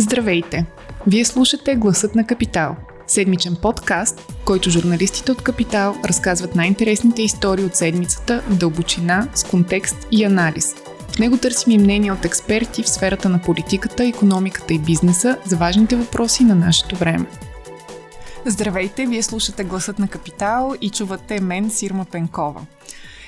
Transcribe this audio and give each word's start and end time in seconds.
Здравейте! 0.00 0.66
Вие 1.06 1.24
слушате 1.24 1.74
Гласът 1.74 2.14
на 2.14 2.26
Капитал. 2.26 2.76
Седмичен 3.06 3.56
подкаст, 3.62 4.20
в 4.20 4.44
който 4.44 4.70
журналистите 4.70 5.32
от 5.32 5.42
Капитал 5.42 5.96
разказват 6.04 6.54
най-интересните 6.54 7.22
истории 7.22 7.64
от 7.64 7.74
седмицата 7.74 8.42
в 8.48 8.56
дълбочина, 8.56 9.28
с 9.34 9.44
контекст 9.44 10.06
и 10.10 10.24
анализ. 10.24 10.74
В 11.08 11.18
него 11.18 11.36
търсим 11.36 11.72
и 11.72 11.78
мнения 11.78 12.14
от 12.14 12.24
експерти 12.24 12.82
в 12.82 12.88
сферата 12.88 13.28
на 13.28 13.38
политиката, 13.38 14.04
економиката 14.04 14.74
и 14.74 14.78
бизнеса 14.78 15.38
за 15.44 15.56
важните 15.56 15.96
въпроси 15.96 16.44
на 16.44 16.54
нашето 16.54 16.96
време. 16.96 17.26
Здравейте! 18.46 19.06
Вие 19.06 19.22
слушате 19.22 19.64
Гласът 19.64 19.98
на 19.98 20.08
Капитал 20.08 20.74
и 20.80 20.90
чувате 20.90 21.40
мен, 21.40 21.70
Сирма 21.70 22.04
Пенкова. 22.04 22.60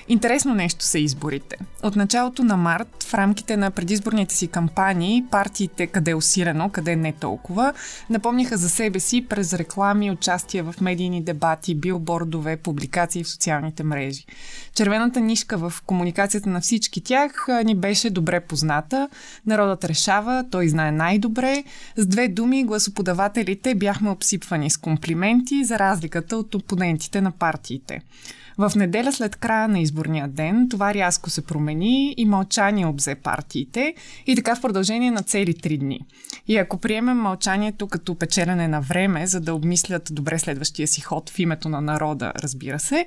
Интересно 0.09 0.55
нещо 0.55 0.85
са 0.85 0.99
изборите. 0.99 1.57
От 1.83 1.97
началото 1.97 2.45
на 2.45 2.57
март, 2.57 3.05
в 3.05 3.15
рамките 3.15 3.57
на 3.57 3.71
предизборните 3.71 4.35
си 4.35 4.49
кампании, 4.49 5.25
партиите 5.31 5.87
къде 5.87 6.11
е 6.11 6.15
усилено, 6.15 6.71
къде 6.71 6.97
не 6.97 7.13
толкова, 7.13 7.73
напомниха 8.11 8.57
за 8.57 8.69
себе 8.69 9.01
си 9.01 9.27
през 9.29 9.53
реклами, 9.53 10.11
участие 10.11 10.63
в 10.63 10.75
медийни 10.81 11.23
дебати, 11.23 11.75
билбордове, 11.75 12.57
публикации 12.57 13.25
в 13.25 13.29
социалните 13.29 13.85
мрежи. 13.85 14.25
Червената 14.75 15.21
нишка 15.21 15.57
в 15.57 15.73
комуникацията 15.87 16.49
на 16.49 16.61
всички 16.61 17.01
тях 17.01 17.47
ни 17.65 17.75
беше 17.75 18.11
добре 18.11 18.41
позната. 18.41 19.09
Народът 19.47 19.85
решава, 19.85 20.45
той 20.51 20.69
знае 20.69 20.93
най-добре. 20.93 21.65
С 21.97 22.07
две 22.07 22.29
думи, 22.29 22.65
гласоподавателите 22.65 23.75
бяхме 23.75 24.11
обсипвани 24.11 24.71
с 24.71 24.77
комплименти 24.77 25.65
за 25.65 25.79
разликата 25.79 26.37
от 26.37 26.55
опонентите 26.55 27.21
на 27.21 27.31
партиите. 27.31 28.01
В 28.59 28.73
неделя 28.77 29.13
след 29.13 29.37
края 29.37 29.69
на 29.69 29.81
изборния 29.81 30.29
ден 30.29 30.69
това 30.71 30.95
рязко 30.95 31.31
се 31.31 31.47
промени 31.47 32.15
и 32.17 32.25
мълчание 32.25 32.87
обзе 32.87 33.15
партиите 33.15 33.95
и 34.27 34.37
така 34.37 34.55
в 34.55 34.61
продължение 34.61 35.11
на 35.11 35.23
цели 35.23 35.55
три 35.55 35.79
дни. 35.79 36.01
И 36.49 36.57
ако 36.57 36.79
приемем 36.79 37.17
мълчанието 37.17 37.87
като 37.87 38.15
печелене 38.15 38.69
на 38.69 38.81
време, 38.81 39.27
за 39.27 39.41
да 39.41 39.55
обмислят 39.55 40.09
добре 40.13 40.39
следващия 40.39 40.89
си 40.89 41.01
ход 41.01 41.31
в 41.31 41.39
името 41.39 41.69
на 41.69 41.81
народа, 41.81 42.33
разбира 42.37 42.79
се, 42.79 43.07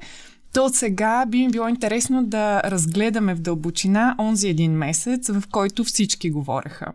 то 0.54 0.66
от 0.66 0.76
сега 0.76 1.26
би 1.26 1.38
ми 1.38 1.52
било 1.52 1.68
интересно 1.68 2.24
да 2.24 2.62
разгледаме 2.64 3.36
в 3.36 3.42
дълбочина 3.42 4.16
онзи 4.20 4.48
един 4.48 4.72
месец, 4.72 5.30
в 5.30 5.44
който 5.52 5.84
всички 5.84 6.30
говореха 6.30 6.86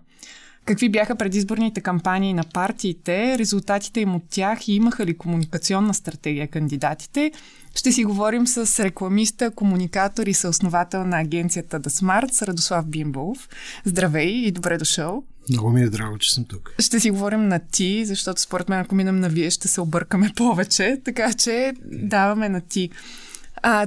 какви 0.65 0.89
бяха 0.89 1.17
предизборните 1.17 1.81
кампании 1.81 2.35
на 2.35 2.45
партиите, 2.45 3.39
резултатите 3.39 4.01
им 4.01 4.15
от 4.15 4.23
тях 4.31 4.69
и 4.69 4.73
имаха 4.73 5.07
ли 5.07 5.19
комуникационна 5.19 5.95
стратегия 5.95 6.49
кандидатите. 6.49 7.33
Ще 7.75 7.93
си 7.93 8.05
говорим 8.05 8.47
с 8.47 8.85
рекламиста, 8.85 9.51
комуникатор 9.51 10.27
и 10.27 10.35
съосновател 10.35 11.07
на 11.07 11.21
агенцията 11.21 11.81
The 11.81 11.89
Smart, 11.89 12.47
Радослав 12.47 12.87
Бимбов. 12.87 13.49
Здравей 13.85 14.29
и 14.29 14.51
добре 14.51 14.79
дошъл. 14.79 15.23
Много 15.51 15.71
ми 15.71 15.83
е 15.83 15.89
драго, 15.89 16.19
че 16.19 16.35
съм 16.35 16.45
тук. 16.45 16.75
Ще 16.79 17.01
си 17.01 17.11
говорим 17.11 17.49
на 17.49 17.59
ти, 17.59 18.05
защото 18.05 18.41
според 18.41 18.69
мен, 18.69 18.79
ако 18.81 18.95
минем 18.95 19.21
на 19.21 19.29
вие, 19.29 19.51
ще 19.51 19.69
се 19.69 19.81
объркаме 19.81 20.33
повече, 20.37 21.01
така 21.05 21.35
че 21.35 21.73
даваме 21.85 22.49
на 22.49 22.61
ти. 22.61 22.91
А, 23.63 23.87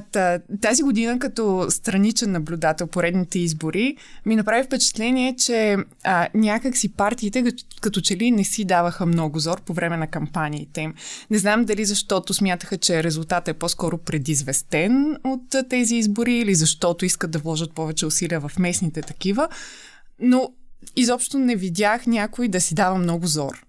тази 0.60 0.82
година 0.82 1.18
като 1.18 1.66
страничен 1.70 2.32
наблюдател 2.32 2.86
поредните 2.86 3.38
избори 3.38 3.96
ми 4.26 4.36
направи 4.36 4.64
впечатление, 4.64 5.36
че 5.36 5.76
а, 6.04 6.28
някак 6.34 6.76
си 6.76 6.92
партиите 6.92 7.44
като 7.80 8.00
че 8.00 8.16
ли 8.16 8.30
не 8.30 8.44
си 8.44 8.64
даваха 8.64 9.06
много 9.06 9.38
зор 9.38 9.60
по 9.60 9.72
време 9.72 9.96
на 9.96 10.06
кампаниите 10.06 10.80
им. 10.80 10.94
Не 11.30 11.38
знам 11.38 11.64
дали 11.64 11.84
защото 11.84 12.34
смятаха, 12.34 12.76
че 12.76 13.02
резултатът 13.02 13.48
е 13.48 13.58
по-скоро 13.58 13.98
предизвестен 13.98 15.16
от 15.24 15.68
тези 15.70 15.96
избори 15.96 16.34
или 16.34 16.54
защото 16.54 17.04
искат 17.04 17.30
да 17.30 17.38
вложат 17.38 17.74
повече 17.74 18.06
усилия 18.06 18.40
в 18.40 18.58
местните 18.58 19.02
такива, 19.02 19.48
но 20.20 20.48
изобщо 20.96 21.38
не 21.38 21.56
видях 21.56 22.06
някой 22.06 22.48
да 22.48 22.60
си 22.60 22.74
дава 22.74 22.98
много 22.98 23.26
зор. 23.26 23.64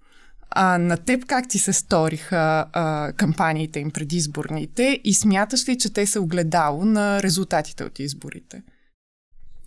А, 0.50 0.78
на 0.78 0.96
теб 0.96 1.26
как 1.26 1.48
ти 1.48 1.58
се 1.58 1.72
сториха 1.72 2.66
а, 2.72 3.12
кампаниите 3.12 3.80
им 3.80 3.90
предизборните 3.90 5.00
и 5.04 5.14
смяташ 5.14 5.68
ли, 5.68 5.78
че 5.78 5.92
те 5.92 6.06
са 6.06 6.20
огледало 6.20 6.84
на 6.84 7.22
резултатите 7.22 7.84
от 7.84 7.98
изборите? 7.98 8.62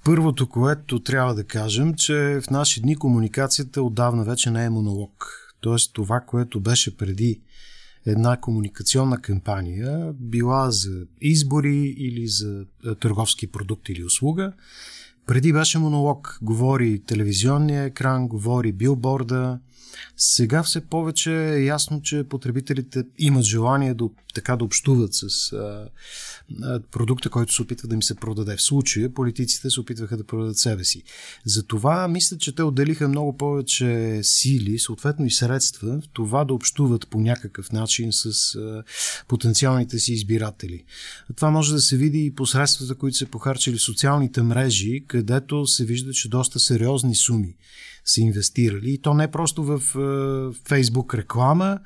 Първото, 0.06 0.50
което 0.50 1.00
трябва 1.00 1.36
да 1.36 1.44
кажем, 1.44 1.94
че 1.94 2.40
в 2.44 2.50
наши 2.50 2.82
дни 2.82 2.96
комуникацията 2.96 3.84
отдавна 3.84 4.24
вече 4.24 4.52
не 4.52 4.66
е 4.66 4.70
монолог. 4.70 5.36
Тоест 5.62 5.94
това, 5.94 6.20
което 6.20 6.60
беше 6.60 6.98
преди 6.98 7.42
една 8.06 8.38
комуникационна 8.38 9.22
кампания, 9.22 10.14
била 10.14 10.72
за 10.72 11.06
избори 11.22 11.96
или 11.98 12.28
за 12.28 12.66
търговски 13.00 13.48
продукт 13.48 13.90
или 13.90 14.04
услуга, 14.04 14.54
преди 15.26 15.54
беше 15.54 15.80
монолог. 15.80 16.40
Говори 16.42 17.04
телевизионния 17.06 17.84
екран, 17.84 18.28
говори 18.28 18.72
билборда, 18.72 19.60
сега 20.18 20.64
все 20.64 20.82
повече 20.82 21.32
е 21.32 21.64
ясно, 21.64 22.02
че 22.02 22.24
потребителите 22.24 23.04
имат 23.18 23.44
желание 23.44 23.94
да, 23.94 24.10
така 24.34 24.56
да 24.56 24.64
общуват 24.64 25.14
с 25.14 25.54
а, 25.54 25.90
продукта, 26.92 27.30
който 27.30 27.54
се 27.54 27.62
опитва 27.62 27.88
да 27.88 27.96
им 27.96 28.04
се 28.04 28.16
продаде. 28.16 28.58
В 28.58 28.62
случая 28.62 29.14
политиците 29.14 29.70
се 29.70 29.80
опитваха 29.80 30.18
да 30.18 30.24
продадат 30.24 30.58
себе 30.58 30.84
си. 30.84 31.04
Затова 31.46 32.08
мисля, 32.08 32.38
че 32.38 32.56
те 32.56 32.64
отделиха 32.64 33.08
много 33.08 33.38
повече 33.38 34.20
сили, 34.24 34.80
съответно 34.80 35.26
и 35.26 35.32
средства 35.32 36.02
в 36.02 36.10
това 36.14 36.46
да 36.46 36.54
общуват 36.54 37.08
по 37.10 37.20
някакъв 37.20 37.72
начин 37.72 38.10
с 38.12 38.56
а, 38.56 38.84
потенциалните 39.28 40.00
си 40.00 40.14
избиратели. 40.14 40.84
Това 41.36 41.52
може 41.52 41.74
да 41.74 41.82
се 41.82 41.98
види 41.98 42.26
и 42.26 42.36
посредствата, 42.36 42.96
които 42.96 43.18
се 43.18 43.26
похарчили 43.26 43.80
социалните 43.80 44.42
мрежи, 44.42 45.04
където 45.08 45.68
се 45.68 45.86
вижда, 45.86 46.14
че 46.14 46.30
доста 46.30 46.60
сериозни 46.60 47.16
суми 47.16 47.56
са 48.10 48.22
инвестирали. 48.22 48.92
И 48.92 48.98
то 48.98 49.14
не 49.14 49.32
просто 49.32 49.64
в 49.64 49.82
Фейсбук 50.68 51.14
реклама, 51.14 51.80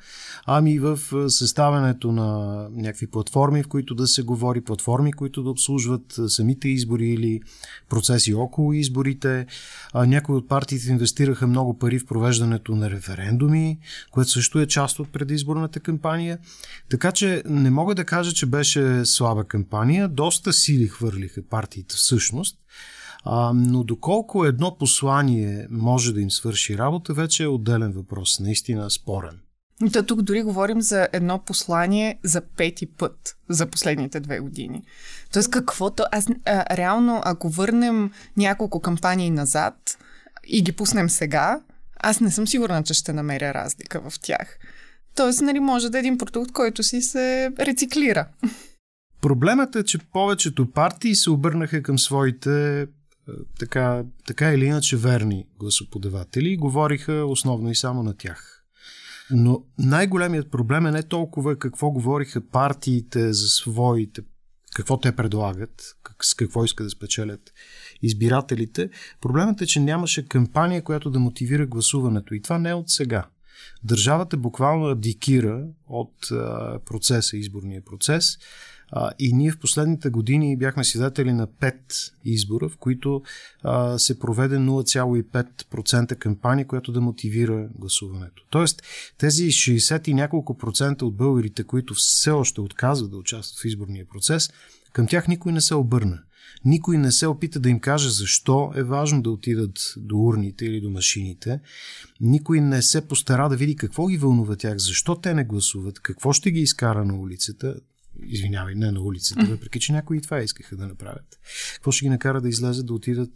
ами 0.46 0.78
в 0.78 0.98
е, 1.12 1.30
съставянето 1.30 2.12
на 2.12 2.58
някакви 2.72 3.06
платформи, 3.06 3.62
в 3.62 3.68
които 3.68 3.94
да 3.94 4.06
се 4.06 4.22
говори, 4.22 4.60
платформи, 4.60 5.12
които 5.12 5.42
да 5.42 5.50
обслужват 5.50 6.18
е, 6.18 6.28
самите 6.28 6.68
избори 6.68 7.08
или 7.08 7.40
процеси 7.88 8.34
около 8.34 8.72
изборите. 8.72 9.46
Някои 9.94 10.36
от 10.36 10.48
партиите 10.48 10.90
инвестираха 10.90 11.46
много 11.46 11.78
пари 11.78 11.98
в 11.98 12.06
провеждането 12.06 12.76
на 12.76 12.90
референдуми, 12.90 13.78
което 14.10 14.30
също 14.30 14.60
е 14.60 14.66
част 14.66 14.98
от 14.98 15.12
предизборната 15.12 15.80
кампания. 15.80 16.38
Така 16.90 17.12
че 17.12 17.42
не 17.46 17.70
мога 17.70 17.94
да 17.94 18.04
кажа, 18.04 18.32
че 18.32 18.46
беше 18.46 19.04
слаба 19.04 19.44
кампания. 19.44 20.08
Доста 20.08 20.52
сили 20.52 20.88
хвърлиха 20.88 21.42
партиите 21.50 21.94
всъщност. 21.94 22.58
А, 23.24 23.52
но 23.54 23.84
доколко 23.84 24.44
едно 24.44 24.76
послание 24.78 25.66
може 25.70 26.12
да 26.12 26.20
им 26.20 26.30
свърши 26.30 26.78
работа, 26.78 27.14
вече 27.14 27.42
е 27.42 27.48
отделен 27.48 27.92
въпрос, 27.92 28.40
наистина 28.40 28.90
спорен. 28.90 29.40
Да, 29.82 30.06
тук 30.06 30.22
дори 30.22 30.42
говорим 30.42 30.80
за 30.80 31.08
едно 31.12 31.38
послание 31.38 32.18
за 32.22 32.40
пети 32.40 32.86
път 32.86 33.36
за 33.48 33.66
последните 33.66 34.20
две 34.20 34.40
години. 34.40 34.82
Тоест 35.32 35.50
каквото... 35.50 36.04
Аз 36.12 36.26
а, 36.44 36.76
реално, 36.76 37.22
ако 37.24 37.48
върнем 37.48 38.10
няколко 38.36 38.80
кампании 38.80 39.30
назад 39.30 39.98
и 40.46 40.62
ги 40.62 40.72
пуснем 40.72 41.10
сега, 41.10 41.60
аз 42.00 42.20
не 42.20 42.30
съм 42.30 42.48
сигурна, 42.48 42.82
че 42.82 42.94
ще 42.94 43.12
намеря 43.12 43.54
разлика 43.54 44.10
в 44.10 44.20
тях. 44.20 44.58
Тоест, 45.16 45.40
нали, 45.40 45.60
може 45.60 45.90
да 45.90 45.98
е 45.98 46.00
един 46.00 46.18
продукт, 46.18 46.52
който 46.52 46.82
си 46.82 47.02
се 47.02 47.52
рециклира. 47.58 48.26
Проблемът 49.20 49.76
е, 49.76 49.84
че 49.84 49.98
повечето 49.98 50.70
партии 50.70 51.14
се 51.14 51.30
обърнаха 51.30 51.82
към 51.82 51.98
своите 51.98 52.86
така, 53.58 54.04
така 54.26 54.52
или 54.52 54.64
иначе 54.64 54.96
верни 54.96 55.46
гласоподаватели 55.58 56.52
и 56.52 56.56
говориха 56.56 57.12
основно 57.12 57.70
и 57.70 57.74
само 57.74 58.02
на 58.02 58.16
тях. 58.16 58.64
Но 59.30 59.64
най-големият 59.78 60.50
проблем 60.50 60.86
е 60.86 60.90
не 60.90 61.02
толкова 61.02 61.58
какво 61.58 61.90
говориха 61.90 62.40
партиите 62.40 63.32
за 63.32 63.48
своите, 63.48 64.22
какво 64.74 65.00
те 65.00 65.16
предлагат, 65.16 65.96
как, 66.02 66.24
с 66.24 66.34
какво 66.34 66.64
искат 66.64 66.86
да 66.86 66.90
спечелят 66.90 67.52
избирателите. 68.02 68.90
Проблемът 69.20 69.60
е, 69.60 69.66
че 69.66 69.80
нямаше 69.80 70.28
кампания, 70.28 70.82
която 70.82 71.10
да 71.10 71.18
мотивира 71.18 71.66
гласуването. 71.66 72.34
И 72.34 72.42
това 72.42 72.58
не 72.58 72.70
е 72.70 72.74
от 72.74 72.90
сега. 72.90 73.26
Държавата 73.84 74.36
буквално 74.36 74.86
абдикира 74.86 75.66
от 75.86 76.30
а, 76.30 76.78
процеса, 76.84 77.36
изборния 77.36 77.84
процес 77.84 78.38
а, 78.90 79.10
и 79.18 79.32
ние 79.32 79.50
в 79.50 79.58
последните 79.58 80.10
години 80.10 80.56
бяхме 80.56 80.84
свидетели 80.84 81.32
на 81.32 81.46
5 81.46 81.74
избора, 82.24 82.68
в 82.68 82.76
които 82.76 83.22
а, 83.62 83.98
се 83.98 84.18
проведе 84.18 84.56
0,5% 84.56 86.16
кампания, 86.16 86.66
която 86.66 86.92
да 86.92 87.00
мотивира 87.00 87.68
гласуването. 87.78 88.42
Тоест, 88.50 88.82
тези 89.18 89.46
60 89.46 90.08
и 90.08 90.14
няколко 90.14 90.58
процента 90.58 91.06
от 91.06 91.16
българите, 91.16 91.64
които 91.64 91.94
все 91.94 92.30
още 92.30 92.60
отказват 92.60 93.10
да 93.10 93.16
участват 93.16 93.60
в 93.60 93.64
изборния 93.64 94.06
процес, 94.08 94.50
към 94.92 95.06
тях 95.06 95.28
никой 95.28 95.52
не 95.52 95.60
се 95.60 95.74
обърна. 95.74 96.18
Никой 96.64 96.98
не 96.98 97.12
се 97.12 97.26
опита 97.26 97.60
да 97.60 97.70
им 97.70 97.80
каже 97.80 98.10
защо 98.10 98.72
е 98.76 98.82
важно 98.82 99.22
да 99.22 99.30
отидат 99.30 99.94
до 99.96 100.18
урните 100.18 100.64
или 100.64 100.80
до 100.80 100.90
машините. 100.90 101.60
Никой 102.20 102.60
не 102.60 102.82
се 102.82 103.08
постара 103.08 103.48
да 103.48 103.56
види 103.56 103.76
какво 103.76 104.06
ги 104.06 104.18
вълнува 104.18 104.56
тях, 104.56 104.78
защо 104.78 105.14
те 105.14 105.34
не 105.34 105.44
гласуват, 105.44 106.00
какво 106.00 106.32
ще 106.32 106.50
ги 106.50 106.60
изкара 106.60 107.04
на 107.04 107.14
улицата 107.14 107.74
Извинявай, 108.22 108.74
не 108.74 108.90
на 108.90 109.00
улицата, 109.00 109.46
въпреки 109.50 109.80
че 109.80 109.92
някои 109.92 110.18
и 110.18 110.20
това 110.20 110.40
искаха 110.40 110.76
да 110.76 110.86
направят. 110.86 111.38
Какво 111.74 111.92
ще 111.92 112.04
ги 112.04 112.08
накара 112.08 112.40
да 112.40 112.48
излезат 112.48 112.86
да 112.86 112.94
отидат 112.94 113.32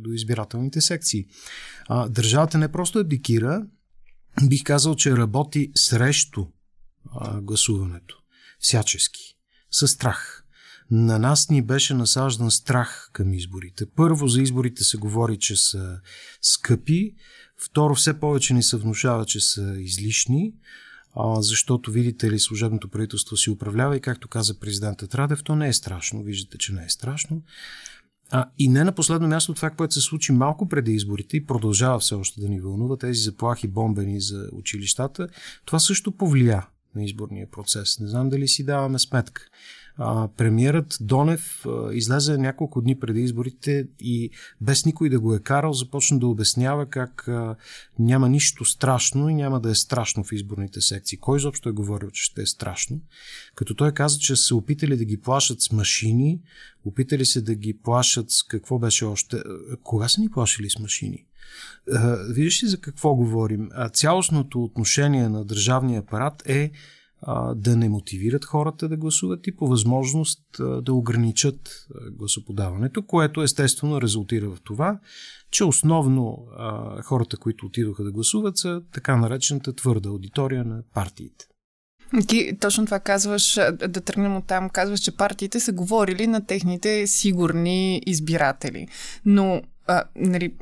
до 0.00 0.12
избирателните 0.12 0.80
секции? 0.80 1.26
А, 1.88 2.08
държавата 2.08 2.58
не 2.58 2.72
просто 2.72 2.98
абдикира, 2.98 3.66
бих 4.48 4.62
казал, 4.64 4.94
че 4.94 5.16
работи 5.16 5.72
срещу 5.74 6.46
а, 7.10 7.40
гласуването. 7.40 8.18
Всячески. 8.58 9.36
Със 9.70 9.90
страх. 9.90 10.44
На 10.90 11.18
нас 11.18 11.50
ни 11.50 11.62
беше 11.62 11.94
насаждан 11.94 12.50
страх 12.50 13.10
към 13.12 13.34
изборите. 13.34 13.86
Първо, 13.96 14.28
за 14.28 14.42
изборите 14.42 14.84
се 14.84 14.96
говори, 14.96 15.38
че 15.38 15.56
са 15.56 16.00
скъпи. 16.42 17.14
Второ, 17.64 17.94
все 17.94 18.20
повече 18.20 18.54
ни 18.54 18.62
се 18.62 18.76
внушава, 18.76 19.26
че 19.26 19.40
са 19.40 19.74
излишни 19.78 20.54
а, 21.14 21.42
защото, 21.42 21.90
видите 21.90 22.30
ли, 22.30 22.38
служебното 22.38 22.88
правителство 22.88 23.36
си 23.36 23.50
управлява 23.50 23.96
и 23.96 24.00
както 24.00 24.28
каза 24.28 24.60
президентът 24.60 25.14
Радев, 25.14 25.44
то 25.44 25.56
не 25.56 25.68
е 25.68 25.72
страшно. 25.72 26.22
Виждате, 26.22 26.58
че 26.58 26.72
не 26.72 26.84
е 26.84 26.88
страшно. 26.88 27.42
А, 28.30 28.50
и 28.58 28.68
не 28.68 28.84
на 28.84 28.92
последно 28.92 29.28
място 29.28 29.54
това, 29.54 29.70
което 29.70 29.94
се 29.94 30.00
случи 30.00 30.32
малко 30.32 30.68
преди 30.68 30.92
изборите 30.92 31.36
и 31.36 31.46
продължава 31.46 31.98
все 31.98 32.14
още 32.14 32.40
да 32.40 32.48
ни 32.48 32.60
вълнува, 32.60 32.96
тези 32.96 33.20
заплахи 33.20 33.68
бомбени 33.68 34.20
за 34.20 34.48
училищата, 34.52 35.28
това 35.64 35.78
също 35.78 36.12
повлия 36.12 36.66
на 36.94 37.04
изборния 37.04 37.50
процес. 37.50 38.00
Не 38.00 38.08
знам 38.08 38.28
дали 38.28 38.48
си 38.48 38.64
даваме 38.64 38.98
сметка. 38.98 39.42
А, 39.96 40.28
премиерът 40.36 40.96
Донев 41.00 41.66
а, 41.66 41.94
излезе 41.94 42.38
няколко 42.38 42.80
дни 42.80 42.98
преди 42.98 43.20
изборите 43.20 43.88
и 44.00 44.30
без 44.60 44.86
никой 44.86 45.08
да 45.08 45.20
го 45.20 45.34
е 45.34 45.40
карал, 45.40 45.72
започна 45.72 46.18
да 46.18 46.26
обяснява 46.26 46.86
как 46.86 47.28
няма 47.98 48.28
нищо 48.28 48.64
страшно 48.64 49.28
и 49.28 49.34
няма 49.34 49.60
да 49.60 49.70
е 49.70 49.74
страшно 49.74 50.24
в 50.24 50.32
изборните 50.32 50.80
секции. 50.80 51.18
Кой 51.18 51.38
изобщо 51.38 51.68
е 51.68 51.72
говорил, 51.72 52.10
че 52.10 52.22
ще 52.22 52.42
е 52.42 52.46
страшно? 52.46 53.00
Като 53.54 53.74
той 53.74 53.92
каза, 53.92 54.18
че 54.18 54.36
са 54.36 54.56
опитали 54.56 54.96
да 54.96 55.04
ги 55.04 55.20
плашат 55.20 55.60
с 55.60 55.72
машини, 55.72 56.40
опитали 56.84 57.26
се 57.26 57.40
да 57.40 57.54
ги 57.54 57.78
плашат 57.78 58.30
с 58.30 58.42
какво 58.42 58.78
беше 58.78 59.04
още. 59.04 59.42
Кога 59.82 60.08
са 60.08 60.20
ни 60.20 60.30
плашили 60.30 60.70
с 60.70 60.78
машини? 60.78 61.26
Виждаш 62.28 62.62
ли 62.62 62.66
за 62.68 62.80
какво 62.80 63.14
говорим? 63.14 63.68
Цялостното 63.92 64.64
отношение 64.64 65.28
на 65.28 65.44
държавния 65.44 66.00
апарат 66.00 66.42
е 66.46 66.70
да 67.54 67.76
не 67.76 67.88
мотивират 67.88 68.44
хората 68.44 68.88
да 68.88 68.96
гласуват 68.96 69.46
и 69.46 69.56
по 69.56 69.66
възможност 69.66 70.42
да 70.82 70.92
ограничат 70.92 71.86
гласоподаването, 72.12 73.02
което 73.02 73.42
естествено 73.42 74.00
резултира 74.00 74.50
в 74.50 74.58
това, 74.64 74.98
че 75.50 75.64
основно 75.64 76.46
хората, 77.04 77.36
които 77.36 77.66
отидоха 77.66 78.04
да 78.04 78.12
гласуват, 78.12 78.58
са 78.58 78.82
така 78.92 79.16
наречената 79.16 79.72
твърда 79.72 80.08
аудитория 80.08 80.64
на 80.64 80.82
партиите. 80.94 81.44
Ти 82.28 82.58
точно 82.60 82.84
това 82.84 83.00
казваш, 83.00 83.54
да 83.88 84.00
тръгнем 84.00 84.36
от 84.36 84.46
там, 84.46 84.70
казваш, 84.70 85.00
че 85.00 85.16
партиите 85.16 85.60
са 85.60 85.72
говорили 85.72 86.26
на 86.26 86.46
техните 86.46 87.06
сигурни 87.06 88.02
избиратели. 88.06 88.88
Но 89.24 89.62
а, 89.86 90.04
нали, 90.16 90.54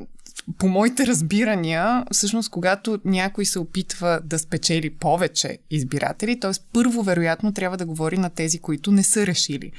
по 0.58 0.68
моите 0.68 1.06
разбирания, 1.06 2.04
всъщност, 2.12 2.50
когато 2.50 2.98
някой 3.04 3.44
се 3.44 3.58
опитва 3.58 4.20
да 4.24 4.38
спечели 4.38 4.90
повече 4.90 5.58
избиратели, 5.70 6.40
т.е. 6.40 6.50
първо, 6.72 7.02
вероятно, 7.02 7.54
трябва 7.54 7.76
да 7.76 7.86
говори 7.86 8.18
на 8.18 8.30
тези, 8.30 8.58
които 8.58 8.92
не 8.92 9.02
са 9.02 9.26
решили 9.26 9.72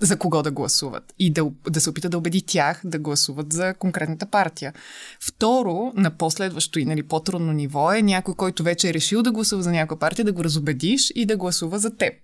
за 0.00 0.16
кого 0.16 0.42
да 0.42 0.50
гласуват 0.50 1.14
и 1.18 1.30
да, 1.30 1.50
да 1.70 1.80
се 1.80 1.90
опита 1.90 2.08
да 2.08 2.18
убеди 2.18 2.42
тях 2.42 2.80
да 2.84 2.98
гласуват 2.98 3.52
за 3.52 3.74
конкретната 3.74 4.26
партия. 4.26 4.72
Второ, 5.20 5.92
на 5.94 6.10
последващо 6.10 6.78
и 6.78 6.84
нали, 6.84 7.02
по-трудно 7.02 7.52
ниво 7.52 7.92
е 7.92 8.02
някой, 8.02 8.34
който 8.34 8.62
вече 8.62 8.88
е 8.88 8.94
решил 8.94 9.22
да 9.22 9.32
гласува 9.32 9.62
за 9.62 9.70
някоя 9.70 9.98
партия, 9.98 10.24
да 10.24 10.32
го 10.32 10.44
разобедиш 10.44 11.12
и 11.14 11.26
да 11.26 11.36
гласува 11.36 11.78
за 11.78 11.96
теб. 11.96 12.14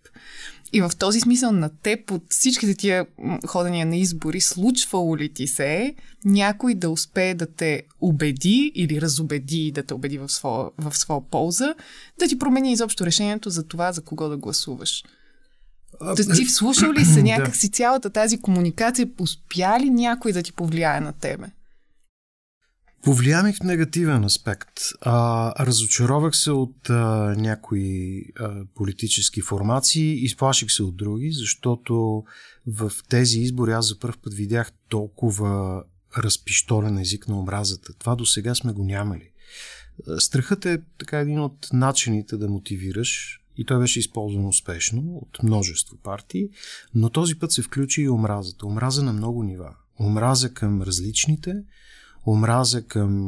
И 0.73 0.81
в 0.81 0.91
този 0.99 1.21
смисъл 1.21 1.53
на 1.53 1.71
теб 1.83 2.11
от 2.11 2.25
всичките 2.29 2.75
тия 2.75 3.07
ходения 3.47 3.87
на 3.87 3.97
избори, 3.97 4.41
случвало 4.41 5.17
ли 5.17 5.29
ти 5.29 5.47
се 5.47 5.95
някой 6.25 6.75
да 6.75 6.91
успее 6.91 7.35
да 7.35 7.47
те 7.47 7.83
убеди 8.01 8.73
или 8.75 9.01
разобеди 9.01 9.73
да 9.75 9.83
те 9.83 9.95
убеди 9.95 10.19
в 10.19 10.29
своя, 10.29 10.71
в 10.79 10.99
своя 10.99 11.21
полза, 11.31 11.75
да 12.19 12.29
ти 12.29 12.39
промени 12.39 12.73
изобщо 12.73 13.07
решението 13.07 13.51
за 13.51 13.63
това, 13.63 13.93
за 13.93 14.01
кого 14.01 14.29
да 14.29 14.37
гласуваш? 14.37 15.05
Да 16.17 16.35
ти 16.35 16.45
вслушал 16.45 16.93
ли 16.93 17.05
се 17.05 17.23
някакси 17.23 17.71
цялата 17.71 18.11
тази 18.11 18.41
комуникация, 18.41 19.09
успя 19.21 19.81
ли 19.81 19.91
някой 19.91 20.33
да 20.33 20.43
ти 20.43 20.53
повлияе 20.53 21.01
на 21.01 21.13
тебе? 21.13 21.47
Повлия 23.09 23.53
в 23.53 23.65
негативен 23.65 24.25
аспект. 24.25 24.73
А, 25.01 25.67
разочаровах 25.67 26.37
се 26.37 26.51
от 26.51 26.91
а, 26.91 26.95
някои 27.39 28.25
а, 28.39 28.65
политически 28.75 29.41
формации, 29.41 30.25
изплаших 30.25 30.71
се 30.71 30.83
от 30.83 30.97
други, 30.97 31.33
защото 31.33 32.25
в 32.67 32.93
тези 33.09 33.41
избори 33.41 33.73
аз 33.73 33.89
за 33.89 33.99
първ 33.99 34.15
път 34.23 34.35
видях 34.35 34.73
толкова 34.89 35.83
разпиштолен 36.19 36.99
език 36.99 37.29
на 37.29 37.39
омразата. 37.39 37.93
Това 37.99 38.17
до 38.17 38.27
сега 38.27 38.55
сме 38.55 38.73
го 38.73 38.85
нямали. 38.85 39.31
Страхът 40.19 40.67
е 40.67 40.83
така 40.99 41.19
един 41.19 41.41
от 41.41 41.69
начините 41.73 42.37
да 42.37 42.49
мотивираш 42.49 43.41
и 43.57 43.65
той 43.65 43.79
беше 43.79 43.99
използван 43.99 44.47
успешно 44.47 45.03
от 45.03 45.43
множество 45.43 45.97
партии, 45.97 46.49
но 46.95 47.11
този 47.11 47.39
път 47.39 47.53
се 47.53 47.63
включи 47.63 48.03
и 48.03 48.09
омразата. 48.09 48.67
Омраза 48.67 49.03
на 49.03 49.13
много 49.13 49.43
нива. 49.43 49.75
Омраза 50.01 50.55
към 50.55 50.83
различните, 50.83 51.55
омраза 52.29 52.83
към 52.83 53.27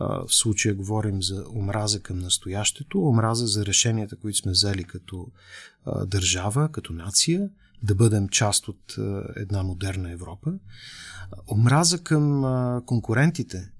в 0.00 0.26
случая 0.28 0.74
говорим 0.74 1.22
за 1.22 1.44
омраза 1.54 2.00
към 2.00 2.18
настоящето, 2.18 3.02
омраза 3.08 3.46
за 3.46 3.66
решенията, 3.66 4.16
които 4.16 4.38
сме 4.38 4.52
взели 4.52 4.84
като 4.84 5.26
държава, 6.06 6.68
като 6.72 6.92
нация, 6.92 7.48
да 7.82 7.94
бъдем 7.94 8.28
част 8.28 8.68
от 8.68 8.96
една 9.36 9.62
модерна 9.62 10.12
Европа, 10.12 10.52
омраза 11.50 11.98
към 11.98 12.42
конкурентите, 12.86 13.70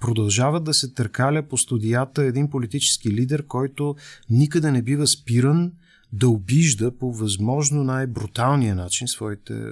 продължава 0.00 0.60
да 0.60 0.74
се 0.74 0.94
търкаля 0.94 1.48
по 1.48 1.58
студията 1.58 2.22
един 2.22 2.50
политически 2.50 3.10
лидер, 3.10 3.46
който 3.46 3.96
никъде 4.30 4.72
не 4.72 4.82
бива 4.82 5.06
спиран 5.06 5.72
да 6.12 6.28
обижда 6.28 6.98
по 6.98 7.12
възможно 7.12 7.84
най-бруталния 7.84 8.74
начин 8.74 9.08
своите 9.08 9.64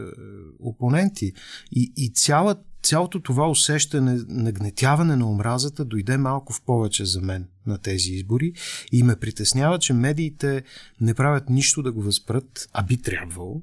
опоненти. 0.60 1.32
И, 1.72 1.92
и 1.96 2.12
цяла, 2.14 2.56
цялото 2.82 3.20
това 3.20 3.48
усещане, 3.50 4.20
нагнетяване 4.28 5.16
на 5.16 5.30
омразата 5.30 5.84
дойде 5.84 6.16
малко 6.16 6.52
в 6.52 6.62
повече 6.62 7.04
за 7.04 7.20
мен 7.20 7.48
на 7.66 7.78
тези 7.78 8.12
избори 8.12 8.52
и 8.92 9.02
ме 9.02 9.16
притеснява, 9.16 9.78
че 9.78 9.92
медиите 9.92 10.62
не 11.00 11.14
правят 11.14 11.50
нищо 11.50 11.82
да 11.82 11.92
го 11.92 12.02
възпрат, 12.02 12.68
а 12.72 12.82
би 12.82 13.02
трябвало. 13.02 13.62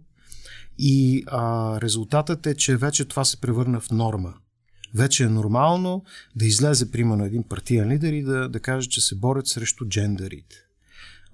И 0.78 1.24
а, 1.28 1.82
резултатът 1.82 2.48
е, 2.48 2.56
че 2.56 2.78
вече 2.78 3.06
това 3.06 3.26
се 3.26 3.42
превърна 3.42 3.80
в 3.80 3.92
норма 3.92 4.34
вече 4.96 5.24
е 5.24 5.30
нормално 5.30 6.04
да 6.36 6.46
излезе, 6.46 6.92
примерно, 6.92 7.26
един 7.26 7.44
партиен 7.44 7.90
лидер 7.90 8.14
и 8.14 8.24
да, 8.24 8.50
да 8.50 8.60
каже, 8.60 8.90
че 8.90 9.02
се 9.02 9.16
борят 9.16 9.48
срещу 9.48 9.86
джендерите. 9.86 10.56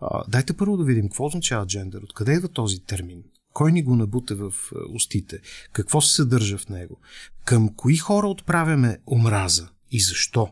А, 0.02 0.24
дайте 0.28 0.54
първо 0.54 0.78
да 0.78 0.84
видим 0.84 1.04
какво 1.04 1.26
означава 1.26 1.66
джендер, 1.66 2.02
откъде 2.04 2.34
идва 2.34 2.48
този 2.48 2.86
термин, 2.86 3.24
кой 3.54 3.72
ни 3.72 3.84
го 3.84 3.96
набута 3.96 4.36
в 4.36 4.54
устите, 4.90 5.40
какво 5.74 6.02
се 6.02 6.16
съдържа 6.16 6.58
в 6.58 6.70
него, 6.70 7.00
към 7.46 7.70
кои 7.76 7.98
хора 7.98 8.28
отправяме 8.28 8.98
омраза? 9.08 9.70
И 9.92 10.02
защо? 10.02 10.50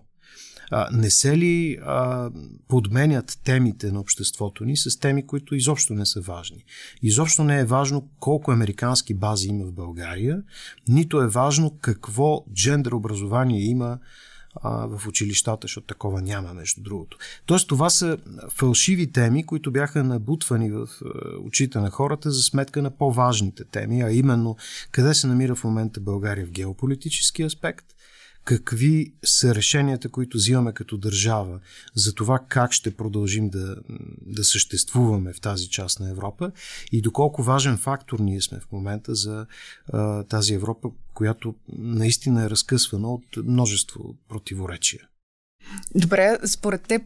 А, 0.74 0.90
не 0.92 1.10
се 1.10 1.38
ли 1.38 1.78
а, 1.82 2.32
подменят 2.68 3.40
темите 3.44 3.92
на 3.92 4.00
обществото 4.00 4.66
ни 4.66 4.78
с 4.78 5.00
теми, 5.00 5.28
които 5.28 5.56
изобщо 5.56 5.94
не 5.94 6.06
са 6.06 6.22
важни. 6.22 6.64
Изобщо 7.02 7.44
не 7.44 7.60
е 7.60 7.66
важно 7.66 8.10
колко 8.20 8.52
американски 8.52 9.14
бази 9.14 9.48
има 9.48 9.66
в 9.66 9.74
България, 9.74 10.44
нито 10.88 11.22
е 11.22 11.28
важно 11.28 11.78
какво 11.82 12.46
джендър 12.54 12.92
образование 12.92 13.62
има 13.62 14.00
в 14.64 15.02
училищата, 15.08 15.66
защото 15.66 15.88
такова 15.88 16.22
няма, 16.22 16.54
между 16.54 16.82
другото. 16.82 17.18
Тоест, 17.46 17.68
това 17.68 17.90
са 17.90 18.18
фалшиви 18.50 19.12
теми, 19.12 19.46
които 19.46 19.72
бяха 19.72 20.04
набутвани 20.04 20.72
в 20.72 20.88
очите 21.44 21.80
на 21.80 21.90
хората 21.90 22.32
за 22.32 22.44
сметка 22.44 22.82
на 22.82 22.92
по-важните 22.92 23.64
теми, 23.64 24.02
а 24.02 24.12
именно 24.12 24.58
къде 24.92 25.14
се 25.14 25.28
намира 25.28 25.56
в 25.56 25.64
момента 25.64 26.00
България 26.00 26.46
в 26.46 26.52
геополитически 26.52 27.44
аспект, 27.44 27.86
какви 28.44 29.14
са 29.24 29.56
решенията, 29.56 30.10
които 30.10 30.38
взимаме 30.38 30.74
като 30.74 30.98
държава 30.98 31.60
за 31.96 32.14
това 32.14 32.40
как 32.48 32.72
ще 32.72 32.96
продължим 32.96 33.50
да, 33.50 33.76
да 34.22 34.44
съществуваме 34.44 35.34
в 35.34 35.42
тази 35.42 35.70
част 35.70 36.00
на 36.00 36.10
Европа 36.10 36.52
и 36.92 37.02
доколко 37.02 37.44
важен 37.44 37.78
фактор 37.78 38.20
ние 38.20 38.42
сме 38.42 38.60
в 38.60 38.72
момента 38.72 39.16
за 39.16 39.46
а, 39.94 40.24
тази 40.24 40.54
Европа, 40.54 40.90
която 41.14 41.56
наистина 41.78 42.46
е 42.46 42.50
разкъсвана 42.50 43.14
от 43.14 43.38
множество 43.38 44.16
противоречия. 44.30 45.08
Добре, 45.96 46.38
според 46.46 46.82
теб 46.82 47.04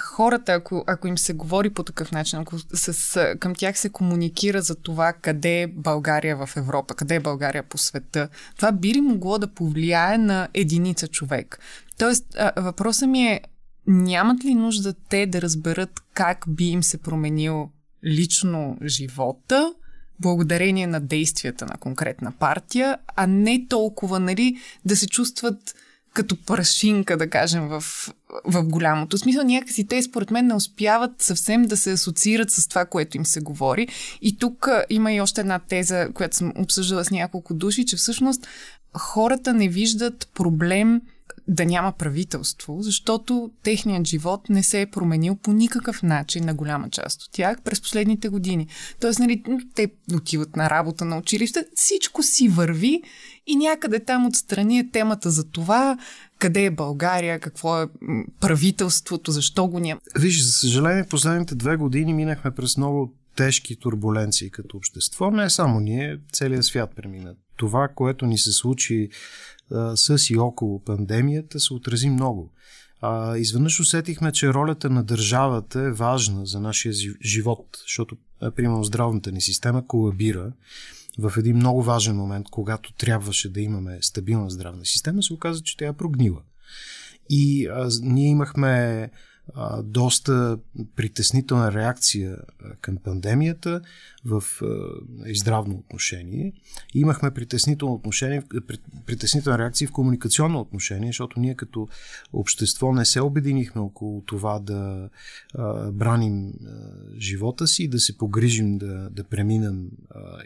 хората, 0.00 0.52
ако, 0.52 0.84
ако 0.86 1.08
им 1.08 1.18
се 1.18 1.32
говори 1.32 1.70
по 1.70 1.82
такъв 1.82 2.12
начин, 2.12 2.38
ако 2.38 2.58
с, 2.58 3.36
към 3.40 3.54
тях 3.54 3.78
се 3.78 3.88
комуникира 3.88 4.62
за 4.62 4.74
това 4.74 5.12
къде 5.12 5.62
е 5.62 5.66
България 5.66 6.46
в 6.46 6.56
Европа, 6.56 6.94
къде 6.94 7.14
е 7.14 7.20
България 7.20 7.62
по 7.62 7.78
света, 7.78 8.28
това 8.56 8.72
би 8.72 8.94
ли 8.94 9.00
могло 9.00 9.38
да 9.38 9.54
повлияе 9.54 10.18
на 10.18 10.48
единица 10.54 11.08
човек? 11.08 11.58
Тоест, 11.98 12.36
въпросът 12.56 13.08
ми 13.08 13.26
е, 13.26 13.40
нямат 13.86 14.44
ли 14.44 14.54
нужда 14.54 14.94
те 15.08 15.26
да 15.26 15.42
разберат 15.42 15.90
как 16.14 16.44
би 16.48 16.64
им 16.64 16.82
се 16.82 16.98
променил 16.98 17.70
лично 18.04 18.76
живота, 18.84 19.74
благодарение 20.20 20.86
на 20.86 21.00
действията 21.00 21.66
на 21.66 21.76
конкретна 21.76 22.32
партия, 22.32 22.98
а 23.16 23.26
не 23.26 23.66
толкова, 23.68 24.20
нали, 24.20 24.56
да 24.84 24.96
се 24.96 25.08
чувстват 25.08 25.74
като 26.12 26.36
прашинка, 26.46 27.16
да 27.16 27.30
кажем, 27.30 27.68
в, 27.68 27.84
в 28.44 28.62
голямото. 28.62 29.18
смисъл 29.18 29.44
някакси 29.44 29.86
те, 29.86 30.02
според 30.02 30.30
мен, 30.30 30.46
не 30.46 30.54
успяват 30.54 31.22
съвсем 31.22 31.62
да 31.62 31.76
се 31.76 31.92
асоциират 31.92 32.50
с 32.50 32.68
това, 32.68 32.84
което 32.84 33.16
им 33.16 33.26
се 33.26 33.40
говори. 33.40 33.88
И 34.22 34.38
тук 34.38 34.68
има 34.90 35.12
и 35.12 35.20
още 35.20 35.40
една 35.40 35.58
теза, 35.58 36.08
която 36.14 36.36
съм 36.36 36.52
обсъждала 36.56 37.04
с 37.04 37.10
няколко 37.10 37.54
души, 37.54 37.86
че 37.86 37.96
всъщност 37.96 38.46
хората 38.94 39.54
не 39.54 39.68
виждат 39.68 40.28
проблем 40.34 41.00
да 41.52 41.66
няма 41.66 41.92
правителство, 41.92 42.76
защото 42.80 43.50
техният 43.62 44.06
живот 44.06 44.48
не 44.48 44.62
се 44.62 44.80
е 44.80 44.90
променил 44.90 45.36
по 45.36 45.52
никакъв 45.52 46.02
начин 46.02 46.44
на 46.44 46.54
голяма 46.54 46.90
част 46.90 47.22
от 47.22 47.28
тях 47.32 47.62
през 47.62 47.80
последните 47.80 48.28
години. 48.28 48.66
Тоест, 49.00 49.18
нали, 49.18 49.42
те 49.74 49.88
отиват 50.14 50.56
на 50.56 50.70
работа 50.70 51.04
на 51.04 51.18
училище, 51.18 51.64
всичко 51.74 52.22
си 52.22 52.48
върви 52.48 53.02
и 53.46 53.56
някъде 53.56 54.00
там 54.00 54.26
отстрани 54.26 54.78
е 54.78 54.90
темата 54.90 55.30
за 55.30 55.44
това, 55.44 55.98
къде 56.38 56.64
е 56.64 56.70
България, 56.70 57.40
какво 57.40 57.82
е 57.82 57.86
правителството, 58.40 59.30
защо 59.30 59.66
го 59.66 59.78
няма. 59.78 60.00
Виж, 60.18 60.44
за 60.44 60.52
съжаление, 60.52 61.06
последните 61.10 61.54
две 61.54 61.76
години 61.76 62.14
минахме 62.14 62.50
през 62.50 62.76
много 62.76 63.14
тежки 63.36 63.76
турбуленции 63.76 64.50
като 64.50 64.76
общество. 64.76 65.30
Не 65.30 65.50
само 65.50 65.80
ние, 65.80 66.18
целият 66.32 66.64
свят 66.64 66.90
премина. 66.96 67.34
Това, 67.62 67.88
което 67.88 68.26
ни 68.26 68.38
се 68.38 68.52
случи 68.52 69.08
а, 69.70 69.96
с 69.96 70.30
и 70.30 70.36
около 70.36 70.84
пандемията, 70.84 71.60
се 71.60 71.74
отрази 71.74 72.10
много. 72.10 72.52
А, 73.00 73.36
изведнъж 73.36 73.80
усетихме, 73.80 74.32
че 74.32 74.54
ролята 74.54 74.90
на 74.90 75.04
държавата 75.04 75.80
е 75.80 75.92
важна 75.92 76.46
за 76.46 76.60
нашия 76.60 76.94
живот, 77.24 77.66
защото, 77.82 78.16
примерно, 78.56 78.84
здравната 78.84 79.32
ни 79.32 79.40
система 79.40 79.86
колабира 79.86 80.52
в 81.18 81.32
един 81.38 81.56
много 81.56 81.82
важен 81.82 82.16
момент, 82.16 82.46
когато 82.50 82.92
трябваше 82.92 83.52
да 83.52 83.60
имаме 83.60 83.98
стабилна 84.00 84.50
здравна 84.50 84.84
система, 84.86 85.22
се 85.22 85.32
оказа, 85.32 85.62
че 85.62 85.76
тя 85.76 85.86
е 85.86 85.92
прогнила. 85.92 86.42
И 87.30 87.66
а, 87.66 87.88
ние 88.02 88.30
имахме 88.30 89.10
доста 89.84 90.58
притеснителна 90.96 91.72
реакция 91.72 92.38
към 92.80 92.96
пандемията 92.96 93.80
в 94.24 94.42
здравно 95.34 95.74
отношение. 95.74 96.52
Имахме 96.94 97.30
притеснително 97.30 97.94
отношение, 97.94 98.42
притеснителна 99.06 99.58
реакция 99.58 99.88
в 99.88 99.92
комуникационно 99.92 100.60
отношение, 100.60 101.08
защото 101.08 101.40
ние 101.40 101.54
като 101.54 101.88
общество 102.32 102.92
не 102.92 103.04
се 103.04 103.20
обединихме 103.20 103.80
около 103.80 104.20
това 104.20 104.58
да 104.58 105.08
браним 105.92 106.52
живота 107.18 107.66
си 107.66 107.88
да 107.88 107.98
се 107.98 108.18
погрижим 108.18 108.78
да, 108.78 109.10
да 109.10 109.24
преминем 109.24 109.88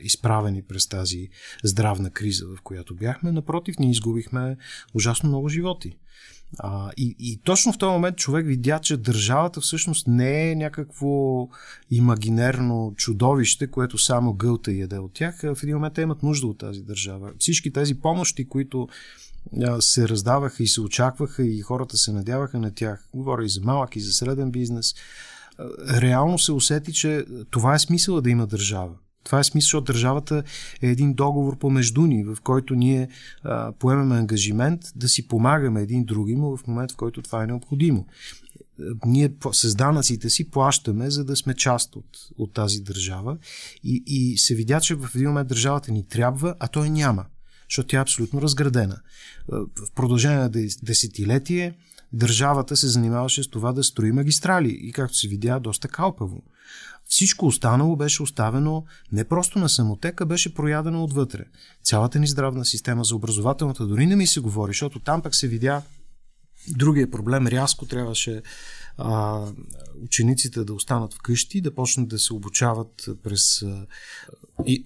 изправени 0.02 0.62
през 0.62 0.86
тази 0.86 1.28
здравна 1.64 2.10
криза, 2.10 2.46
в 2.56 2.62
която 2.62 2.94
бяхме. 2.94 3.32
Напротив, 3.32 3.78
ние 3.78 3.90
изгубихме 3.90 4.56
ужасно 4.94 5.28
много 5.28 5.48
животи. 5.48 5.96
А, 6.58 6.90
и, 6.96 7.16
и 7.18 7.40
точно 7.44 7.72
в 7.72 7.78
този 7.78 7.92
момент 7.92 8.16
човек 8.16 8.46
видя, 8.46 8.78
че 8.78 8.96
държавата 8.96 9.60
всъщност 9.60 10.06
не 10.06 10.50
е 10.50 10.54
някакво 10.54 11.48
имагинерно 11.90 12.92
чудовище, 12.96 13.66
което 13.70 13.98
само 13.98 14.34
гълта 14.34 14.72
яде 14.72 14.98
от 14.98 15.12
тях. 15.14 15.40
В 15.40 15.62
един 15.62 15.74
момент 15.74 15.94
те 15.94 16.02
имат 16.02 16.22
нужда 16.22 16.46
от 16.46 16.58
тази 16.58 16.82
държава. 16.82 17.32
Всички 17.38 17.72
тези 17.72 18.00
помощи, 18.00 18.48
които 18.48 18.88
се 19.80 20.08
раздаваха 20.08 20.62
и 20.62 20.66
се 20.66 20.80
очакваха 20.80 21.46
и 21.46 21.60
хората 21.60 21.96
се 21.96 22.12
надяваха 22.12 22.58
на 22.58 22.74
тях, 22.74 23.08
говоря 23.14 23.44
и 23.44 23.48
за 23.48 23.60
малък 23.60 23.96
и 23.96 24.00
за 24.00 24.12
среден 24.12 24.50
бизнес, 24.50 24.94
реално 26.00 26.38
се 26.38 26.52
усети, 26.52 26.92
че 26.92 27.24
това 27.50 27.74
е 27.74 27.78
смисъла 27.78 28.22
да 28.22 28.30
има 28.30 28.46
държава. 28.46 28.94
Това 29.26 29.40
е 29.40 29.44
смисъл, 29.44 29.66
защото 29.66 29.92
държавата 29.92 30.42
е 30.82 30.86
един 30.86 31.14
договор 31.14 31.58
помежду 31.58 32.02
ни, 32.02 32.24
в 32.24 32.36
който 32.42 32.74
ние 32.74 33.08
а, 33.42 33.72
поемаме 33.72 34.16
ангажимент 34.16 34.80
да 34.96 35.08
си 35.08 35.28
помагаме 35.28 35.82
един 35.82 36.04
други 36.04 36.36
му 36.36 36.56
в 36.56 36.66
момент, 36.66 36.92
в 36.92 36.96
който 36.96 37.22
това 37.22 37.42
е 37.42 37.46
необходимо. 37.46 38.06
Ние 39.06 39.32
с 39.52 39.74
данъците 39.74 40.30
си 40.30 40.50
плащаме, 40.50 41.10
за 41.10 41.24
да 41.24 41.36
сме 41.36 41.54
част 41.54 41.96
от, 41.96 42.06
от 42.38 42.52
тази 42.52 42.80
държава 42.80 43.36
и, 43.84 44.02
и 44.06 44.38
се 44.38 44.54
видя, 44.54 44.80
че 44.80 44.94
в 44.94 45.10
един 45.14 45.28
момент 45.28 45.48
държавата 45.48 45.92
ни 45.92 46.08
трябва, 46.08 46.54
а 46.60 46.68
той 46.68 46.90
няма, 46.90 47.24
защото 47.70 47.88
тя 47.88 47.98
е 47.98 48.02
абсолютно 48.02 48.42
разградена. 48.42 49.00
В 49.48 49.92
продължение 49.94 50.38
на 50.38 50.50
десетилетие 50.82 51.74
държавата 52.12 52.76
се 52.76 52.88
занимаваше 52.88 53.42
с 53.42 53.48
това 53.48 53.72
да 53.72 53.84
строи 53.84 54.12
магистрали 54.12 54.78
и 54.80 54.92
както 54.92 55.16
се 55.16 55.28
видя, 55.28 55.60
доста 55.60 55.88
калпаво. 55.88 56.42
Всичко 57.08 57.46
останало 57.46 57.96
беше 57.96 58.22
оставено 58.22 58.84
не 59.12 59.24
просто 59.24 59.58
на 59.58 59.68
самотека, 59.68 60.26
беше 60.26 60.54
проядено 60.54 61.04
отвътре. 61.04 61.44
Цялата 61.82 62.18
ни 62.18 62.26
здравна 62.26 62.64
система 62.64 63.04
за 63.04 63.16
образователната 63.16 63.86
дори 63.86 64.06
не 64.06 64.16
ми 64.16 64.26
се 64.26 64.40
говори, 64.40 64.70
защото 64.70 64.98
там 64.98 65.22
пък 65.22 65.34
се 65.34 65.48
видя 65.48 65.82
другия 66.68 67.10
проблем. 67.10 67.46
Рязко 67.46 67.86
трябваше 67.86 68.42
а, 68.98 69.44
учениците 70.04 70.64
да 70.64 70.74
останат 70.74 71.14
вкъщи, 71.14 71.60
да 71.60 71.74
почнат 71.74 72.08
да 72.08 72.18
се 72.18 72.34
обучават 72.34 73.08
през 73.22 73.62
а, 73.62 73.86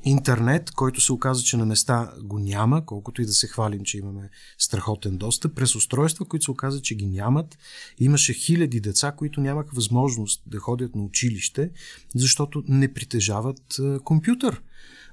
интернет, 0.05 0.71
който 0.71 1.01
се 1.01 1.13
оказа, 1.13 1.43
че 1.43 1.57
на 1.57 1.67
места 1.67 2.13
го 2.23 2.39
няма, 2.39 2.87
колкото 2.87 3.23
и 3.23 3.27
да 3.27 3.33
се 3.33 3.47
хвалим, 3.47 3.85
че 3.85 3.99
имаме 3.99 4.31
страхотен 4.59 5.17
достъп, 5.17 5.55
през 5.55 5.75
устройства, 5.75 6.25
които 6.25 6.45
се 6.45 6.51
оказа, 6.51 6.83
че 6.83 6.95
ги 6.95 7.07
нямат. 7.07 7.59
Имаше 7.99 8.33
хиляди 8.33 8.81
деца, 8.81 9.13
които 9.13 9.41
нямаха 9.41 9.71
възможност 9.73 10.43
да 10.47 10.59
ходят 10.59 10.95
на 10.95 11.03
училище, 11.03 11.71
защото 12.15 12.63
не 12.69 12.93
притежават 12.95 13.79
а, 13.79 14.01
компютър. 14.01 14.63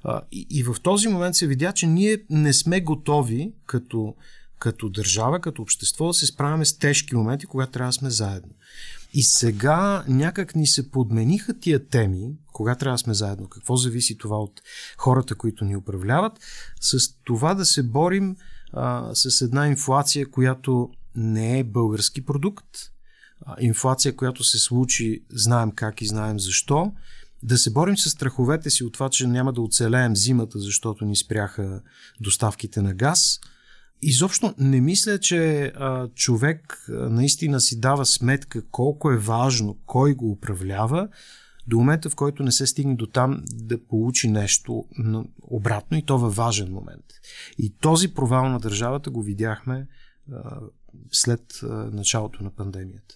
А, 0.03 0.21
и, 0.31 0.47
и 0.49 0.63
в 0.63 0.75
този 0.83 1.07
момент 1.07 1.35
се 1.35 1.47
видя, 1.47 1.71
че 1.71 1.87
ние 1.87 2.17
не 2.29 2.53
сме 2.53 2.81
готови 2.81 3.53
като 3.65 4.15
като 4.59 4.89
държава, 4.89 5.41
като 5.41 5.61
общество 5.61 6.07
да 6.07 6.13
се 6.13 6.25
справяме 6.25 6.65
с 6.65 6.77
тежки 6.77 7.15
моменти, 7.15 7.45
когато 7.45 7.71
трябва 7.71 7.89
да 7.89 7.93
сме 7.93 8.09
заедно. 8.09 8.51
И 9.13 9.23
сега 9.23 10.03
някак 10.07 10.55
ни 10.55 10.67
се 10.67 10.91
подмениха 10.91 11.59
тия 11.59 11.87
теми, 11.87 12.35
кога 12.53 12.75
трябва 12.75 12.93
да 12.93 12.97
сме 12.97 13.13
заедно, 13.13 13.49
какво 13.49 13.75
зависи 13.75 14.17
това 14.17 14.37
от 14.37 14.61
хората, 14.97 15.35
които 15.35 15.65
ни 15.65 15.75
управляват, 15.75 16.33
с 16.81 16.97
това 17.23 17.53
да 17.53 17.65
се 17.65 17.83
борим 17.83 18.35
а, 18.73 19.09
с 19.13 19.41
една 19.41 19.67
инфлация, 19.67 20.31
която 20.31 20.89
не 21.15 21.59
е 21.59 21.63
български 21.63 22.25
продукт, 22.25 22.67
а, 23.41 23.55
инфлация, 23.59 24.15
която 24.15 24.43
се 24.43 24.57
случи, 24.57 25.23
знаем 25.31 25.71
как 25.71 26.01
и 26.01 26.07
знаем 26.07 26.39
защо, 26.39 26.91
да 27.43 27.57
се 27.57 27.71
борим 27.71 27.97
с 27.97 28.09
страховете 28.09 28.69
си 28.69 28.83
от 28.83 28.93
това, 28.93 29.09
че 29.09 29.27
няма 29.27 29.53
да 29.53 29.61
оцелеем 29.61 30.15
зимата, 30.15 30.59
защото 30.59 31.05
ни 31.05 31.15
спряха 31.15 31.81
доставките 32.21 32.81
на 32.81 32.93
газ– 32.93 33.39
Изобщо 34.01 34.53
не 34.57 34.81
мисля, 34.81 35.19
че 35.19 35.71
а, 35.75 36.07
човек 36.07 36.85
наистина 36.89 37.59
си 37.59 37.79
дава 37.79 38.05
сметка 38.05 38.61
колко 38.71 39.11
е 39.11 39.17
важно 39.17 39.77
кой 39.85 40.13
го 40.13 40.31
управлява, 40.31 41.07
до 41.67 41.77
момента 41.77 42.09
в 42.09 42.15
който 42.15 42.43
не 42.43 42.51
се 42.51 42.67
стигне 42.67 42.95
до 42.95 43.07
там 43.07 43.43
да 43.53 43.87
получи 43.87 44.27
нещо 44.27 44.85
обратно 45.41 45.97
и 45.97 46.05
то 46.05 46.17
във 46.17 46.35
важен 46.35 46.71
момент. 46.71 47.05
И 47.57 47.75
този 47.81 48.13
провал 48.13 48.49
на 48.49 48.59
държавата 48.59 49.09
го 49.09 49.21
видяхме 49.21 49.87
а, 50.31 50.59
след 51.11 51.41
а, 51.63 51.67
началото 51.67 52.43
на 52.43 52.49
пандемията. 52.49 53.15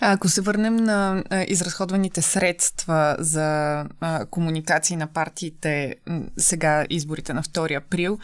А 0.00 0.12
ако 0.12 0.28
се 0.28 0.40
върнем 0.40 0.76
на 0.76 1.24
а, 1.30 1.44
изразходваните 1.48 2.22
средства 2.22 3.16
за 3.18 3.84
а, 4.00 4.26
комуникации 4.26 4.96
на 4.96 5.06
партиите, 5.06 5.96
сега 6.36 6.86
изборите 6.90 7.32
на 7.32 7.42
2 7.42 7.76
април, 7.76 8.18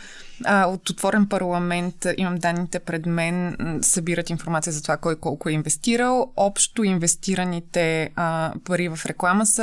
а, 0.45 0.67
от 0.67 0.91
отворен 0.91 1.29
парламент 1.29 2.07
имам 2.17 2.37
данните 2.37 2.79
пред 2.79 3.07
мен, 3.07 3.57
събират 3.83 4.31
информация 4.31 4.73
за 4.73 4.83
това 4.83 4.97
кой 4.97 5.17
колко 5.17 5.49
е 5.49 5.53
инвестирал. 5.53 6.33
Общо 6.37 6.85
инвестираните 6.85 8.11
а, 8.17 8.53
пари 8.65 8.89
в 8.89 8.99
реклама 9.07 9.47
са 9.47 9.63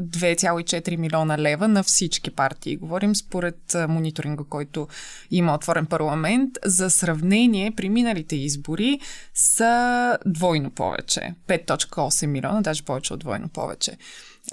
2,4 0.00 0.96
милиона 0.96 1.38
лева 1.38 1.68
на 1.68 1.82
всички 1.82 2.30
партии. 2.30 2.76
Говорим 2.76 3.14
според 3.14 3.74
а, 3.74 3.88
мониторинга, 3.88 4.44
който 4.48 4.88
има 5.30 5.54
отворен 5.54 5.86
парламент. 5.86 6.58
За 6.64 6.90
сравнение, 6.90 7.72
при 7.76 7.88
миналите 7.88 8.36
избори 8.36 9.00
са 9.34 10.18
двойно 10.26 10.70
повече. 10.70 11.34
5.8 11.48 12.26
милиона, 12.26 12.60
даже 12.60 12.82
повече 12.82 13.14
от 13.14 13.20
двойно 13.20 13.48
повече 13.48 13.96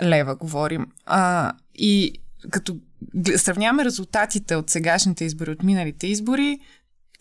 лева 0.02 0.36
говорим. 0.36 0.88
А, 1.06 1.54
и 1.76 2.14
като 2.52 2.78
сравняваме 3.36 3.86
резултатите 3.86 4.56
от 4.56 4.70
сегашните 4.70 5.26
избори, 5.26 5.52
от 5.52 5.64
миналите 5.64 6.08
избори, 6.08 6.60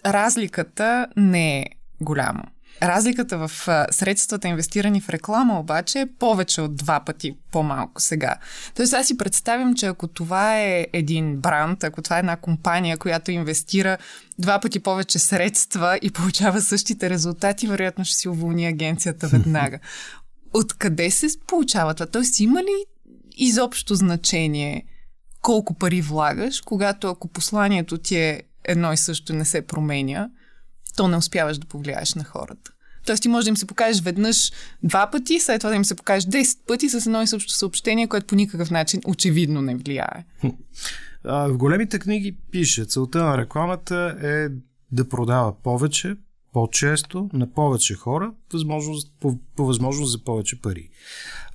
разликата 0.06 1.06
не 1.16 1.58
е 1.58 1.66
голяма. 2.00 2.42
Разликата 2.82 3.38
в 3.38 3.50
средствата, 3.90 4.48
инвестирани 4.48 5.00
в 5.00 5.08
реклама, 5.08 5.60
обаче 5.60 6.00
е 6.00 6.06
повече 6.06 6.60
от 6.60 6.76
два 6.76 7.00
пъти 7.00 7.36
по-малко 7.52 8.00
сега. 8.00 8.36
Тоест 8.74 8.92
аз 8.92 9.06
си 9.06 9.16
представям, 9.16 9.74
че 9.74 9.86
ако 9.86 10.08
това 10.08 10.60
е 10.60 10.86
един 10.92 11.36
бранд, 11.36 11.84
ако 11.84 12.02
това 12.02 12.16
е 12.16 12.18
една 12.18 12.36
компания, 12.36 12.98
която 12.98 13.30
инвестира 13.30 13.98
два 14.38 14.60
пъти 14.60 14.80
повече 14.80 15.18
средства 15.18 15.98
и 16.02 16.10
получава 16.10 16.60
същите 16.60 17.10
резултати, 17.10 17.66
вероятно 17.66 18.04
ще 18.04 18.16
си 18.16 18.28
уволни 18.28 18.66
агенцията 18.66 19.26
веднага. 19.32 19.78
Откъде 20.54 21.10
се 21.10 21.26
получава 21.46 21.94
това? 21.94 22.06
Тоест 22.06 22.40
има 22.40 22.62
ли 22.62 22.84
изобщо 23.36 23.94
значение 23.94 24.84
колко 25.42 25.74
пари 25.74 26.00
влагаш, 26.00 26.60
когато 26.60 27.08
ако 27.08 27.28
посланието 27.28 27.98
ти 27.98 28.16
е 28.16 28.42
едно 28.64 28.92
и 28.92 28.96
също 28.96 29.32
не 29.32 29.44
се 29.44 29.66
променя, 29.66 30.28
то 30.96 31.08
не 31.08 31.16
успяваш 31.16 31.58
да 31.58 31.66
повлияеш 31.66 32.14
на 32.14 32.24
хората. 32.24 32.70
Тоест 33.06 33.22
ти 33.22 33.28
можеш 33.28 33.44
да 33.44 33.48
им 33.48 33.56
се 33.56 33.66
покажеш 33.66 34.02
веднъж 34.02 34.52
два 34.82 35.10
пъти, 35.10 35.40
след 35.40 35.60
това 35.60 35.70
да 35.70 35.76
им 35.76 35.84
се 35.84 35.94
покажеш 35.94 36.24
10 36.24 36.58
пъти 36.66 36.88
с 36.88 37.06
едно 37.06 37.22
и 37.22 37.26
също 37.26 37.52
съобщение, 37.52 38.06
което 38.06 38.26
по 38.26 38.34
никакъв 38.34 38.70
начин 38.70 39.00
очевидно 39.06 39.62
не 39.62 39.76
влияе. 39.76 40.24
В 41.24 41.56
големите 41.56 41.98
книги 41.98 42.36
пише, 42.50 42.84
целта 42.84 43.24
на 43.24 43.38
рекламата 43.38 44.16
е 44.22 44.48
да 44.92 45.08
продава 45.08 45.62
повече, 45.62 46.16
по-често, 46.52 47.30
на 47.32 47.52
повече 47.52 47.94
хора, 47.94 48.32
възможност, 48.52 49.12
по, 49.20 49.38
по 49.56 49.66
възможност 49.66 50.12
за 50.12 50.24
повече 50.24 50.60
пари. 50.60 50.90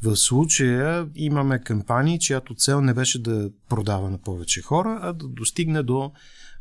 В 0.04 0.16
случая 0.16 1.08
имаме 1.16 1.60
кампании, 1.60 2.20
чиято 2.20 2.56
цел 2.56 2.82
не 2.82 2.94
беше 2.94 3.22
да 3.22 3.52
продава 3.70 4.10
на 4.10 4.18
повече 4.18 4.62
хора, 4.62 5.00
а 5.02 5.14
да 5.14 5.28
достигне 5.28 5.84
до 5.84 6.12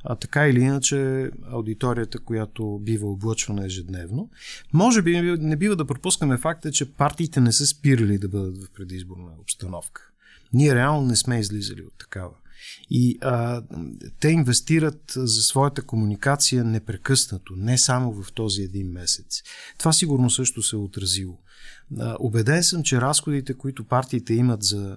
а, 0.05 0.17
така 0.17 0.49
или 0.49 0.61
иначе 0.61 1.31
аудиторията, 1.51 2.19
която 2.19 2.81
бива 2.83 3.11
облъчвана 3.11 3.67
ежедневно. 3.67 4.31
Може 4.73 5.03
би 5.03 5.21
не 5.21 5.57
бива 5.57 5.77
да 5.77 5.85
пропускаме 5.85 6.39
факта, 6.39 6.73
че 6.73 6.93
партиите 6.93 7.41
не 7.41 7.53
са 7.53 7.67
спирали 7.67 8.19
да 8.19 8.29
бъдат 8.29 8.65
в 8.65 8.71
предизборна 8.75 9.31
обстановка. 9.41 10.03
Ние 10.53 10.75
реално 10.75 11.07
не 11.07 11.17
сме 11.17 11.41
излизали 11.41 11.83
от 11.83 11.95
такава. 11.99 12.35
И 12.91 13.19
а, 13.21 13.63
те 14.21 14.29
инвестират 14.29 15.13
за 15.17 15.43
своята 15.43 15.83
комуникация 15.83 16.65
непрекъснато, 16.65 17.55
не 17.57 17.79
само 17.79 18.23
в 18.23 18.33
този 18.33 18.63
един 18.63 18.93
месец. 18.93 19.43
Това 19.79 19.93
сигурно 19.93 20.31
също 20.31 20.63
се 20.63 20.77
е 20.77 20.79
отразило. 20.79 21.39
А, 22.01 22.17
убеден 22.21 22.63
съм, 22.63 22.83
че 22.83 23.01
разходите, 23.01 23.55
които 23.55 23.85
партиите 23.85 24.35
имат 24.35 24.63
за 24.63 24.97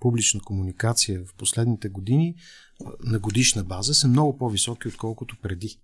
публична 0.00 0.40
комуникация 0.40 1.20
в 1.24 1.34
последните 1.34 1.88
години 1.88 2.34
на 3.04 3.18
годишна 3.18 3.64
база, 3.64 3.94
са 3.94 4.08
много 4.08 4.38
по-високи, 4.38 4.88
отколкото 4.88 5.36
преди. 5.42 5.78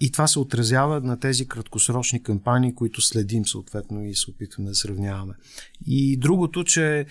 И 0.00 0.12
това 0.12 0.26
се 0.26 0.38
отразява 0.38 1.00
на 1.00 1.20
тези 1.20 1.48
краткосрочни 1.48 2.22
кампании, 2.22 2.74
които 2.74 3.00
следим 3.00 3.46
съответно 3.46 4.04
и 4.04 4.14
се 4.14 4.30
опитваме 4.30 4.68
да 4.68 4.74
сравняваме. 4.74 5.34
И 5.86 6.16
другото, 6.16 6.64
че 6.64 7.06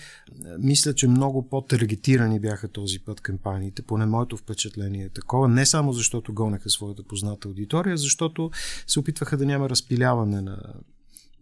мисля, 0.58 0.94
че 0.94 1.08
много 1.08 1.48
по-таргетирани 1.48 2.40
бяха 2.40 2.68
този 2.68 2.98
път 2.98 3.20
кампаниите, 3.20 3.82
поне 3.82 4.06
моето 4.06 4.36
впечатление 4.36 5.04
е 5.04 5.08
такова, 5.08 5.48
не 5.48 5.66
само 5.66 5.92
защото 5.92 6.34
гонеха 6.34 6.70
своята 6.70 7.02
позната 7.02 7.48
аудитория, 7.48 7.96
защото 7.96 8.50
се 8.86 9.00
опитваха 9.00 9.36
да 9.36 9.46
няма 9.46 9.70
разпиляване 9.70 10.40
на 10.40 10.74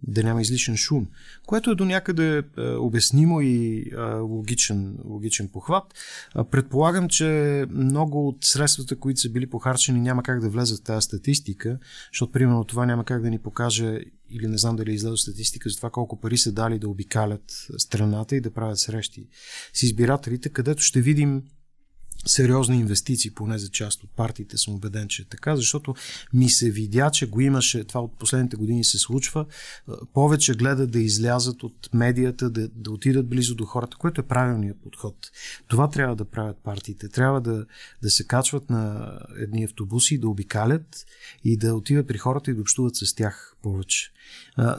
да 0.02 0.22
няма 0.22 0.42
излишен 0.42 0.76
шум, 0.76 1.06
което 1.46 1.70
е 1.70 1.74
до 1.74 1.84
някъде 1.84 2.38
е, 2.38 2.42
обяснимо 2.62 3.40
и 3.40 3.78
е, 3.78 4.00
логичен, 4.14 4.98
логичен 5.04 5.48
похват. 5.48 5.94
Предполагам, 6.50 7.08
че 7.08 7.66
много 7.70 8.28
от 8.28 8.44
средствата, 8.44 8.96
които 8.96 9.20
са 9.20 9.30
били 9.30 9.50
похарчени, 9.50 10.00
няма 10.00 10.22
как 10.22 10.40
да 10.40 10.48
влезат 10.48 10.80
в 10.80 10.82
тази 10.82 11.04
статистика, 11.04 11.78
защото 12.12 12.32
примерно 12.32 12.64
това 12.64 12.86
няма 12.86 13.04
как 13.04 13.22
да 13.22 13.30
ни 13.30 13.38
покаже 13.38 14.00
или 14.30 14.46
не 14.46 14.58
знам 14.58 14.76
дали 14.76 14.90
е 14.90 14.94
излезе 14.94 15.16
статистика 15.16 15.68
за 15.68 15.76
това 15.76 15.90
колко 15.90 16.20
пари 16.20 16.38
са 16.38 16.52
дали 16.52 16.78
да 16.78 16.88
обикалят 16.88 17.66
страната 17.78 18.36
и 18.36 18.40
да 18.40 18.50
правят 18.50 18.78
срещи 18.78 19.28
с 19.74 19.82
избирателите, 19.82 20.48
където 20.48 20.82
ще 20.82 21.00
видим 21.00 21.42
сериозни 22.26 22.76
инвестиции, 22.76 23.30
поне 23.30 23.58
за 23.58 23.68
част 23.68 24.04
от 24.04 24.10
партиите 24.10 24.58
съм 24.58 24.74
убеден, 24.74 25.08
че 25.08 25.22
е 25.22 25.24
така, 25.24 25.56
защото 25.56 25.94
ми 26.32 26.50
се 26.50 26.70
видя, 26.70 27.10
че 27.10 27.26
го 27.26 27.40
имаше, 27.40 27.84
това 27.84 28.00
от 28.00 28.18
последните 28.18 28.56
години 28.56 28.84
се 28.84 28.98
случва, 28.98 29.46
повече 30.14 30.54
гледат 30.54 30.90
да 30.90 30.98
излязат 30.98 31.62
от 31.62 31.88
медията, 31.94 32.50
да, 32.50 32.68
да 32.68 32.90
отидат 32.90 33.28
близо 33.28 33.54
до 33.54 33.64
хората, 33.64 33.96
което 33.96 34.20
е 34.20 34.26
правилният 34.26 34.76
подход. 34.82 35.16
Това 35.68 35.90
трябва 35.90 36.16
да 36.16 36.24
правят 36.24 36.56
партиите. 36.64 37.08
Трябва 37.08 37.40
да, 37.40 37.66
да 38.02 38.10
се 38.10 38.26
качват 38.26 38.70
на 38.70 39.12
едни 39.36 39.64
автобуси, 39.64 40.18
да 40.18 40.28
обикалят 40.28 41.06
и 41.44 41.56
да 41.56 41.74
отиват 41.74 42.06
при 42.06 42.18
хората 42.18 42.50
и 42.50 42.54
да 42.54 42.60
общуват 42.60 42.96
с 42.96 43.14
тях 43.14 43.51
повече. 43.62 44.10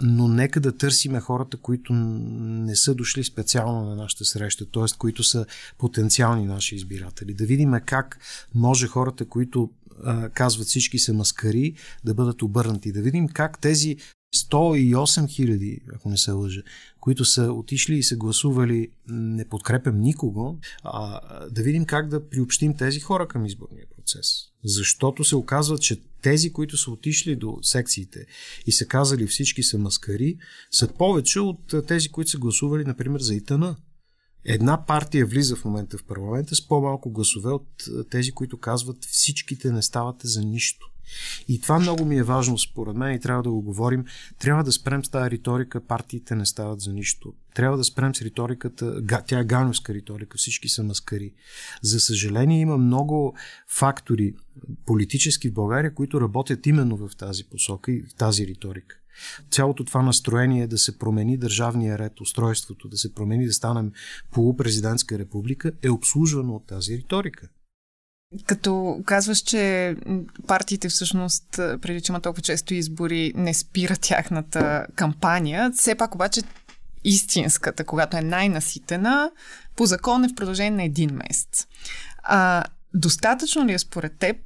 Но 0.01 0.27
нека 0.27 0.59
да 0.59 0.77
търсиме 0.77 1.19
хората, 1.19 1.57
които 1.57 1.93
не 1.93 2.75
са 2.75 2.95
дошли 2.95 3.23
специално 3.23 3.89
на 3.89 3.95
нашата 3.95 4.25
среща, 4.25 4.65
т.е. 4.65 4.97
които 4.97 5.23
са 5.23 5.45
потенциални 5.77 6.45
наши 6.45 6.75
избиратели. 6.75 7.33
Да 7.33 7.45
видим 7.45 7.73
как 7.85 8.19
може 8.55 8.87
хората, 8.87 9.25
които 9.25 9.69
казват 10.33 10.67
всички 10.67 10.99
са 10.99 11.13
маскари, 11.13 11.73
да 12.03 12.13
бъдат 12.13 12.41
обърнати. 12.41 12.91
Да 12.91 13.01
видим 13.01 13.27
как 13.27 13.59
тези 13.59 13.97
108 14.35 15.29
хиляди, 15.29 15.79
ако 15.95 16.09
не 16.09 16.17
се 16.17 16.31
лъжа, 16.31 16.61
които 16.99 17.25
са 17.25 17.51
отишли 17.51 17.95
и 17.95 18.03
са 18.03 18.15
гласували 18.15 18.89
не 19.07 19.45
подкрепям 19.45 19.99
никого, 19.99 20.59
а, 20.83 21.19
да 21.49 21.63
видим 21.63 21.85
как 21.85 22.09
да 22.09 22.29
приобщим 22.29 22.77
тези 22.77 22.99
хора 22.99 23.27
към 23.27 23.45
изборния 23.45 23.85
процес. 23.95 24.27
Защото 24.63 25.23
се 25.23 25.35
оказва, 25.35 25.77
че 25.77 26.01
тези, 26.23 26.53
които 26.53 26.77
са 26.77 26.91
отишли 26.91 27.35
до 27.35 27.57
секциите 27.61 28.25
и 28.65 28.71
са 28.71 28.85
казали 28.85 29.27
всички 29.27 29.63
са 29.63 29.77
маскари, 29.77 30.37
са 30.71 30.87
повече 30.87 31.39
от 31.39 31.73
тези, 31.87 32.09
които 32.09 32.29
са 32.29 32.37
гласували, 32.37 32.83
например, 32.83 33.19
за 33.19 33.35
ИТАНА. 33.35 33.75
Една 34.45 34.85
партия 34.85 35.25
влиза 35.25 35.55
в 35.55 35.65
момента 35.65 35.97
в 35.97 36.03
парламента 36.03 36.55
с 36.55 36.67
по-малко 36.67 37.11
гласове 37.11 37.51
от 37.51 37.67
тези, 38.11 38.31
които 38.31 38.57
казват 38.57 39.05
всичките 39.05 39.71
не 39.71 39.81
ставате 39.81 40.27
за 40.27 40.41
нищо. 40.41 40.92
И 41.47 41.61
това 41.61 41.79
много 41.79 42.05
ми 42.05 42.17
е 42.17 42.23
важно 42.23 42.57
според 42.57 42.95
мен 42.95 43.15
и 43.15 43.19
трябва 43.19 43.43
да 43.43 43.49
го 43.49 43.61
говорим. 43.61 44.05
Трябва 44.39 44.63
да 44.63 44.71
спрем 44.71 45.05
с 45.05 45.09
тази 45.09 45.31
риторика, 45.31 45.81
партиите 45.81 46.35
не 46.35 46.45
стават 46.45 46.81
за 46.81 46.93
нищо. 46.93 47.33
Трябва 47.55 47.77
да 47.77 47.83
спрем 47.83 48.15
с 48.15 48.21
риториката, 48.21 49.01
тя 49.27 49.39
е 49.39 49.45
ганевска 49.45 49.93
риторика, 49.93 50.37
всички 50.37 50.69
са 50.69 50.83
маскари. 50.83 51.33
За 51.81 51.99
съжаление 51.99 52.59
има 52.59 52.77
много 52.77 53.35
фактори 53.67 54.35
политически 54.85 55.49
в 55.49 55.53
България, 55.53 55.93
които 55.93 56.21
работят 56.21 56.65
именно 56.65 56.97
в 56.97 57.09
тази 57.17 57.43
посока 57.43 57.91
и 57.91 58.03
в 58.03 58.15
тази 58.15 58.47
риторика. 58.47 58.95
Цялото 59.51 59.85
това 59.85 60.01
настроение 60.01 60.67
да 60.67 60.77
се 60.77 60.97
промени 60.97 61.37
държавния 61.37 61.97
ред, 61.97 62.21
устройството, 62.21 62.87
да 62.87 62.97
се 62.97 63.13
промени, 63.13 63.45
да 63.45 63.53
станем 63.53 63.91
полупрезидентска 64.31 65.19
република, 65.19 65.71
е 65.81 65.89
обслужвано 65.89 66.55
от 66.55 66.67
тази 66.67 66.97
риторика. 66.97 67.47
Като 68.45 69.01
казваш, 69.05 69.37
че 69.37 69.95
партиите 70.47 70.89
всъщност, 70.89 71.45
преди 71.51 72.01
че 72.01 72.11
има 72.11 72.21
толкова 72.21 72.41
често 72.41 72.73
избори, 72.73 73.33
не 73.35 73.53
спира 73.53 73.95
тяхната 73.95 74.85
кампания, 74.95 75.71
все 75.71 75.95
пак 75.95 76.15
обаче 76.15 76.41
истинската, 77.03 77.83
когато 77.83 78.17
е 78.17 78.21
най-наситена, 78.21 79.31
по 79.75 79.85
закон 79.85 80.23
е 80.23 80.27
в 80.27 80.35
продължение 80.35 80.71
на 80.71 80.83
един 80.83 81.09
месец. 81.13 81.67
А, 82.23 82.63
достатъчно 82.93 83.65
ли 83.65 83.73
е 83.73 83.79
според 83.79 84.17
теб 84.17 84.37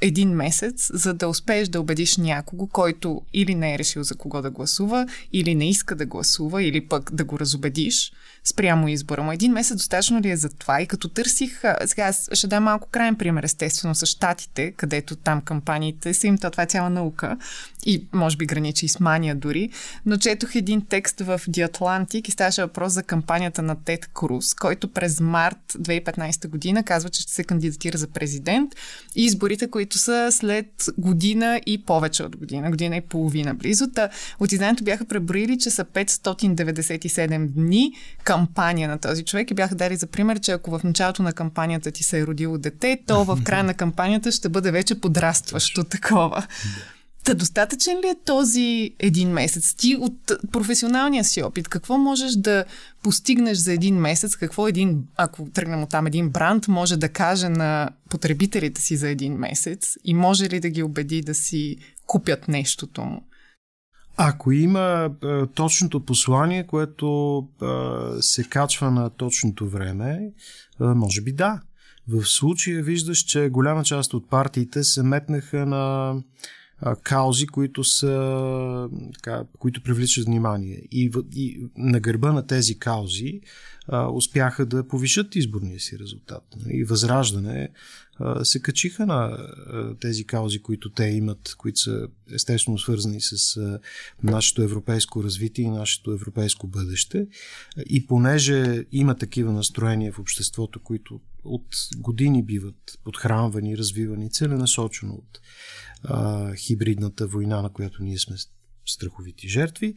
един 0.00 0.30
месец, 0.30 0.90
за 0.94 1.14
да 1.14 1.28
успееш 1.28 1.68
да 1.68 1.80
убедиш 1.80 2.16
някого, 2.16 2.66
който 2.66 3.22
или 3.32 3.54
не 3.54 3.74
е 3.74 3.78
решил 3.78 4.02
за 4.02 4.14
кого 4.14 4.42
да 4.42 4.50
гласува, 4.50 5.06
или 5.32 5.54
не 5.54 5.68
иска 5.68 5.96
да 5.96 6.06
гласува, 6.06 6.62
или 6.62 6.88
пък 6.88 7.14
да 7.14 7.24
го 7.24 7.38
разобедиш 7.38 8.12
спрямо 8.44 8.88
избора 8.88 9.22
му. 9.22 9.32
Един 9.32 9.52
месец 9.52 9.76
достатъчно 9.76 10.20
ли 10.20 10.30
е 10.30 10.36
за 10.36 10.48
това? 10.48 10.80
И 10.80 10.86
като 10.86 11.08
търсих, 11.08 11.62
сега 11.86 12.12
ще 12.32 12.46
дам 12.46 12.64
малко 12.64 12.88
крайен 12.90 13.14
пример, 13.14 13.42
естествено, 13.42 13.94
с 13.94 14.06
щатите, 14.06 14.70
където 14.70 15.16
там 15.16 15.40
кампаниите 15.40 16.14
са 16.14 16.26
им, 16.26 16.38
това 16.38 16.62
е 16.62 16.66
цяла 16.66 16.90
наука 16.90 17.36
и 17.86 18.06
може 18.12 18.36
би 18.36 18.46
граничи 18.46 18.88
с 18.88 19.00
мания 19.00 19.34
дори, 19.34 19.70
но 20.06 20.16
четох 20.16 20.54
един 20.54 20.86
текст 20.88 21.20
в 21.20 21.40
The 21.48 21.68
Atlantic 21.68 22.28
и 22.28 22.30
ставаше 22.30 22.62
въпрос 22.62 22.92
за 22.92 23.02
кампанията 23.02 23.62
на 23.62 23.76
Тед 23.84 24.06
Круз, 24.06 24.54
който 24.54 24.88
през 24.88 25.20
март 25.20 25.58
2015 25.78 26.48
година 26.48 26.82
казва, 26.82 27.10
че 27.10 27.22
ще 27.22 27.32
се 27.32 27.44
кандидатира 27.44 27.98
за 27.98 28.06
президент 28.06 28.74
и 29.16 29.24
изборите, 29.24 29.70
които 29.70 29.98
са 29.98 30.28
след 30.32 30.66
година 30.98 31.60
и 31.66 31.84
повече 31.84 32.22
от 32.22 32.36
година, 32.36 32.70
година 32.70 32.96
и 32.96 33.00
половина 33.00 33.54
близо. 33.54 33.86
От 34.40 34.52
изданието 34.52 34.84
бяха 34.84 35.04
преброили, 35.04 35.58
че 35.58 35.70
са 35.70 35.84
597 35.84 37.48
дни 37.48 37.92
кампания 38.34 38.88
на 38.88 38.98
този 38.98 39.24
човек 39.24 39.50
и 39.50 39.54
бяха 39.54 39.74
дали 39.74 39.96
за 39.96 40.06
пример, 40.06 40.40
че 40.40 40.52
ако 40.52 40.78
в 40.78 40.84
началото 40.84 41.22
на 41.22 41.32
кампанията 41.32 41.90
ти 41.90 42.02
се 42.02 42.18
е 42.18 42.26
родило 42.26 42.58
дете, 42.58 42.98
то 43.06 43.24
в 43.24 43.38
края 43.44 43.64
на 43.64 43.74
кампанията 43.74 44.32
ще 44.32 44.48
бъде 44.48 44.70
вече 44.70 45.00
подрастващо 45.00 45.84
такова. 45.84 46.46
Та 47.24 47.34
достатъчен 47.34 47.98
ли 47.98 48.08
е 48.08 48.24
този 48.24 48.94
един 48.98 49.28
месец? 49.28 49.74
Ти 49.74 49.96
от 49.96 50.32
професионалния 50.52 51.24
си 51.24 51.42
опит, 51.42 51.68
какво 51.68 51.98
можеш 51.98 52.32
да 52.32 52.64
постигнеш 53.02 53.58
за 53.58 53.72
един 53.72 53.96
месец? 53.96 54.36
Какво 54.36 54.68
един, 54.68 55.04
ако 55.16 55.50
тръгнем 55.50 55.82
от 55.82 55.90
там, 55.90 56.06
един 56.06 56.30
бранд 56.30 56.68
може 56.68 56.96
да 56.96 57.08
каже 57.08 57.48
на 57.48 57.90
потребителите 58.10 58.80
си 58.80 58.96
за 58.96 59.08
един 59.08 59.34
месец 59.34 59.96
и 60.04 60.14
може 60.14 60.48
ли 60.48 60.60
да 60.60 60.68
ги 60.68 60.82
убеди 60.82 61.22
да 61.22 61.34
си 61.34 61.76
купят 62.06 62.48
нещото 62.48 63.02
му? 63.02 63.22
Ако 64.16 64.52
има 64.52 65.10
а, 65.22 65.46
точното 65.46 66.00
послание, 66.00 66.66
което 66.66 67.38
а, 67.38 68.02
се 68.20 68.44
качва 68.44 68.90
на 68.90 69.10
точното 69.10 69.68
време, 69.68 70.32
а, 70.80 70.94
може 70.94 71.20
би 71.20 71.32
да. 71.32 71.60
В 72.08 72.24
случая 72.24 72.82
виждаш, 72.82 73.18
че 73.18 73.48
голяма 73.48 73.84
част 73.84 74.14
от 74.14 74.30
партиите 74.30 74.84
се 74.84 75.02
метнаха 75.02 75.66
на 75.66 76.14
а, 76.80 76.96
каузи, 76.96 77.46
които 77.46 77.84
са 77.84 78.88
така, 79.14 79.44
които 79.58 79.82
привличат 79.82 80.24
внимание. 80.24 80.82
И, 80.92 81.10
и 81.34 81.66
на 81.76 82.00
гърба 82.00 82.32
на 82.32 82.46
тези 82.46 82.78
каузи 82.78 83.40
а, 83.88 84.08
успяха 84.08 84.66
да 84.66 84.88
повишат 84.88 85.36
изборния 85.36 85.80
си 85.80 85.98
резултат. 85.98 86.42
И 86.70 86.84
възраждане 86.84 87.68
а, 88.16 88.44
се 88.44 88.60
качиха 88.62 89.06
на 89.06 89.14
а, 89.14 89.94
тези 90.00 90.24
каузи, 90.24 90.62
които 90.62 90.90
те 90.90 91.04
имат, 91.04 91.54
които 91.58 91.80
са 91.80 92.08
естествено 92.34 92.78
свързани 92.78 93.20
с 93.20 93.56
а, 93.56 93.78
нашето 94.22 94.62
европейско 94.62 95.24
развитие 95.24 95.64
и 95.64 95.70
нашето 95.70 96.12
европейско 96.12 96.66
бъдеще. 96.66 97.26
И 97.86 98.06
понеже 98.06 98.84
има 98.92 99.14
такива 99.14 99.52
настроения 99.52 100.12
в 100.12 100.18
обществото, 100.18 100.80
които 100.80 101.20
от 101.44 101.66
години 101.96 102.42
биват 102.42 102.98
подхранвани, 103.04 103.78
развивани 103.78 104.30
целенасочено 104.30 105.14
от 105.14 105.40
а, 106.04 106.54
хибридната 106.54 107.26
война, 107.26 107.62
на 107.62 107.68
която 107.68 108.02
ние 108.02 108.18
сме 108.18 108.36
страховити 108.86 109.48
жертви, 109.48 109.94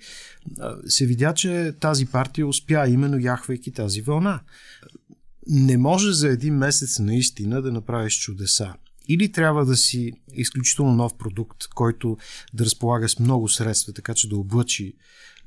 се 0.87 1.05
видя, 1.05 1.33
че 1.33 1.73
тази 1.79 2.05
партия 2.05 2.47
успя 2.47 2.87
именно 2.89 3.19
яхвайки 3.19 3.71
тази 3.71 4.01
вълна. 4.01 4.39
Не 5.47 5.77
може 5.77 6.11
за 6.11 6.27
един 6.27 6.53
месец 6.53 6.99
наистина 6.99 7.61
да 7.61 7.71
направиш 7.71 8.19
чудеса. 8.19 8.73
Или 9.07 9.31
трябва 9.31 9.65
да 9.65 9.77
си 9.77 10.11
изключително 10.33 10.93
нов 10.93 11.17
продукт, 11.17 11.67
който 11.75 12.17
да 12.53 12.65
разполага 12.65 13.09
с 13.09 13.19
много 13.19 13.49
средства, 13.49 13.93
така 13.93 14.13
че 14.13 14.29
да 14.29 14.37
облъчи 14.37 14.95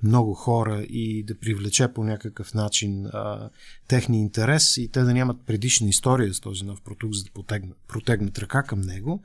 много 0.03 0.35
хора 0.35 0.83
и 0.83 1.23
да 1.23 1.39
привлече 1.39 1.89
по 1.89 2.05
някакъв 2.05 2.55
начин 2.55 3.07
а, 3.07 3.51
техния 3.89 4.21
интерес 4.21 4.77
и 4.77 4.89
те 4.89 5.01
да 5.03 5.15
нямат 5.15 5.47
предишна 5.47 5.89
история 5.89 6.35
с 6.35 6.41
този 6.41 6.65
нов 6.65 6.83
продукт, 6.83 7.15
за 7.15 7.25
да 7.25 7.31
протегнат, 7.31 7.79
протегнат 7.89 8.39
ръка 8.39 8.63
към 8.63 8.81
него. 8.81 9.23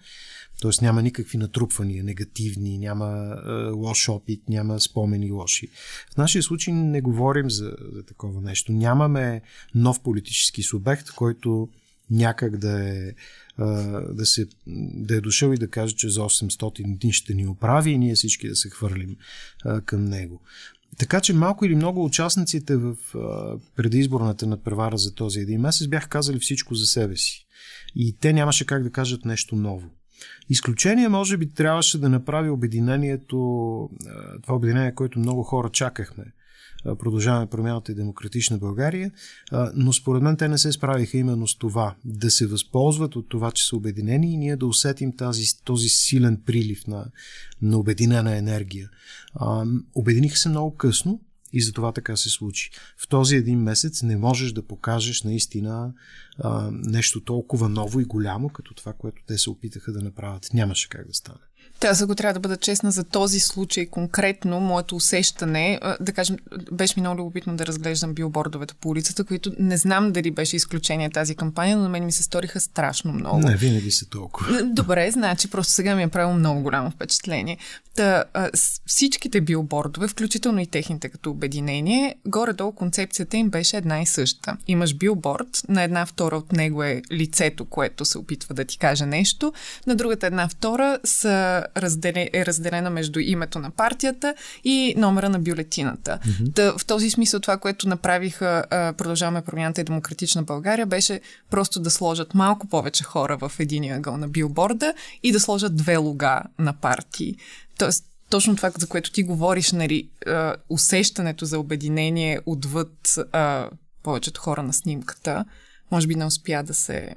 Тоест 0.61 0.81
няма 0.81 1.01
никакви 1.01 1.37
натрупвания 1.37 2.03
негативни, 2.03 2.77
няма 2.77 3.37
е, 3.47 3.51
лош 3.69 4.09
опит, 4.09 4.49
няма 4.49 4.79
спомени 4.79 5.31
лоши. 5.31 5.67
В 6.13 6.17
нашия 6.17 6.43
случай 6.43 6.73
не 6.73 7.01
говорим 7.01 7.49
за, 7.49 7.75
за 7.93 8.03
такова 8.03 8.41
нещо. 8.41 8.71
Нямаме 8.71 9.41
нов 9.75 10.01
политически 10.01 10.63
субект, 10.63 11.11
който 11.11 11.69
някак 12.09 12.57
да 12.57 12.89
е 12.89 13.11
да, 14.09 14.25
се, 14.25 14.47
да 14.93 15.15
е 15.15 15.21
дошъл 15.21 15.51
и 15.51 15.57
да 15.57 15.67
каже, 15.67 15.95
че 15.95 16.09
за 16.09 16.21
800 16.21 16.99
дни 16.99 17.13
ще 17.13 17.33
ни 17.33 17.47
оправи 17.47 17.91
и 17.91 17.97
ние 17.97 18.15
всички 18.15 18.49
да 18.49 18.55
се 18.55 18.69
хвърлим 18.69 19.15
към 19.85 20.05
него. 20.05 20.41
Така 20.97 21.21
че 21.21 21.33
малко 21.33 21.65
или 21.65 21.75
много 21.75 22.05
участниците 22.05 22.75
в 22.75 22.95
предизборната 23.75 24.47
надпревара 24.47 24.97
за 24.97 25.15
този 25.15 25.39
един 25.39 25.61
месец 25.61 25.87
бяха 25.87 26.09
казали 26.09 26.39
всичко 26.39 26.75
за 26.75 26.85
себе 26.85 27.15
си. 27.15 27.45
И 27.95 28.17
те 28.19 28.33
нямаше 28.33 28.65
как 28.65 28.83
да 28.83 28.91
кажат 28.91 29.25
нещо 29.25 29.55
ново. 29.55 29.89
Изключение, 30.49 31.09
може 31.09 31.37
би, 31.37 31.53
трябваше 31.53 31.97
да 31.97 32.09
направи 32.09 32.49
обединението, 32.49 33.37
това 34.43 34.55
обединение, 34.55 34.95
което 34.95 35.19
много 35.19 35.43
хора 35.43 35.69
чакахме. 35.69 36.23
Продължаваме 36.99 37.49
промяната 37.49 37.91
и 37.91 37.95
демократична 37.95 38.57
България, 38.57 39.11
но 39.75 39.93
според 39.93 40.23
мен 40.23 40.37
те 40.37 40.47
не 40.47 40.57
се 40.57 40.71
справиха 40.71 41.17
именно 41.17 41.47
с 41.47 41.57
това. 41.57 41.95
Да 42.05 42.31
се 42.31 42.47
възползват 42.47 43.15
от 43.15 43.29
това, 43.29 43.51
че 43.51 43.67
са 43.67 43.75
обединени 43.75 44.33
и 44.33 44.37
ние 44.37 44.55
да 44.55 44.67
усетим 44.67 45.17
тази, 45.17 45.43
този 45.63 45.89
силен 45.89 46.41
прилив 46.45 46.87
на, 46.87 47.05
на 47.61 47.77
обединена 47.77 48.37
енергия. 48.37 48.89
Обединиха 49.95 50.37
се 50.37 50.49
много 50.49 50.75
късно, 50.75 51.21
и 51.53 51.61
за 51.61 51.71
това 51.71 51.91
така 51.91 52.15
се 52.15 52.29
случи. 52.29 52.71
В 52.97 53.07
този 53.07 53.35
един 53.35 53.59
месец 53.59 54.03
не 54.03 54.17
можеш 54.17 54.51
да 54.51 54.67
покажеш 54.67 55.23
наистина 55.23 55.93
нещо 56.71 57.21
толкова 57.23 57.69
ново 57.69 57.99
и 57.99 58.05
голямо, 58.05 58.49
като 58.49 58.73
това, 58.73 58.93
което 58.93 59.23
те 59.27 59.37
се 59.37 59.49
опитаха 59.49 59.91
да 59.91 60.01
направят. 60.01 60.49
Нямаше 60.53 60.89
как 60.89 61.07
да 61.07 61.13
стане. 61.13 61.39
Та, 61.79 61.87
аз 61.87 62.05
го 62.05 62.15
трябва 62.15 62.33
да 62.33 62.39
бъда 62.39 62.57
честна 62.57 62.91
за 62.91 63.03
този 63.03 63.39
случай 63.39 63.85
конкретно, 63.85 64.59
моето 64.59 64.95
усещане, 64.95 65.79
да 65.99 66.11
кажем, 66.11 66.37
беше 66.71 66.93
ми 66.97 67.01
много 67.01 67.19
любопитно 67.19 67.55
да 67.55 67.65
разглеждам 67.65 68.13
билбордовете 68.13 68.73
по 68.73 68.89
улицата, 68.89 69.23
които 69.23 69.51
не 69.59 69.77
знам 69.77 70.11
дали 70.11 70.31
беше 70.31 70.55
изключение 70.55 71.09
тази 71.09 71.35
кампания, 71.35 71.77
но 71.77 71.83
на 71.83 71.89
мен 71.89 72.05
ми 72.05 72.11
се 72.11 72.23
сториха 72.23 72.59
страшно 72.59 73.13
много. 73.13 73.39
Не, 73.39 73.55
винаги 73.55 73.91
се 73.91 74.05
толкова. 74.05 74.63
Добре, 74.63 75.11
значи 75.11 75.49
просто 75.49 75.73
сега 75.73 75.95
ми 75.95 76.03
е 76.03 76.07
правило 76.07 76.33
много 76.33 76.61
голямо 76.61 76.91
впечатление. 76.91 77.57
Та, 77.95 78.23
всичките 78.85 79.41
билбордове, 79.41 80.07
включително 80.07 80.61
и 80.61 80.67
техните 80.67 81.09
като 81.09 81.29
обединение, 81.29 82.15
горе-долу 82.25 82.71
концепцията 82.71 83.37
им 83.37 83.49
беше 83.49 83.77
една 83.77 84.01
и 84.01 84.05
съща. 84.05 84.57
Имаш 84.67 84.95
билборд, 84.95 85.47
на 85.69 85.83
една 85.83 86.05
втора 86.05 86.37
от 86.37 86.51
него 86.51 86.83
е 86.83 87.01
лицето, 87.11 87.65
което 87.65 88.05
се 88.05 88.17
опитва 88.17 88.55
да 88.55 88.65
ти 88.65 88.77
каже 88.77 89.05
нещо, 89.05 89.53
на 89.87 89.95
другата 89.95 90.27
една 90.27 90.47
втора 90.47 90.99
са 91.03 91.64
разделе, 91.77 92.29
е 92.33 92.45
разделена 92.45 92.89
между 92.89 93.19
името 93.19 93.59
на 93.59 93.71
партията 93.71 94.35
и 94.63 94.93
номера 94.97 95.29
на 95.29 95.39
бюлетината. 95.39 96.19
Mm-hmm. 96.25 96.53
Да, 96.53 96.77
в 96.77 96.85
този 96.85 97.09
смисъл 97.09 97.39
това, 97.39 97.57
което 97.57 97.89
направиха 97.89 98.63
Продължаваме 98.97 99.41
промяната 99.41 99.81
и 99.81 99.83
Демократична 99.83 100.43
България, 100.43 100.85
беше 100.85 101.21
просто 101.49 101.79
да 101.79 101.89
сложат 101.89 102.33
малко 102.33 102.67
повече 102.67 103.03
хора 103.03 103.37
в 103.37 103.51
единия 103.59 103.97
ъгъл 103.97 104.17
на 104.17 104.27
билборда 104.27 104.93
и 105.23 105.31
да 105.31 105.39
сложат 105.39 105.75
две 105.75 105.97
лога 105.97 106.41
на 106.59 106.73
партии. 106.73 107.35
Тоест, 107.77 108.05
точно 108.29 108.55
това, 108.55 108.71
за 108.77 108.87
което 108.87 109.11
ти 109.11 109.23
говориш, 109.23 109.71
нали, 109.71 110.09
усещането 110.69 111.45
за 111.45 111.59
обединение 111.59 112.39
отвъд 112.45 113.19
повечето 114.03 114.41
хора 114.41 114.63
на 114.63 114.73
снимката, 114.73 115.45
може 115.91 116.07
би 116.07 116.15
не 116.15 116.25
успя 116.25 116.63
да 116.63 116.73
се 116.73 117.15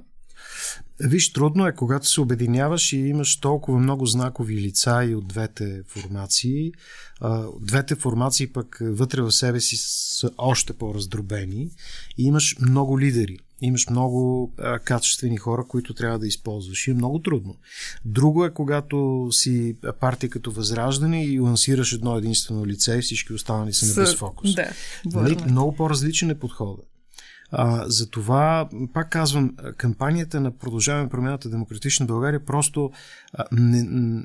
Виж, 1.01 1.33
трудно 1.33 1.67
е, 1.67 1.75
когато 1.75 2.09
се 2.09 2.21
обединяваш 2.21 2.93
и 2.93 2.97
имаш 2.97 3.41
толкова 3.41 3.79
много 3.79 4.07
знакови 4.07 4.57
лица 4.57 5.05
и 5.05 5.15
от 5.15 5.29
двете 5.29 5.83
формации. 5.89 6.73
Двете 7.61 7.95
формации 7.95 8.47
пък 8.47 8.79
вътре 8.81 9.23
в 9.23 9.33
себе 9.33 9.61
си 9.61 9.77
са 9.79 10.31
още 10.39 10.73
по-раздробени 10.73 11.71
и 12.19 12.25
имаш 12.25 12.57
много 12.61 13.01
лидери. 13.01 13.39
Имаш 13.61 13.89
много 13.89 14.53
а, 14.59 14.79
качествени 14.79 15.37
хора, 15.37 15.65
които 15.69 15.95
трябва 15.95 16.19
да 16.19 16.27
използваш. 16.27 16.89
И 16.89 16.91
е 16.91 16.95
много 16.95 17.19
трудно. 17.19 17.57
Друго 18.05 18.45
е, 18.45 18.55
когато 18.55 19.29
си 19.31 19.77
партия 20.01 20.31
като 20.31 20.51
Възраждане 20.51 21.25
и 21.25 21.41
лансираш 21.41 21.93
едно 21.93 22.17
единствено 22.17 22.67
лице 22.67 22.99
и 22.99 23.03
всички 23.03 23.33
останали 23.33 23.73
са 23.73 23.87
на 23.87 23.95
без 23.95 24.15
фокус. 24.15 24.55
Да, 24.55 24.73
нали? 25.05 25.37
Много 25.49 25.77
по-различен 25.77 26.31
е 26.31 26.39
подходът. 26.39 26.85
А, 27.51 27.85
затова, 27.87 28.69
пак 28.93 29.11
казвам, 29.11 29.57
кампанията 29.77 30.41
на 30.41 30.51
Продължаваме 30.51 31.09
промяната 31.09 31.49
Демократична 31.49 32.07
България 32.07 32.45
просто 32.45 32.91
а, 33.33 33.45
не, 33.53 33.83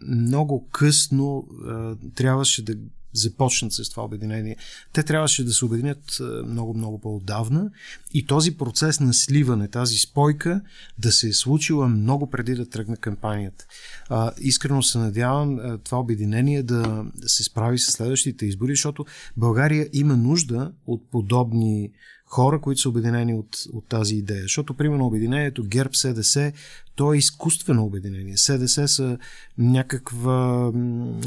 много 0.08 0.68
късно 0.72 1.48
а, 1.68 1.96
трябваше 2.16 2.66
да 2.66 2.76
започнат 3.14 3.74
с 3.74 3.90
това 3.90 4.04
обединение. 4.04 4.58
Те 4.94 5.04
трябваше 5.04 5.44
да 5.44 5.52
се 5.52 5.66
обединят 5.66 6.22
много-много 6.46 7.00
по-отдавна 7.00 7.72
и 8.14 8.26
този 8.26 8.58
процес 8.58 9.00
на 9.00 9.14
сливане, 9.14 9.68
тази 9.68 9.98
спойка 9.98 10.62
да 11.00 11.12
се 11.12 11.28
е 11.28 11.34
случила 11.34 11.88
много 11.88 12.30
преди 12.30 12.56
да 12.56 12.70
тръгне 12.70 12.98
кампанията. 12.98 13.66
А, 14.10 14.32
искрено 14.40 14.84
се 14.84 14.98
надявам 14.98 15.80
това 15.84 16.00
обединение 16.00 16.64
да 16.64 17.06
се 17.26 17.44
справи 17.44 17.80
с 17.80 17.92
следващите 17.92 18.46
избори, 18.46 18.72
защото 18.72 19.06
България 19.38 19.90
има 19.94 20.18
нужда 20.18 20.72
от 20.88 21.12
подобни 21.12 21.92
хора, 22.34 22.62
които 22.62 22.82
са 22.82 22.90
обединени 22.90 23.34
от, 23.34 23.58
от 23.74 23.86
тази 23.88 24.16
идея. 24.16 24.42
Защото, 24.42 24.74
примерно, 24.74 25.06
обединението 25.06 25.64
ГЕРБ 25.64 25.90
СДС, 25.94 26.52
то 26.96 27.14
е 27.14 27.18
изкуствено 27.18 27.86
обединение. 27.86 28.38
СДС 28.38 28.88
са 28.88 29.18
някаква, 29.58 30.72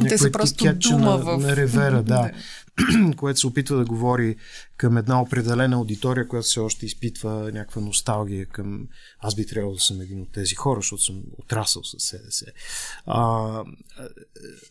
Те 0.09 0.19
са 0.19 0.33
просто 0.33 0.75
дума 0.75 0.99
на, 0.99 1.19
в... 1.19 1.39
на 1.39 1.57
ревера, 1.57 2.03
да. 2.03 2.31
което 3.17 3.41
се 3.41 3.47
опитва 3.47 3.77
да 3.77 3.85
говори 3.85 4.37
към 4.77 4.97
една 4.97 5.23
определена 5.23 5.77
аудитория, 5.77 6.29
която 6.29 6.47
все 6.47 6.61
още 6.61 6.87
изпитва 6.87 7.51
някаква 7.55 7.83
носталгия 7.83 8.47
към... 8.47 8.89
Аз 9.19 9.35
би 9.35 9.47
трябвало 9.47 9.75
да 9.75 9.81
съм 9.81 10.01
един 10.01 10.21
от 10.21 10.33
тези 10.33 10.55
хора, 10.55 10.79
защото 10.79 11.03
съм 11.03 11.23
отрасъл 11.39 11.83
с 11.85 11.97
СДС. 11.99 12.47
А, 13.07 13.65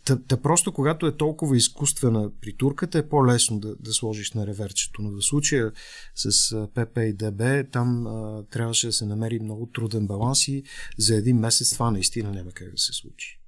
та, 0.05 0.17
та 0.27 0.37
просто 0.37 0.71
когато 0.71 1.07
е 1.07 1.17
толкова 1.17 1.57
изкуствена 1.57 2.29
притурката, 2.41 2.97
е 2.97 3.09
по-лесно 3.09 3.59
да, 3.59 3.75
да 3.75 3.93
сложиш 3.93 4.31
на 4.31 4.47
реверчето. 4.47 5.01
Но 5.01 5.11
в 5.11 5.25
случая 5.25 5.71
с 6.15 6.67
ПП 6.73 6.97
и 6.97 7.13
ДБ, 7.13 7.71
там 7.71 8.07
а, 8.07 8.43
трябваше 8.43 8.87
да 8.87 8.93
се 8.93 9.05
намери 9.05 9.39
много 9.39 9.65
труден 9.65 10.07
баланс 10.07 10.47
и 10.47 10.63
за 10.97 11.15
един 11.15 11.39
месец 11.39 11.73
това 11.73 11.91
наистина 11.91 12.31
няма 12.31 12.51
как 12.51 12.71
да 12.71 12.77
се 12.77 12.93
случи. 12.93 13.39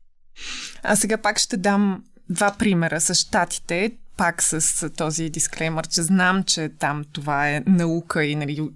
А 0.84 0.96
сега 0.96 1.18
пак 1.18 1.40
ще 1.40 1.58
дам 1.58 2.04
два 2.30 2.56
примера 2.58 3.02
с 3.02 3.16
щатите 3.16 3.98
пак 4.18 4.44
с 4.44 4.90
този 4.90 5.30
дисклеймър, 5.30 5.88
че 5.88 6.02
знам, 6.02 6.44
че 6.44 6.70
там 6.80 7.06
това 7.14 7.50
е 7.50 7.64
наука 7.68 8.26
и 8.26 8.36
нали, 8.36 8.70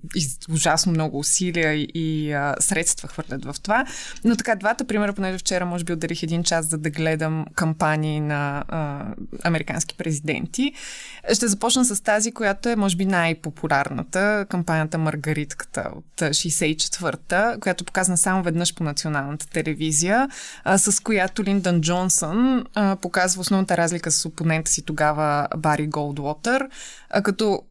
ужасно 0.49 0.91
много 0.91 1.19
усилия 1.19 1.73
и, 1.73 1.87
и 1.93 2.31
а, 2.31 2.55
средства 2.59 3.07
хвърлят 3.07 3.45
в 3.45 3.55
това. 3.63 3.85
Но 4.23 4.35
така, 4.35 4.55
двата 4.55 4.85
примера, 4.85 5.13
понеже 5.13 5.37
вчера 5.37 5.65
може 5.65 5.83
би 5.83 5.93
отделих 5.93 6.23
един 6.23 6.43
час 6.43 6.65
за 6.65 6.77
да 6.77 6.89
гледам 6.89 7.45
кампании 7.55 8.19
на 8.19 8.63
а, 8.67 9.05
американски 9.43 9.95
президенти, 9.97 10.73
ще 11.33 11.47
започна 11.47 11.85
с 11.85 12.03
тази, 12.03 12.31
която 12.31 12.69
е 12.69 12.75
може 12.75 12.95
би 12.95 13.05
най-популярната, 13.05 14.45
кампанията 14.49 14.97
Маргаритката 14.97 15.89
от 15.95 16.21
64-та, 16.21 17.57
която 17.61 17.85
показана 17.85 18.17
само 18.17 18.43
веднъж 18.43 18.75
по 18.75 18.83
националната 18.83 19.47
телевизия, 19.47 20.29
а, 20.63 20.77
с 20.77 21.03
която 21.03 21.43
Линдън 21.43 21.81
Джонсън 21.81 22.65
а, 22.75 22.95
показва 22.95 23.41
основната 23.41 23.77
разлика 23.77 24.11
с 24.11 24.25
опонента 24.25 24.71
си 24.71 24.85
тогава 24.85 25.30
Бари 25.57 25.87
Голдуотър, 25.87 26.69
а, 27.09 27.21
като 27.21 27.63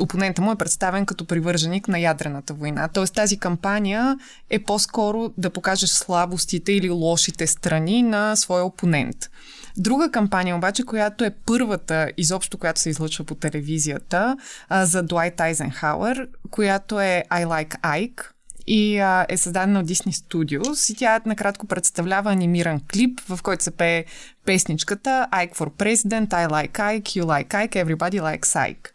опонента 0.00 0.42
му 0.42 0.52
е 0.52 0.56
представен 0.56 1.06
като 1.06 1.26
привърженик 1.26 1.88
на 1.88 1.98
ядрената 1.98 2.54
война. 2.54 2.88
Тоест 2.88 3.14
тази 3.14 3.38
кампания 3.38 4.18
е 4.50 4.58
по-скоро 4.58 5.32
да 5.38 5.50
покажеш 5.50 5.90
слабостите 5.90 6.72
или 6.72 6.90
лошите 6.90 7.46
страни 7.46 8.02
на 8.02 8.36
своя 8.36 8.64
опонент. 8.64 9.16
Друга 9.76 10.10
кампания 10.10 10.56
обаче, 10.56 10.82
която 10.82 11.24
е 11.24 11.34
първата 11.46 12.10
изобщо, 12.16 12.58
която 12.58 12.80
се 12.80 12.90
излъчва 12.90 13.24
по 13.24 13.34
телевизията 13.34 14.36
а, 14.68 14.86
за 14.86 15.02
Дуайт 15.02 15.40
Айзенхауер, 15.40 16.28
която 16.50 17.00
е 17.00 17.24
I 17.30 17.46
Like 17.46 17.80
Ike, 17.80 18.22
и 18.66 18.98
а, 18.98 19.26
е 19.28 19.36
създадена 19.36 19.80
от 19.80 19.86
Disney 19.86 20.12
Studios 20.12 20.92
и 20.92 20.96
тя 20.96 21.20
накратко 21.26 21.66
представлява 21.66 22.32
анимиран 22.32 22.80
клип, 22.92 23.20
в 23.20 23.38
който 23.42 23.64
се 23.64 23.70
пее 23.70 24.04
песничката 24.44 25.28
Ike 25.32 25.56
for 25.56 25.70
President, 25.70 26.28
I 26.28 26.48
like 26.48 26.72
Ike, 26.72 27.02
You 27.02 27.22
like 27.22 27.48
Ike, 27.48 27.84
Everybody 27.84 28.20
likes 28.20 28.74
Ike. 28.74 28.88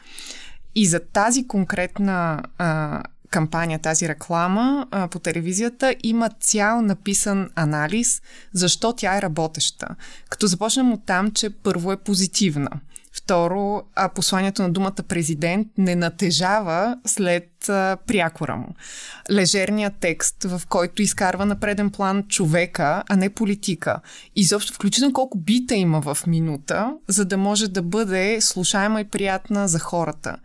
И 0.75 0.85
за 0.85 0.99
тази 0.99 1.47
конкретна 1.47 2.43
а, 2.57 3.03
кампания, 3.29 3.79
тази 3.79 4.07
реклама 4.07 4.87
а, 4.91 5.07
по 5.07 5.19
телевизията 5.19 5.95
има 6.03 6.29
цял 6.39 6.81
написан 6.81 7.49
анализ 7.55 8.21
защо 8.53 8.93
тя 8.93 9.17
е 9.17 9.21
работеща. 9.21 9.87
Като 10.29 10.47
започнем 10.47 10.91
от 10.91 11.05
там, 11.05 11.31
че 11.31 11.49
първо 11.49 11.91
е 11.91 11.97
позитивна. 11.97 12.69
Второ, 13.13 13.83
а 13.95 14.09
посланието 14.09 14.61
на 14.61 14.69
думата 14.69 15.03
президент 15.07 15.67
не 15.77 15.95
натежава 15.95 16.97
след 17.05 17.69
а, 17.69 17.97
прякора 18.07 18.55
му. 18.55 18.75
Лежерният 19.31 19.93
текст, 19.99 20.43
в 20.43 20.61
който 20.69 21.01
изкарва 21.01 21.45
на 21.45 21.59
преден 21.59 21.89
план 21.89 22.23
човека, 22.27 23.03
а 23.09 23.15
не 23.15 23.29
политика. 23.29 23.99
Изобщо, 24.35 24.73
включително 24.73 25.13
колко 25.13 25.37
бита 25.37 25.75
има 25.75 26.01
в 26.01 26.17
минута, 26.27 26.93
за 27.07 27.25
да 27.25 27.37
може 27.37 27.67
да 27.67 27.81
бъде 27.81 28.41
слушаема 28.41 29.01
и 29.01 29.09
приятна 29.09 29.67
за 29.67 29.79
хората. 29.79 30.37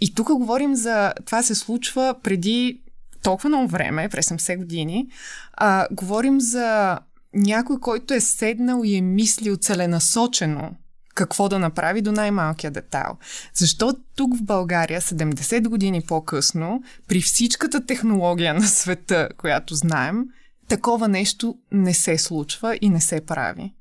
И 0.00 0.14
тук 0.14 0.26
говорим 0.26 0.74
за... 0.74 1.12
Това 1.26 1.42
се 1.42 1.54
случва 1.54 2.14
преди 2.22 2.80
толкова 3.22 3.48
много 3.48 3.68
време, 3.68 4.08
през 4.08 4.28
70 4.28 4.56
години. 4.56 5.08
А, 5.52 5.86
говорим 5.90 6.40
за 6.40 6.98
някой, 7.34 7.80
който 7.80 8.14
е 8.14 8.20
седнал 8.20 8.82
и 8.84 8.96
е 8.96 9.00
мислил 9.00 9.56
целенасочено 9.56 10.76
какво 11.14 11.48
да 11.48 11.58
направи 11.58 12.02
до 12.02 12.12
най-малкия 12.12 12.70
детайл. 12.70 13.16
Защо 13.54 13.96
тук 14.16 14.38
в 14.38 14.42
България, 14.42 15.00
70 15.00 15.68
години 15.68 16.02
по-късно, 16.08 16.82
при 17.08 17.20
всичката 17.20 17.86
технология 17.86 18.54
на 18.54 18.62
света, 18.62 19.28
която 19.36 19.74
знаем, 19.74 20.24
такова 20.68 21.08
нещо 21.08 21.58
не 21.72 21.94
се 21.94 22.18
случва 22.18 22.78
и 22.80 22.88
не 22.88 23.00
се 23.00 23.26
прави? 23.26 23.74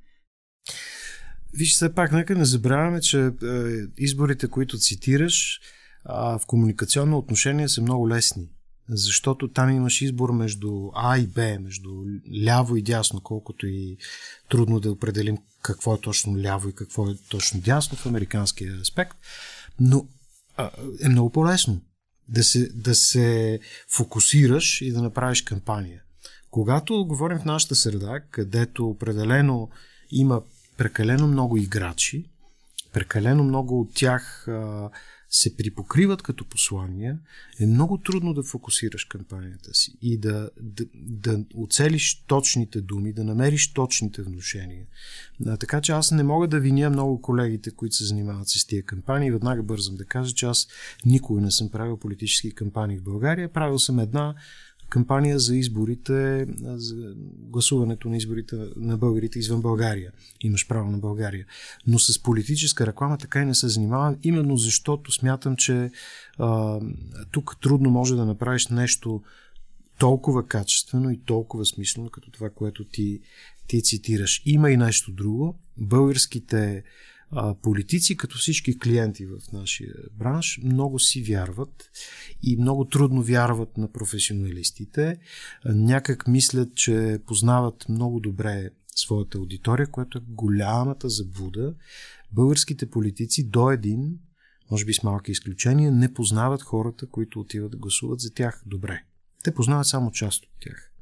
Виж, 1.54 1.74
все 1.74 1.94
пак, 1.94 2.12
нека 2.12 2.36
не 2.36 2.46
забравяме, 2.46 3.02
че 3.02 3.26
е, 3.26 3.32
изборите, 3.98 4.48
които 4.48 4.78
цитираш, 4.78 5.60
а, 6.06 6.40
в 6.40 6.46
комуникационно 6.46 7.18
отношение 7.18 7.70
са 7.70 7.82
много 7.82 8.10
лесни. 8.10 8.50
Защото 8.90 9.48
там 9.48 9.70
имаш 9.70 10.02
избор 10.02 10.32
между 10.32 10.90
А 10.96 11.18
и 11.18 11.28
Б, 11.28 11.60
между 11.60 11.90
ляво 12.46 12.76
и 12.76 12.82
дясно, 12.82 13.22
колкото 13.22 13.68
и 13.68 13.98
трудно 14.50 14.80
да 14.80 14.92
определим 14.92 15.38
какво 15.62 15.96
е 15.96 16.02
точно 16.02 16.38
ляво 16.38 16.70
и 16.70 16.76
какво 16.76 17.10
е 17.10 17.16
точно 17.30 17.62
дясно 17.62 17.98
в 17.98 18.06
американския 18.06 18.80
аспект. 18.82 19.18
Но 19.80 20.08
е 21.02 21.10
много 21.10 21.30
по-лесно 21.30 21.82
да 22.30 22.44
се, 22.44 22.70
да 22.70 22.96
се 22.96 23.60
фокусираш 23.90 24.82
и 24.82 24.92
да 24.92 25.02
направиш 25.02 25.42
кампания. 25.42 26.02
Когато 26.52 27.06
говорим 27.06 27.40
в 27.40 27.46
нашата 27.46 27.76
среда, 27.76 28.20
където 28.32 28.90
определено 28.90 29.70
има 30.12 30.42
прекалено 30.78 31.28
много 31.28 31.58
играчи, 31.58 32.26
прекалено 32.94 33.44
много 33.44 33.82
от 33.82 33.94
тях 33.94 34.48
а, 34.48 34.90
се 35.36 35.58
припокриват 35.58 36.22
като 36.22 36.46
послания, 36.46 37.20
е 37.60 37.66
много 37.66 37.98
трудно 37.98 38.34
да 38.34 38.44
фокусираш 38.44 39.06
кампанията 39.06 39.74
си 39.74 39.98
и 40.02 40.18
да, 40.18 40.50
да, 40.62 40.86
да 40.94 41.44
оцелиш 41.56 42.24
точните 42.28 42.82
думи, 42.82 43.14
да 43.14 43.24
намериш 43.24 43.74
точните 43.74 44.22
внушения. 44.22 44.86
А, 45.48 45.58
така 45.58 45.82
че 45.82 45.92
аз 45.92 46.12
не 46.12 46.24
мога 46.24 46.48
да 46.48 46.60
виня 46.60 46.90
много 46.90 47.22
колегите, 47.22 47.72
които 47.72 47.96
се 47.96 48.06
занимават 48.06 48.48
с 48.48 48.66
тия 48.66 48.84
кампании. 48.84 49.32
Веднага 49.32 49.64
бързам 49.64 49.96
да 49.96 50.06
кажа, 50.06 50.34
че 50.34 50.46
аз 50.46 50.68
никога 51.06 51.42
не 51.42 51.52
съм 51.52 51.70
правил 51.70 51.98
политически 51.98 52.56
кампании 52.56 52.98
в 52.98 53.04
България. 53.04 53.54
Правил 53.54 53.80
съм 53.80 54.00
една 54.00 54.36
кампания 54.94 55.40
за 55.40 55.56
изборите, 55.56 56.48
за 56.62 57.16
гласуването 57.38 58.10
на 58.10 58.18
изборите 58.18 58.56
на 58.76 58.98
българите 58.98 59.40
извън 59.40 59.62
България. 59.62 60.12
Имаш 60.42 60.68
право 60.68 60.92
на 60.92 60.98
България. 60.98 61.46
Но 61.88 62.00
с 62.00 62.24
политическа 62.24 62.88
реклама 62.88 63.18
така 63.18 63.42
и 63.42 63.46
не 63.46 63.56
се 63.56 63.68
занимавам, 63.68 64.18
именно 64.24 64.58
защото 64.58 65.12
смятам, 65.12 65.56
че 65.56 65.92
а, 66.38 66.80
тук 67.32 67.58
трудно 67.62 67.90
може 67.90 68.16
да 68.16 68.26
направиш 68.26 68.68
нещо 68.68 69.22
толкова 70.00 70.48
качествено 70.48 71.12
и 71.12 71.20
толкова 71.26 71.66
смислено, 71.66 72.10
като 72.10 72.32
това, 72.32 72.50
което 72.50 72.84
ти, 72.86 73.20
ти 73.68 73.84
цитираш. 73.84 74.42
Има 74.46 74.72
и 74.72 74.78
нещо 74.78 75.12
друго. 75.12 75.60
Българските 75.78 76.84
а, 77.36 77.56
политици, 77.56 78.18
като 78.18 78.38
всички 78.38 78.80
клиенти 78.80 79.26
в 79.26 79.38
нашия 79.54 79.94
бранш, 80.12 80.60
много 80.64 81.00
си 81.00 81.24
вярват 81.24 81.90
и 82.44 82.58
много 82.58 82.86
трудно 82.86 83.24
вярват 83.24 83.78
на 83.78 83.92
професионалистите. 83.92 85.18
Някак 85.66 86.28
мислят, 86.28 86.76
че 86.76 87.20
познават 87.26 87.90
много 87.90 88.20
добре 88.20 88.70
своята 88.96 89.38
аудитория, 89.38 89.88
което 89.88 90.18
е 90.18 90.22
голямата 90.28 91.10
заблуда. 91.10 91.76
Българските 92.32 92.90
политици 92.90 93.50
до 93.50 93.72
един, 93.72 94.20
може 94.72 94.86
би 94.86 94.94
с 94.94 95.04
малки 95.04 95.32
изключения, 95.32 95.92
не 95.92 96.14
познават 96.14 96.62
хората, 96.62 97.10
които 97.10 97.40
отиват 97.40 97.72
да 97.72 97.78
гласуват 97.78 98.20
за 98.20 98.34
тях 98.34 98.64
добре. 98.66 99.04
Те 99.44 99.54
познават 99.54 99.88
само 99.88 100.12
част 100.12 100.44
от 100.44 100.52
тях. 100.62 100.93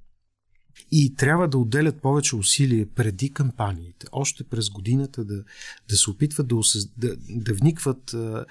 И 0.92 1.16
трябва 1.16 1.48
да 1.48 1.58
отделят 1.58 2.02
повече 2.02 2.36
усилия 2.36 2.88
преди 2.96 3.34
кампаниите, 3.34 4.08
още 4.12 4.44
през 4.44 4.70
годината 4.70 5.26
да, 5.26 5.44
да 5.90 5.98
се 5.98 6.10
опитват 6.10 6.48
да, 6.48 6.56
да, 6.98 7.16
да 7.30 7.54
вникват 7.54 8.14
а, 8.14 8.46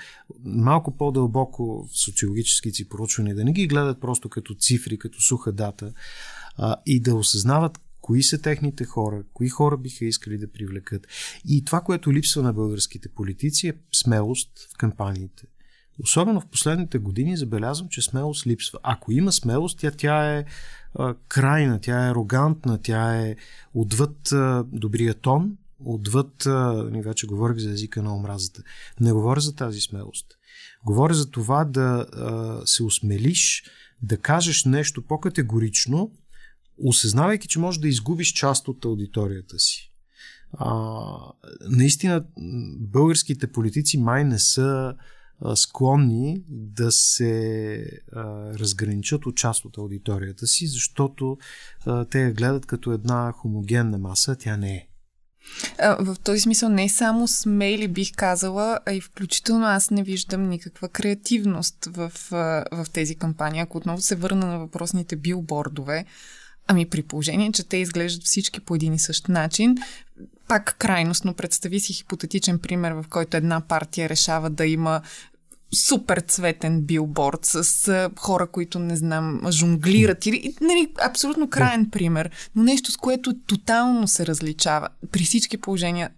малко 0.45 0.97
по-дълбоко 0.97 1.89
в 1.93 1.99
социологически 1.99 2.71
си 2.71 2.89
проучвания, 2.89 3.35
да 3.35 3.45
не 3.45 3.53
ги 3.53 3.67
гледат 3.67 4.01
просто 4.01 4.29
като 4.29 4.55
цифри, 4.55 4.99
като 4.99 5.23
суха 5.23 5.53
дата 5.53 5.93
а, 6.57 6.77
и 6.87 7.01
да 7.01 7.15
осъзнават 7.15 7.81
кои 8.01 8.23
са 8.23 8.43
техните 8.43 8.85
хора, 8.85 9.23
кои 9.33 9.49
хора 9.49 9.77
биха 9.77 10.05
искали 10.05 10.39
да 10.39 10.53
привлекат. 10.53 11.07
И 11.49 11.65
това, 11.65 11.81
което 11.81 12.13
липсва 12.13 12.43
на 12.43 12.53
българските 12.53 13.09
политици 13.09 13.69
е 13.69 13.75
смелост 13.93 14.51
в 14.75 14.79
кампаниите. 14.79 15.45
Особено 15.99 16.41
в 16.41 16.47
последните 16.47 16.99
години 16.99 17.37
забелязвам, 17.37 17.89
че 17.89 18.03
смелост 18.03 18.47
липсва. 18.47 18.79
Ако 18.83 19.13
има 19.13 19.33
смелост, 19.33 19.79
тя, 19.79 19.91
тя 19.91 20.39
е 20.39 20.45
а, 20.95 21.15
крайна, 21.29 21.81
тя 21.81 22.07
е 22.07 22.11
арогантна, 22.11 22.79
тя 22.83 23.17
е 23.17 23.37
отвъд 23.75 24.33
а, 24.33 24.65
добрия 24.73 25.15
тон, 25.15 25.57
отвъд, 25.85 26.47
а, 26.47 26.89
ни 26.91 27.03
вече 27.03 27.27
говорих 27.27 27.59
за 27.59 27.71
езика 27.71 28.03
на 28.03 28.17
омразата. 28.17 28.63
Не 29.01 29.13
говоря 29.13 29.41
за 29.41 29.55
тази 29.55 29.81
смелост. 29.81 30.27
Говоря 30.85 31.15
за 31.15 31.31
това 31.31 31.65
да 31.65 32.07
а, 32.13 32.61
се 32.67 32.83
осмелиш, 32.83 33.65
да 34.03 34.17
кажеш 34.17 34.65
нещо 34.65 35.03
по-категорично, 35.03 36.13
осъзнавайки, 36.79 37.49
че 37.49 37.59
можеш 37.59 37.81
да 37.81 37.89
изгубиш 37.89 38.33
част 38.33 38.69
от 38.69 38.85
аудиторията 38.85 39.59
си. 39.59 39.93
А, 40.53 41.05
наистина, 41.61 42.25
българските 42.79 43.53
политици 43.53 43.99
май 43.99 44.25
не 44.25 44.39
са 44.39 44.95
склонни 45.55 46.45
да 46.49 46.93
се 46.93 47.75
а, 48.13 48.23
разграничат 48.59 49.27
от 49.27 49.37
част 49.37 49.65
от 49.65 49.79
аудиторията 49.79 50.47
си, 50.47 50.67
защото 50.67 51.39
а, 51.87 52.05
те 52.05 52.21
я 52.21 52.33
гледат 52.33 52.67
като 52.67 52.93
една 52.93 53.33
хомогенна 53.33 53.99
маса, 53.99 54.37
тя 54.37 54.57
не 54.57 54.75
е. 54.75 54.87
В 56.01 56.17
този 56.25 56.41
смисъл 56.41 56.69
не 56.69 56.89
само 56.89 57.29
смели 57.29 57.89
бих 57.89 58.13
казала, 58.17 58.79
а 58.87 58.93
и 58.93 59.01
включително 59.01 59.67
аз 59.67 59.91
не 59.91 60.03
виждам 60.03 60.49
никаква 60.49 60.89
креативност 60.89 61.87
в, 61.87 62.13
в 62.73 62.87
тези 62.93 63.15
кампании. 63.15 63.61
Ако 63.61 63.79
отново 63.79 64.01
се 64.01 64.15
върна 64.15 64.47
на 64.47 64.59
въпросните 64.59 65.17
билбордове, 65.17 66.05
ами 66.67 66.89
при 66.89 67.03
положение, 67.03 67.53
че 67.53 67.69
те 67.69 67.77
изглеждат 67.77 68.25
всички 68.25 68.61
по 68.61 68.75
един 68.75 68.95
и 68.95 68.99
същ 68.99 69.29
начин, 69.29 69.77
пак 70.49 70.77
крайност, 70.79 71.25
но 71.25 71.35
представи 71.35 71.81
си 71.81 71.93
хипотетичен 71.93 72.59
пример, 72.59 72.93
в 72.93 73.05
който 73.11 73.37
една 73.37 73.61
партия 73.61 74.09
решава 74.09 74.51
да 74.51 74.67
има 74.67 75.03
супер 75.75 76.21
цветен 76.21 76.83
билборд 76.83 77.41
с 77.43 78.11
хора, 78.19 78.47
които 78.47 78.79
не 78.79 78.97
знам, 78.97 79.41
жонглират 79.51 80.27
или 80.27 80.55
нали, 80.61 80.93
абсолютно 81.05 81.51
крайен 81.51 81.91
пример, 81.91 82.31
но 82.55 82.63
нещо 82.63 82.93
с 82.93 82.97
което 82.97 83.35
тотално 83.47 84.09
се 84.09 84.27
различава. 84.27 84.89
При 85.13 85.25
всички 85.25 85.57
положения 85.57 86.11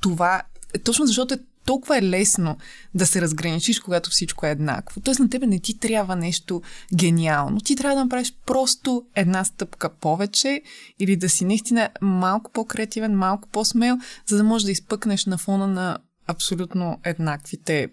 това 0.00 0.42
точно 0.84 1.06
защото 1.06 1.34
е 1.34 1.38
толкова 1.68 1.98
е 1.98 2.02
лесно 2.02 2.56
да 2.94 3.06
се 3.06 3.20
разграничиш, 3.20 3.80
когато 3.80 4.10
всичко 4.10 4.46
е 4.46 4.50
еднакво. 4.50 5.00
Тоест 5.00 5.20
на 5.20 5.30
тебе 5.30 5.46
не 5.46 5.58
ти 5.58 5.78
трябва 5.78 6.16
нещо 6.16 6.62
гениално. 6.94 7.60
Ти 7.60 7.76
трябва 7.76 7.96
да 7.96 8.04
направиш 8.04 8.34
просто 8.46 9.02
една 9.14 9.44
стъпка 9.44 9.90
повече 9.90 10.62
или 10.98 11.16
да 11.16 11.28
си 11.28 11.44
наистина 11.44 11.90
малко 12.02 12.52
по-креативен, 12.52 13.16
малко 13.16 13.48
по-смел, 13.48 13.98
за 14.26 14.36
да 14.36 14.44
можеш 14.44 14.64
да 14.64 14.72
изпъкнеш 14.72 15.26
на 15.26 15.38
фона 15.38 15.66
на 15.66 15.98
абсолютно 16.26 16.98
еднаквите 17.04 17.88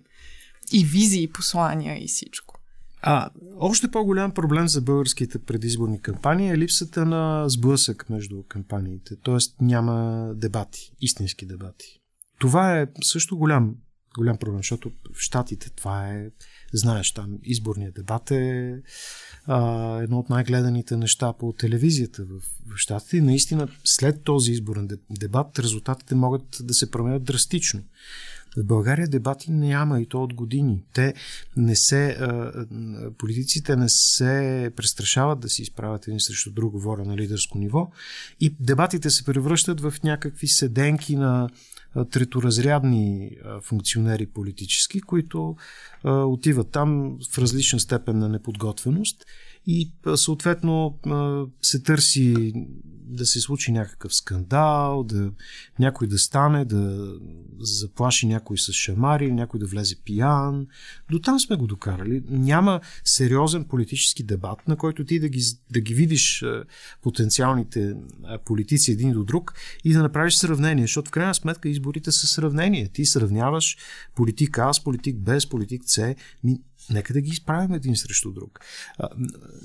и 0.73 0.85
визии, 0.85 1.23
и 1.23 1.31
послания 1.31 2.03
и 2.03 2.07
всичко. 2.07 2.55
А 3.07 3.29
още 3.59 3.91
по-голям 3.91 4.31
проблем 4.31 4.67
за 4.67 4.81
българските 4.81 5.39
предизборни 5.39 6.01
кампании 6.01 6.49
е 6.49 6.57
липсата 6.57 7.05
на 7.05 7.49
сблъсък 7.49 8.09
между 8.09 8.43
кампаниите. 8.43 9.15
Тоест 9.15 9.55
няма 9.61 10.31
дебати, 10.35 10.91
истински 11.01 11.45
дебати. 11.45 11.85
Това 12.39 12.79
е 12.79 12.87
също 13.03 13.37
голям, 13.37 13.75
голям 14.17 14.37
проблем, 14.37 14.59
защото 14.59 14.91
в 15.13 15.19
Штатите 15.19 15.69
това 15.69 16.09
е, 16.09 16.29
знаеш, 16.73 17.11
там 17.11 17.37
изборният 17.43 17.95
дебат 17.95 18.31
е 18.31 18.75
а, 19.45 19.97
едно 20.01 20.19
от 20.19 20.29
най-гледаните 20.29 20.97
неща 20.97 21.33
по 21.33 21.53
телевизията 21.53 22.23
в, 22.23 22.39
в 22.73 22.77
Штатите 22.77 23.17
и 23.17 23.21
наистина 23.21 23.67
след 23.83 24.23
този 24.23 24.51
изборен 24.51 24.89
дебат 25.09 25.59
резултатите 25.59 26.15
могат 26.15 26.57
да 26.61 26.73
се 26.73 26.91
променят 26.91 27.23
драстично. 27.23 27.81
В 28.57 28.63
България 28.63 29.07
дебати 29.07 29.51
няма 29.51 30.01
и 30.01 30.05
то 30.05 30.23
от 30.23 30.33
години. 30.33 30.83
Те 30.93 31.13
не 31.57 31.75
се, 31.75 32.17
политиците 33.17 33.75
не 33.75 33.89
се 33.89 34.71
престрашават 34.75 35.39
да 35.39 35.49
си 35.49 35.61
изправят 35.61 36.07
един 36.07 36.19
срещу 36.19 36.51
друг, 36.51 36.71
говоря 36.71 37.05
на 37.05 37.17
лидерско 37.17 37.57
ниво 37.57 37.91
и 38.39 38.55
дебатите 38.59 39.09
се 39.09 39.25
превръщат 39.25 39.81
в 39.81 39.93
някакви 40.03 40.47
седенки 40.47 41.15
на 41.15 41.49
треторазрядни 42.11 43.31
функционери 43.61 44.25
политически, 44.25 45.01
които 45.01 45.55
отиват 46.05 46.71
там 46.71 47.17
в 47.31 47.37
различна 47.37 47.79
степен 47.79 48.19
на 48.19 48.29
неподготвеност 48.29 49.25
и 49.67 49.91
съответно 50.15 50.99
се 51.61 51.83
търси 51.83 52.53
да 53.07 53.25
се 53.25 53.39
случи 53.39 53.71
някакъв 53.71 54.15
скандал, 54.15 55.03
да 55.03 55.31
някой 55.79 56.07
да 56.07 56.19
стане, 56.19 56.65
да 56.65 57.13
заплаши 57.59 58.27
някой 58.27 58.57
с 58.57 58.73
шамари, 58.73 59.31
някой 59.31 59.59
да 59.59 59.65
влезе 59.65 59.95
пиян. 60.05 60.67
До 61.11 61.19
там 61.19 61.39
сме 61.39 61.55
го 61.55 61.67
докарали. 61.67 62.23
Няма 62.29 62.81
сериозен 63.03 63.65
политически 63.65 64.23
дебат, 64.23 64.67
на 64.67 64.75
който 64.75 65.05
ти 65.05 65.19
да 65.19 65.29
ги, 65.29 65.41
да 65.71 65.79
ги 65.79 65.93
видиш 65.93 66.45
потенциалните 67.01 67.95
политици 68.45 68.91
един 68.91 69.11
до 69.11 69.23
друг 69.23 69.53
и 69.83 69.93
да 69.93 70.03
направиш 70.03 70.35
сравнение, 70.35 70.83
защото 70.83 71.09
в 71.09 71.11
крайна 71.11 71.35
сметка 71.35 71.69
изборите 71.69 72.11
са 72.11 72.27
сравнение. 72.27 72.87
Ти 72.87 73.05
сравняваш 73.05 73.77
политик 74.15 74.57
А 74.57 74.73
с 74.73 74.83
политик 74.83 75.17
Б 75.17 75.41
с 75.41 75.49
политик 75.49 75.81
С. 75.85 76.15
Нека 76.89 77.13
да 77.13 77.21
ги 77.21 77.29
изправим 77.29 77.73
един 77.73 77.95
срещу 77.95 78.31
друг. 78.31 78.59
А, 78.97 79.07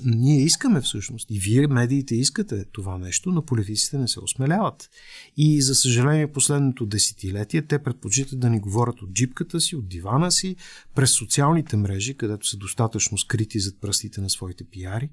ние 0.05 0.41
искаме 0.43 0.81
всъщност, 0.81 1.31
и 1.31 1.39
вие, 1.39 1.67
медиите, 1.67 2.15
искате 2.15 2.65
това 2.71 2.97
нещо, 2.97 3.31
но 3.31 3.45
политиците 3.45 3.97
не 3.97 4.07
се 4.07 4.19
осмеляват. 4.19 4.89
И 5.37 5.61
за 5.61 5.75
съжаление, 5.75 6.31
последното 6.31 6.85
десетилетие 6.85 7.61
те 7.61 7.83
предпочитат 7.83 8.39
да 8.39 8.49
ни 8.49 8.59
говорят 8.59 9.01
от 9.01 9.13
джипката 9.13 9.61
си, 9.61 9.75
от 9.75 9.87
дивана 9.87 10.31
си, 10.31 10.55
през 10.95 11.11
социалните 11.11 11.77
мрежи, 11.77 12.17
където 12.17 12.47
са 12.47 12.57
достатъчно 12.57 13.17
скрити 13.17 13.59
зад 13.59 13.81
пръстите 13.81 14.21
на 14.21 14.29
своите 14.29 14.63
пиари. 14.63 15.09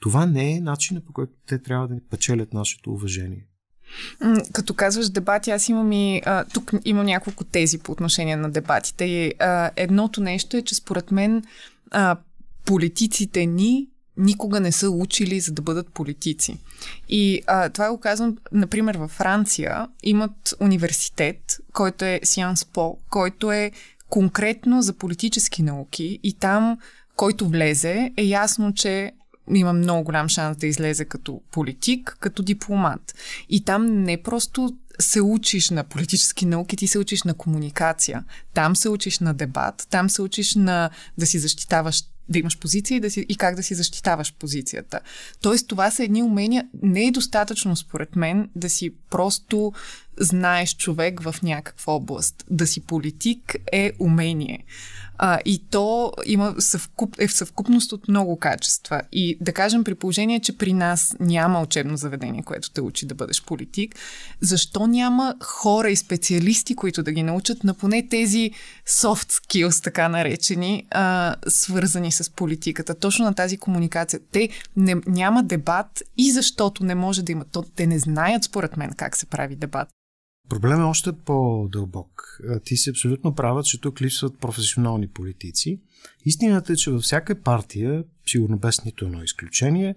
Това 0.00 0.26
не 0.26 0.52
е 0.52 0.60
начинът 0.60 1.06
по 1.06 1.12
който 1.12 1.32
те 1.46 1.62
трябва 1.62 1.88
да 1.88 1.94
ни 1.94 2.00
печелят 2.10 2.52
нашето 2.52 2.90
уважение. 2.90 3.46
Като 4.52 4.74
казваш 4.74 5.08
дебати, 5.08 5.50
аз 5.50 5.68
имам 5.68 5.92
и... 5.92 6.22
А, 6.26 6.44
тук 6.44 6.72
имам 6.84 7.06
няколко 7.06 7.44
тези 7.44 7.78
по 7.78 7.92
отношение 7.92 8.36
на 8.36 8.50
дебатите. 8.50 9.04
И, 9.04 9.32
а, 9.38 9.70
едното 9.76 10.20
нещо 10.20 10.56
е, 10.56 10.62
че 10.62 10.74
според 10.74 11.10
мен 11.10 11.44
а, 11.90 12.16
политиците 12.64 13.46
ни 13.46 13.88
никога 14.18 14.60
не 14.60 14.72
са 14.72 14.90
учили 14.90 15.40
за 15.40 15.52
да 15.52 15.62
бъдат 15.62 15.88
политици. 15.88 16.58
И 17.08 17.42
а, 17.46 17.68
това 17.68 17.90
го 17.90 18.00
казвам, 18.00 18.36
например, 18.52 18.94
във 18.94 19.10
Франция 19.10 19.88
имат 20.02 20.54
университет, 20.60 21.38
който 21.72 22.04
е 22.04 22.20
Сианс 22.24 22.64
По, 22.64 22.98
който 23.10 23.52
е 23.52 23.70
конкретно 24.08 24.82
за 24.82 24.92
политически 24.92 25.62
науки 25.62 26.18
и 26.22 26.32
там, 26.32 26.78
който 27.16 27.48
влезе, 27.48 28.12
е 28.16 28.22
ясно, 28.22 28.74
че 28.74 29.12
има 29.54 29.72
много 29.72 30.04
голям 30.04 30.28
шанс 30.28 30.56
да 30.56 30.66
излезе 30.66 31.04
като 31.04 31.40
политик, 31.50 32.16
като 32.20 32.42
дипломат. 32.42 33.14
И 33.48 33.64
там 33.64 34.02
не 34.02 34.22
просто 34.22 34.76
се 35.00 35.20
учиш 35.20 35.70
на 35.70 35.84
политически 35.84 36.46
науки, 36.46 36.76
ти 36.76 36.86
се 36.86 36.98
учиш 36.98 37.22
на 37.22 37.34
комуникация. 37.34 38.24
Там 38.54 38.76
се 38.76 38.88
учиш 38.88 39.18
на 39.18 39.34
дебат, 39.34 39.86
там 39.90 40.10
се 40.10 40.22
учиш 40.22 40.54
на 40.54 40.90
да 41.18 41.26
си 41.26 41.38
защитаваш 41.38 42.02
да 42.28 42.38
имаш 42.38 42.58
позиция 42.58 42.96
и, 42.96 43.00
да 43.00 43.10
си, 43.10 43.26
и 43.28 43.36
как 43.36 43.54
да 43.54 43.62
си 43.62 43.74
защитаваш 43.74 44.34
позицията. 44.38 45.00
Тоест, 45.40 45.68
това 45.68 45.90
са 45.90 46.04
едни 46.04 46.22
умения. 46.22 46.68
Не 46.82 47.04
е 47.04 47.10
достатъчно, 47.10 47.76
според 47.76 48.16
мен, 48.16 48.50
да 48.56 48.70
си 48.70 48.94
просто 49.10 49.72
знаеш 50.20 50.76
човек 50.76 51.22
в 51.22 51.34
някаква 51.42 51.92
област. 51.92 52.44
Да 52.50 52.66
си 52.66 52.80
политик 52.80 53.56
е 53.72 53.92
умение. 53.98 54.64
А, 55.20 55.38
и 55.44 55.64
то 55.70 56.12
има 56.26 56.54
съвкуп, 56.58 57.16
е 57.18 57.28
в 57.28 57.32
съвкупност 57.32 57.92
от 57.92 58.08
много 58.08 58.38
качества. 58.38 59.02
И 59.12 59.38
да 59.40 59.52
кажем 59.52 59.84
при 59.84 59.94
положение, 59.94 60.40
че 60.40 60.58
при 60.58 60.72
нас 60.72 61.16
няма 61.20 61.62
учебно 61.62 61.96
заведение, 61.96 62.42
което 62.42 62.70
те 62.70 62.80
учи 62.80 63.06
да 63.06 63.14
бъдеш 63.14 63.42
политик, 63.42 63.96
защо 64.40 64.86
няма 64.86 65.34
хора 65.42 65.90
и 65.90 65.96
специалисти, 65.96 66.74
които 66.74 67.02
да 67.02 67.12
ги 67.12 67.22
научат 67.22 67.64
на 67.64 67.74
поне 67.74 68.08
тези 68.08 68.50
soft 68.88 69.32
skills, 69.32 69.84
така 69.84 70.08
наречени, 70.08 70.86
а, 70.90 71.36
свързани 71.46 72.12
с 72.12 72.30
политиката, 72.30 72.94
точно 72.94 73.24
на 73.24 73.34
тази 73.34 73.58
комуникация. 73.58 74.20
Те 74.32 74.48
не, 74.76 74.96
няма 75.06 75.42
дебат 75.42 76.02
и 76.16 76.32
защото 76.32 76.84
не 76.84 76.94
може 76.94 77.22
да 77.22 77.32
има. 77.32 77.44
То, 77.44 77.62
те 77.62 77.86
не 77.86 77.98
знаят, 77.98 78.44
според 78.44 78.76
мен, 78.76 78.92
как 78.96 79.16
се 79.16 79.26
прави 79.26 79.56
дебат. 79.56 79.88
Проблем 80.48 80.80
е 80.80 80.84
още 80.84 81.12
по-дълбок. 81.12 82.40
Ти 82.64 82.76
си 82.76 82.90
абсолютно 82.90 83.34
права, 83.34 83.62
че 83.62 83.80
тук 83.80 84.00
липсват 84.00 84.38
професионални 84.38 85.08
политици. 85.08 85.80
Истината 86.24 86.72
е, 86.72 86.76
че 86.76 86.90
във 86.90 87.02
всяка 87.02 87.42
партия, 87.42 88.04
сигурно 88.26 88.58
без 88.58 88.84
нито 88.84 89.04
едно 89.04 89.22
изключение, 89.22 89.94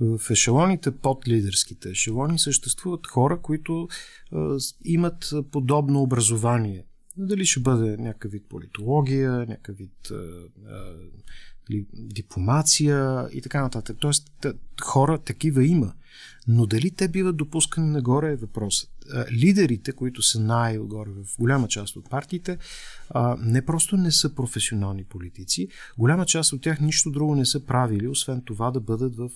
в 0.00 0.20
ешелоните 0.30 0.90
под 0.90 1.28
лидерските 1.28 1.90
ешелони 1.90 2.38
съществуват 2.38 3.06
хора, 3.06 3.40
които 3.42 3.88
а, 4.32 4.58
имат 4.84 5.30
подобно 5.52 6.02
образование. 6.02 6.84
Дали 7.16 7.46
ще 7.46 7.60
бъде 7.60 7.96
някакъв 7.96 8.32
вид 8.32 8.44
политология, 8.48 9.32
някакъв 9.32 9.76
вид 9.76 10.10
а, 10.10 10.14
а, 10.14 10.94
дипломация 11.92 13.28
и 13.32 13.42
така 13.42 13.62
нататък. 13.62 13.96
Тоест, 14.00 14.46
хора 14.82 15.18
такива 15.18 15.64
има. 15.64 15.92
Но 16.48 16.66
дали 16.66 16.90
те 16.90 17.08
биват 17.08 17.36
допускани 17.36 17.90
нагоре 17.90 18.32
е 18.32 18.36
въпросът. 18.36 18.90
Лидерите, 19.32 19.92
които 19.92 20.22
са 20.22 20.40
най-отгоре 20.40 21.10
в 21.10 21.36
голяма 21.38 21.68
част 21.68 21.96
от 21.96 22.10
партиите, 22.10 22.58
не 23.38 23.66
просто 23.66 23.96
не 23.96 24.12
са 24.12 24.34
професионални 24.34 25.04
политици, 25.04 25.68
голяма 25.98 26.26
част 26.26 26.52
от 26.52 26.62
тях 26.62 26.80
нищо 26.80 27.10
друго 27.10 27.34
не 27.34 27.46
са 27.46 27.60
правили, 27.60 28.08
освен 28.08 28.42
това 28.44 28.70
да 28.70 28.80
бъдат 28.80 29.16
в, 29.16 29.30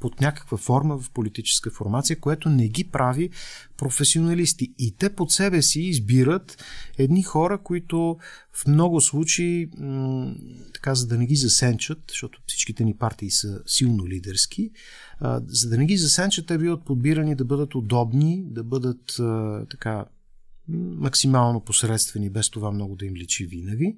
под 0.00 0.20
някаква 0.20 0.58
форма 0.58 0.98
в 0.98 1.10
политическа 1.10 1.70
формация, 1.70 2.20
което 2.20 2.48
не 2.48 2.68
ги 2.68 2.84
прави 2.84 3.30
професионалисти. 3.76 4.72
И 4.78 4.94
те 4.98 5.10
под 5.10 5.32
себе 5.32 5.62
си 5.62 5.80
избират 5.80 6.64
едни 6.98 7.22
хора, 7.22 7.58
които 7.58 8.16
в 8.52 8.66
много 8.66 9.00
случаи, 9.00 9.70
така 10.74 10.94
за 10.94 11.06
да 11.06 11.18
не 11.18 11.26
ги 11.26 11.36
засенчат, 11.36 11.98
защото 12.08 12.40
всичките 12.46 12.84
ни 12.84 12.94
партии 12.94 13.30
са 13.30 13.60
силно 13.66 14.08
лидерски, 14.08 14.70
за 15.46 15.68
да 15.68 15.78
не 15.78 15.86
ги 15.86 15.96
засенчат, 15.96 16.46
те 16.46 16.58
биват 16.58 16.84
подбирани 16.84 17.34
да 17.34 17.44
бъдат 17.44 17.74
удобни, 17.74 18.44
да 18.58 18.64
бъдат 18.64 19.16
така 19.70 20.04
максимално 20.98 21.60
посредствени, 21.60 22.30
без 22.30 22.50
това 22.50 22.70
много 22.70 22.96
да 22.96 23.06
им 23.06 23.14
личи 23.14 23.46
винаги 23.46 23.96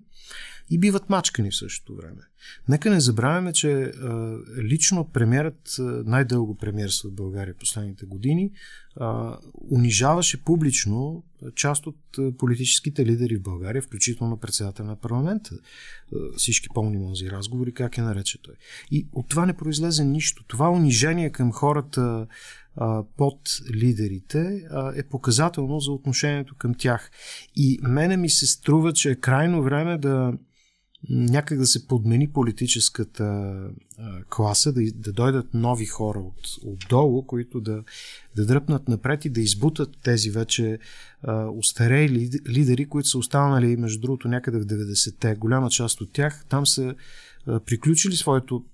и 0.70 0.79
биват 0.79 1.11
мачкани 1.11 1.51
в 1.51 1.57
същото 1.57 1.96
време. 1.96 2.23
Нека 2.68 2.90
не 2.90 3.01
забравяме, 3.01 3.53
че 3.53 3.73
а, 3.73 4.37
лично 4.62 5.11
премьерът, 5.12 5.77
най-дълго 6.05 6.57
премьерство 6.57 7.09
в 7.09 7.14
България 7.14 7.55
последните 7.55 8.07
години, 8.07 8.51
а, 8.96 9.38
унижаваше 9.70 10.44
публично 10.44 11.25
част 11.55 11.87
от 11.87 11.96
политическите 12.38 13.07
лидери 13.07 13.37
в 13.37 13.42
България, 13.42 13.83
включително 13.83 14.37
председател 14.37 14.85
на 14.85 14.96
парламента. 14.96 15.51
Всички 16.37 16.68
помним 16.74 17.09
този 17.09 17.30
разговори, 17.30 17.72
как 17.72 17.99
е 17.99 18.03
нарече 18.03 18.43
той. 18.43 18.55
И 18.91 19.09
от 19.12 19.28
това 19.28 19.47
не 19.47 19.57
произлезе 19.57 20.05
нищо. 20.05 20.45
Това 20.49 20.70
унижение 20.70 21.30
към 21.30 21.53
хората 21.53 22.26
под 23.16 23.41
лидерите 23.75 24.64
е 24.97 25.03
показателно 25.03 25.81
за 25.81 25.93
отношението 25.93 26.55
към 26.59 26.75
тях. 26.75 27.11
И 27.57 27.79
мене 27.83 28.16
ми 28.16 28.31
се 28.31 28.47
струва, 28.47 28.93
че 28.93 29.11
е 29.11 29.14
крайно 29.14 29.62
време 29.62 29.99
да 29.99 30.33
някак 31.09 31.59
да 31.59 31.66
се 31.66 31.87
подмени 31.87 32.33
политическата 32.33 33.55
класа, 34.31 34.73
да, 34.73 34.81
да 34.95 35.12
дойдат 35.12 35.55
нови 35.55 35.87
хора 35.87 36.18
от, 36.18 36.49
отдолу, 36.64 37.27
които 37.27 37.61
да, 37.61 37.83
да 38.37 38.47
дръпнат 38.47 38.89
напред 38.89 39.25
и 39.25 39.31
да 39.31 39.41
избутат 39.41 39.97
тези 40.03 40.31
вече 40.31 40.79
а, 41.23 41.47
устарели 41.47 42.31
лидери, 42.49 42.89
които 42.89 43.09
са 43.09 43.18
останали, 43.18 43.77
между 43.77 44.01
другото, 44.01 44.29
някъде 44.29 44.59
в 44.59 44.66
90-те. 44.66 45.35
Голяма 45.35 45.71
част 45.71 46.01
от 46.01 46.12
тях 46.12 46.45
там 46.49 46.66
са 46.66 46.95
а, 47.47 47.61
приключили 47.61 48.16
своето 48.16 48.64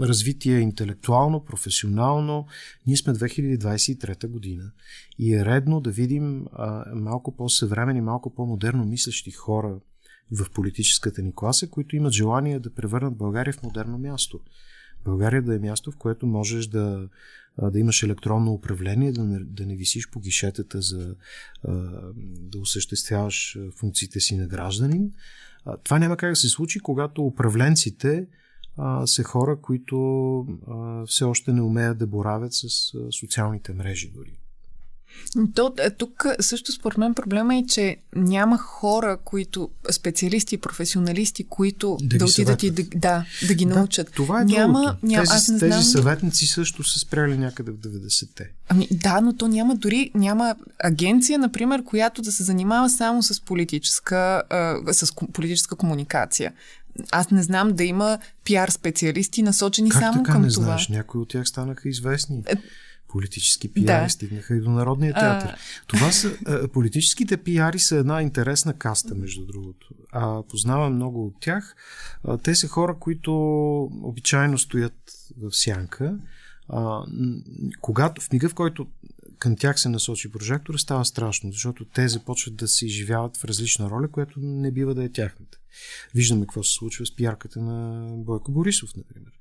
развитие 0.00 0.58
интелектуално, 0.58 1.44
професионално. 1.44 2.46
Ние 2.86 2.96
сме 2.96 3.14
2023 3.14 4.26
година 4.26 4.72
и 5.18 5.34
е 5.34 5.44
редно 5.44 5.80
да 5.80 5.90
видим 5.90 6.46
а, 6.52 6.94
малко 6.94 7.36
по-съвремени, 7.36 8.00
малко 8.00 8.34
по-модерно 8.34 8.84
мислещи 8.84 9.30
хора 9.30 9.80
в 10.32 10.50
политическата 10.50 11.22
ни 11.22 11.32
класа, 11.34 11.70
които 11.70 11.96
имат 11.96 12.12
желание 12.12 12.60
да 12.60 12.74
превърнат 12.74 13.16
България 13.16 13.52
в 13.52 13.62
модерно 13.62 13.98
място. 13.98 14.40
България 15.04 15.42
да 15.42 15.54
е 15.54 15.58
място, 15.58 15.92
в 15.92 15.96
което 15.96 16.26
можеш 16.26 16.66
да, 16.66 17.08
да 17.62 17.78
имаш 17.78 18.02
електронно 18.02 18.52
управление, 18.52 19.12
да 19.12 19.24
не, 19.24 19.38
да 19.38 19.66
не 19.66 19.76
висиш 19.76 20.10
по 20.10 20.20
гишетата 20.20 20.80
за 20.80 21.16
да 22.24 22.58
осъществяваш 22.58 23.58
функциите 23.76 24.20
си 24.20 24.36
на 24.36 24.46
гражданин. 24.46 25.12
Това 25.84 25.98
няма 25.98 26.16
как 26.16 26.32
да 26.32 26.36
се 26.36 26.48
случи, 26.48 26.80
когато 26.80 27.22
управленците 27.22 28.26
са 29.06 29.22
хора, 29.22 29.56
които 29.60 30.46
все 31.06 31.24
още 31.24 31.52
не 31.52 31.62
умеят 31.62 31.98
да 31.98 32.06
боравят 32.06 32.54
с 32.54 32.92
социалните 33.10 33.72
мрежи 33.72 34.10
дори. 34.14 34.38
То, 35.54 35.72
е, 35.78 35.90
тук 35.90 36.26
също 36.40 36.72
според 36.72 36.98
мен 36.98 37.14
проблема 37.14 37.56
е, 37.56 37.64
че 37.68 37.96
няма 38.16 38.58
хора, 38.58 39.18
които, 39.24 39.70
специалисти 39.90 40.58
професионалисти, 40.58 41.44
които 41.44 41.98
да, 42.02 42.18
да 42.18 42.24
отидат 42.24 42.62
и 42.62 42.70
да, 42.70 42.82
да, 42.94 43.24
да 43.48 43.54
ги 43.54 43.66
научат. 43.66 44.06
Да, 44.06 44.12
това 44.12 44.40
е 44.40 44.44
няма, 44.44 44.96
няма 45.02 45.24
тези, 45.24 45.36
аз 45.36 45.48
не 45.48 45.58
тези 45.58 45.72
знам... 45.72 45.82
съветници 45.82 46.46
също 46.46 46.84
са 46.84 46.98
спряли 46.98 47.38
някъде 47.38 47.70
в 47.70 47.74
90-те. 47.74 48.50
Ами 48.68 48.88
да, 48.90 49.20
но 49.20 49.36
то 49.36 49.48
няма 49.48 49.76
дори, 49.76 50.10
няма 50.14 50.56
агенция, 50.78 51.38
например, 51.38 51.84
която 51.84 52.22
да 52.22 52.32
се 52.32 52.44
занимава 52.44 52.90
само 52.90 53.22
с 53.22 53.40
политическа, 53.40 54.42
а, 54.50 54.92
с 54.92 55.14
политическа 55.14 55.76
комуникация. 55.76 56.52
Аз 57.10 57.30
не 57.30 57.42
знам 57.42 57.72
да 57.72 57.84
има 57.84 58.18
пиар 58.44 58.68
специалисти 58.68 59.42
насочени 59.42 59.90
как 59.90 60.00
само 60.00 60.22
така 60.22 60.32
към 60.32 60.42
не 60.42 60.48
това. 60.48 60.64
Знаеш? 60.64 60.88
Някои 60.88 61.20
от 61.20 61.28
тях 61.28 61.48
станаха 61.48 61.88
известни. 61.88 62.42
Е, 62.46 62.54
политически 63.08 63.72
пиари 63.72 64.04
да. 64.04 64.10
стигнаха 64.10 64.56
и 64.56 64.60
до 64.60 64.70
Народния 64.70 65.14
театър. 65.14 65.48
А... 65.48 65.56
Това 65.86 66.12
са, 66.12 66.36
а, 66.46 66.68
политическите 66.68 67.36
пиари 67.36 67.78
са 67.78 67.96
една 67.96 68.22
интересна 68.22 68.74
каста, 68.74 69.14
между 69.14 69.46
другото. 69.46 69.88
А, 70.12 70.42
познавам 70.42 70.94
много 70.94 71.26
от 71.26 71.34
тях. 71.40 71.74
А, 72.24 72.38
те 72.38 72.54
са 72.54 72.68
хора, 72.68 72.96
които 73.00 73.32
обичайно 74.02 74.58
стоят 74.58 75.12
в 75.42 75.52
сянка. 75.52 76.18
А, 76.68 77.00
когато, 77.80 78.22
в 78.22 78.32
мига, 78.32 78.48
в 78.48 78.54
който 78.54 78.86
към 79.38 79.56
тях 79.56 79.80
се 79.80 79.88
насочи 79.88 80.32
прожектора, 80.32 80.78
става 80.78 81.04
страшно, 81.04 81.52
защото 81.52 81.84
те 81.84 82.08
започват 82.08 82.56
да 82.56 82.68
се 82.68 82.86
изживяват 82.86 83.36
в 83.36 83.44
различна 83.44 83.90
роля, 83.90 84.08
която 84.10 84.40
не 84.40 84.70
бива 84.70 84.94
да 84.94 85.04
е 85.04 85.12
тяхната. 85.12 85.58
Виждаме 86.14 86.40
какво 86.40 86.62
се 86.62 86.72
случва 86.72 87.06
с 87.06 87.16
пиарката 87.16 87.60
на 87.60 88.08
Бойко 88.16 88.52
Борисов, 88.52 88.90
например. 88.96 89.32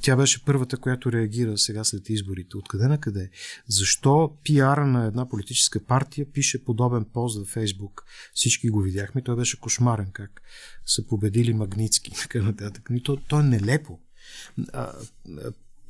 Тя 0.00 0.16
беше 0.16 0.44
първата, 0.44 0.76
която 0.76 1.12
реагира 1.12 1.58
сега 1.58 1.84
след 1.84 2.08
изборите. 2.08 2.56
Откъде 2.56 2.88
на 2.88 3.00
къде? 3.00 3.30
Защо 3.68 4.36
пиара 4.44 4.86
на 4.86 5.06
една 5.06 5.28
политическа 5.28 5.84
партия 5.84 6.32
пише 6.32 6.64
подобен 6.64 7.04
пост 7.04 7.38
във 7.38 7.48
Фейсбук? 7.48 8.04
Всички 8.34 8.68
го 8.68 8.80
видяхме. 8.80 9.22
Той 9.22 9.36
беше 9.36 9.60
кошмарен, 9.60 10.10
как 10.12 10.42
са 10.86 11.06
победили 11.06 11.54
Магницки 11.54 12.10
така 12.22 12.42
нататък. 12.42 12.90
То, 13.04 13.16
то 13.16 13.40
е 13.40 13.42
нелепо. 13.42 14.00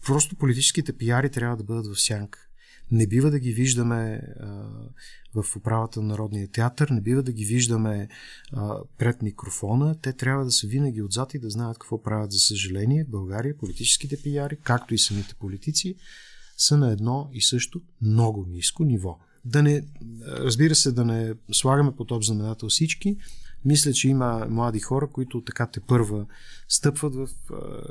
Просто 0.07 0.37
политическите 0.37 0.93
пиари 0.93 1.31
трябва 1.31 1.57
да 1.57 1.65
бъдат 1.65 1.87
в 1.87 2.01
сянка. 2.01 2.39
Не 2.91 3.07
бива 3.07 3.31
да 3.31 3.39
ги 3.39 3.53
виждаме 3.53 4.21
а, 4.41 4.47
в 5.35 5.57
управата 5.57 6.01
на 6.03 6.07
Народния 6.07 6.49
театър, 6.49 6.89
не 6.89 7.01
бива 7.01 7.23
да 7.23 7.33
ги 7.33 7.45
виждаме 7.45 8.09
а, 8.53 8.79
пред 8.99 9.23
микрофона. 9.23 9.95
Те 10.03 10.13
трябва 10.13 10.45
да 10.45 10.51
са 10.51 10.67
винаги 10.67 11.03
отзад 11.03 11.35
и 11.35 11.39
да 11.39 11.51
знаят 11.51 11.79
какво 11.79 12.03
правят. 12.03 12.33
За 12.33 12.39
съжаление, 12.39 13.05
България 13.05 13.59
политическите 13.59 14.23
пияри, 14.23 14.57
както 14.63 14.95
и 14.95 14.99
самите 14.99 15.35
политици, 15.35 15.95
са 16.57 16.77
на 16.77 16.93
едно 16.93 17.31
и 17.33 17.43
също 17.43 17.83
много 18.03 18.47
ниско 18.49 18.85
ниво. 18.85 19.19
Да 19.45 19.63
не, 19.63 19.85
разбира 20.27 20.75
се, 20.75 20.93
да 20.93 21.05
не 21.05 21.35
слагаме 21.53 21.97
под 21.97 22.11
общ 22.11 22.33
всички, 22.69 23.17
мисля, 23.65 23.93
че 23.93 24.09
има 24.09 24.47
млади 24.51 24.81
хора, 24.81 25.07
които 25.13 25.41
така 25.41 25.67
те 25.67 25.81
първа 25.81 26.27
стъпват 26.69 27.15
в, 27.15 27.29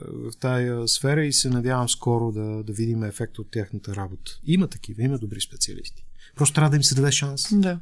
в 0.07 0.38
тая 0.39 0.88
сфера 0.88 1.26
и 1.26 1.34
се 1.34 1.49
надявам 1.49 1.89
скоро 1.89 2.32
да, 2.32 2.63
да 2.63 2.74
видим 2.74 3.03
ефект 3.03 3.39
от 3.39 3.51
тяхната 3.51 3.95
работа. 3.95 4.32
Има 4.45 4.67
такива, 4.67 5.03
има 5.03 5.17
добри 5.17 5.41
специалисти. 5.41 6.05
Просто 6.36 6.55
трябва 6.55 6.69
да 6.69 6.76
им 6.76 6.84
се 6.84 6.95
даде 6.95 7.11
шанс. 7.11 7.59
Да. 7.59 7.80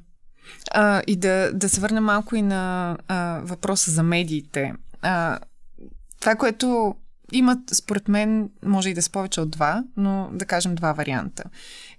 А, 0.71 1.01
и 1.07 1.15
да, 1.15 1.51
да 1.53 1.69
се 1.69 1.81
върнем 1.81 2.03
малко 2.03 2.35
и 2.35 2.41
на 2.41 2.97
а, 3.07 3.41
въпроса 3.43 3.91
за 3.91 4.03
медиите. 4.03 4.73
А, 5.01 5.39
това, 6.19 6.35
което 6.35 6.95
имат, 7.31 7.59
според 7.73 8.07
мен, 8.07 8.49
може 8.65 8.89
и 8.89 8.93
да 8.93 9.01
са 9.01 9.11
повече 9.11 9.41
от 9.41 9.49
два, 9.49 9.83
но 9.97 10.29
да 10.33 10.45
кажем 10.45 10.75
два 10.75 10.93
варианта. 10.93 11.43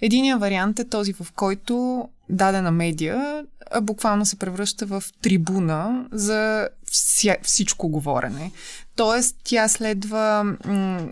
Единият 0.00 0.40
вариант 0.40 0.78
е 0.78 0.88
този, 0.88 1.12
в 1.12 1.26
който 1.34 2.08
дадена 2.32 2.70
медия 2.70 3.44
буквално 3.82 4.26
се 4.26 4.38
превръща 4.38 4.86
в 4.86 5.02
трибуна 5.22 6.06
за 6.12 6.68
вся, 6.84 7.36
всичко 7.42 7.88
говорене. 7.88 8.52
Тоест, 8.96 9.36
тя 9.44 9.68
следва 9.68 10.56
м- 10.64 11.08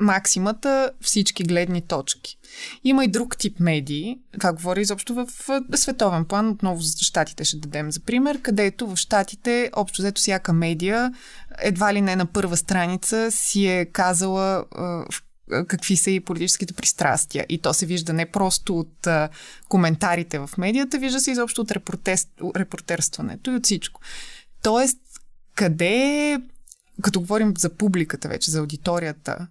максимата 0.00 0.90
всички 1.00 1.42
гледни 1.44 1.80
точки. 1.82 2.38
Има 2.84 3.04
и 3.04 3.08
друг 3.08 3.36
тип 3.36 3.60
медии, 3.60 4.18
това 4.32 4.52
говори 4.52 4.80
изобщо 4.80 5.14
в 5.14 5.26
световен 5.74 6.24
план, 6.24 6.48
отново 6.48 6.80
за 6.80 6.98
щатите 6.98 7.44
ще 7.44 7.56
дадем 7.56 7.92
за 7.92 8.00
пример, 8.00 8.42
където 8.42 8.86
в 8.86 8.96
щатите 8.96 9.70
общо 9.76 10.02
взето 10.02 10.20
всяка 10.20 10.52
медия 10.52 11.12
едва 11.58 11.94
ли 11.94 12.00
не 12.00 12.16
на 12.16 12.26
първа 12.26 12.56
страница 12.56 13.30
си 13.30 13.66
е 13.66 13.84
казала 13.84 14.64
какви 15.50 15.96
са 15.96 16.10
и 16.10 16.20
политическите 16.20 16.74
пристрастия. 16.74 17.46
И 17.48 17.58
то 17.58 17.74
се 17.74 17.86
вижда 17.86 18.12
не 18.12 18.30
просто 18.30 18.78
от 18.78 19.06
а, 19.06 19.28
коментарите 19.68 20.38
в 20.38 20.50
медията, 20.58 20.98
вижда 20.98 21.20
се 21.20 21.30
изобщо 21.30 21.60
от 21.60 21.72
репортерстването 22.56 23.50
и 23.50 23.54
от 23.54 23.64
всичко. 23.64 24.00
Тоест, 24.62 24.98
къде, 25.54 26.40
като 27.02 27.20
говорим 27.20 27.54
за 27.58 27.70
публиката 27.70 28.28
вече, 28.28 28.50
за 28.50 28.58
аудиторията, 28.58 29.46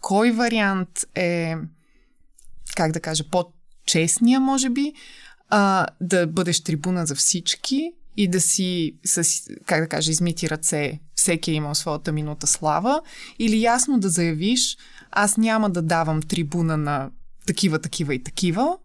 кой 0.00 0.30
вариант 0.30 1.04
е, 1.14 1.54
как 2.76 2.92
да 2.92 3.00
кажа, 3.00 3.24
по-честния, 3.30 4.40
може 4.40 4.70
би, 4.70 4.92
а, 5.48 5.86
да 6.00 6.26
бъдеш 6.26 6.62
трибуна 6.62 7.06
за 7.06 7.14
всички 7.14 7.92
и 8.16 8.28
да 8.28 8.40
си, 8.40 8.94
с, 9.04 9.42
как 9.66 9.80
да 9.80 9.88
кажа, 9.88 10.10
измити 10.10 10.50
ръце, 10.50 11.00
всеки 11.14 11.50
е 11.50 11.54
имал 11.54 11.74
своята 11.74 12.12
минута 12.12 12.46
слава, 12.46 13.02
или 13.38 13.62
ясно 13.62 13.98
да 13.98 14.08
заявиш, 14.08 14.76
аз 15.12 15.36
няма 15.36 15.70
да 15.70 15.82
давам 15.82 16.22
трибуна 16.22 16.76
на 16.76 17.10
такива, 17.46 17.78
такива 17.78 18.14
и 18.14 18.22
такива, 18.22 18.78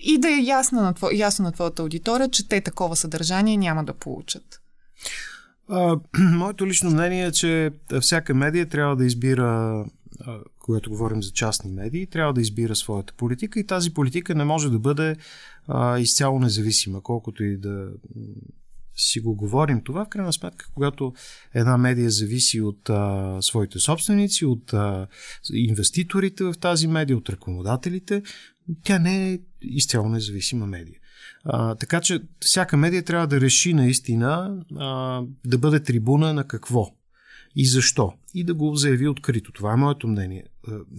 и 0.00 0.18
да 0.18 0.28
е 0.28 0.42
ясно 0.44 0.82
на, 0.82 0.94
тво, 0.94 1.08
ясно 1.12 1.44
на 1.44 1.52
твоята 1.52 1.82
аудитория, 1.82 2.28
че 2.30 2.48
те 2.48 2.60
такова 2.60 2.96
съдържание 2.96 3.56
няма 3.56 3.84
да 3.84 3.94
получат. 3.94 4.60
А, 5.68 5.96
моето 6.18 6.66
лично 6.66 6.90
мнение 6.90 7.26
е, 7.26 7.32
че 7.32 7.72
всяка 8.00 8.34
медия 8.34 8.68
трябва 8.68 8.96
да 8.96 9.04
избира 9.04 9.84
когато 10.68 10.90
говорим 10.90 11.22
за 11.22 11.30
частни 11.30 11.70
медии, 11.70 12.06
трябва 12.06 12.32
да 12.32 12.40
избира 12.40 12.76
своята 12.76 13.12
политика 13.12 13.60
и 13.60 13.66
тази 13.66 13.94
политика 13.94 14.34
не 14.34 14.44
може 14.44 14.70
да 14.70 14.78
бъде 14.78 15.16
а, 15.68 15.98
изцяло 15.98 16.38
независима, 16.38 17.00
колкото 17.00 17.44
и 17.44 17.56
да 17.56 17.88
си 18.98 19.20
го 19.20 19.34
говорим 19.34 19.82
това, 19.84 20.04
в 20.04 20.08
крайна 20.08 20.32
сметка, 20.32 20.66
когато 20.74 21.12
една 21.54 21.78
медия 21.78 22.10
зависи 22.10 22.60
от 22.60 22.90
а, 22.90 23.36
своите 23.40 23.78
собственици, 23.78 24.44
от 24.44 24.72
а, 24.72 25.06
инвеститорите 25.52 26.44
в 26.44 26.54
тази 26.60 26.86
медия, 26.86 27.16
от 27.16 27.30
рекламодателите, 27.30 28.22
тя 28.82 28.98
не 28.98 29.32
е 29.32 29.38
изцяло 29.62 30.08
независима 30.08 30.66
медия. 30.66 30.98
А, 31.44 31.74
така 31.74 32.00
че 32.00 32.20
всяка 32.40 32.76
медия 32.76 33.02
трябва 33.02 33.26
да 33.26 33.40
реши 33.40 33.74
наистина 33.74 34.62
а, 34.76 35.22
да 35.46 35.58
бъде 35.58 35.82
трибуна 35.82 36.32
на 36.32 36.44
какво 36.44 36.98
и 37.56 37.66
защо. 37.66 38.12
И 38.34 38.44
да 38.44 38.54
го 38.54 38.74
заяви 38.74 39.08
открито. 39.08 39.52
Това 39.52 39.72
е 39.72 39.76
моето 39.76 40.08
мнение. 40.08 40.44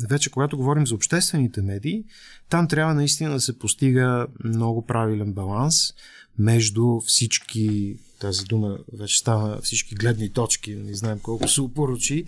Вече 0.10 0.32
когато 0.32 0.58
говорим 0.58 0.88
за 0.88 0.96
обществените 0.96 1.62
медии, 1.62 2.04
там 2.50 2.68
трябва 2.68 2.94
наистина 2.94 3.32
да 3.32 3.42
се 3.42 3.60
постига 3.60 4.28
много 4.44 4.86
правилен 4.86 5.34
баланс 5.34 5.94
между 6.40 7.00
всички 7.00 7.98
тази 8.20 8.46
дума 8.46 8.78
вече 8.94 9.20
стана 9.20 9.62
всички 9.62 9.96
гледни 9.96 10.34
точки, 10.34 10.76
не 10.76 10.94
знаем 10.94 11.20
колко 11.20 11.48
се 11.48 11.62
упоручи, 11.62 12.26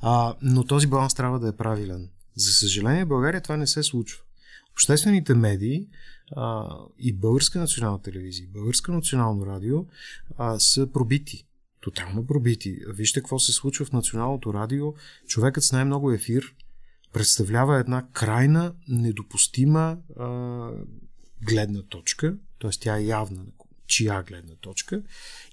а, 0.00 0.34
но 0.42 0.64
този 0.64 0.86
баланс 0.86 1.14
трябва 1.14 1.40
да 1.40 1.48
е 1.48 1.56
правилен. 1.56 2.08
За 2.36 2.52
съжаление, 2.52 3.04
в 3.04 3.08
България 3.08 3.40
това 3.40 3.56
не 3.56 3.66
се 3.66 3.82
случва. 3.82 4.22
Обществените 4.72 5.34
медии 5.34 5.86
а, 6.36 6.76
и 6.98 7.12
Българска 7.12 7.58
национална 7.58 8.02
телевизия, 8.02 8.44
и 8.44 8.52
Българска 8.52 8.92
национално 8.92 9.46
радио 9.46 9.86
а, 10.38 10.58
са 10.58 10.86
пробити. 10.92 11.46
Тотално 11.80 12.26
пробити. 12.26 12.78
Вижте 12.88 13.20
какво 13.20 13.38
се 13.38 13.52
случва 13.52 13.84
в 13.84 13.92
националното 13.92 14.54
радио. 14.54 14.94
Човекът 15.26 15.64
с 15.64 15.72
най-много 15.72 16.12
ефир 16.12 16.54
представлява 17.12 17.78
една 17.78 18.06
крайна, 18.12 18.74
недопустима 18.88 19.98
а, 20.18 20.70
гледна 21.42 21.82
точка, 21.82 22.36
т.е. 22.62 22.70
тя 22.80 22.98
е 22.98 23.04
явна, 23.04 23.44
чия 23.86 24.22
гледна 24.22 24.54
точка, 24.54 25.02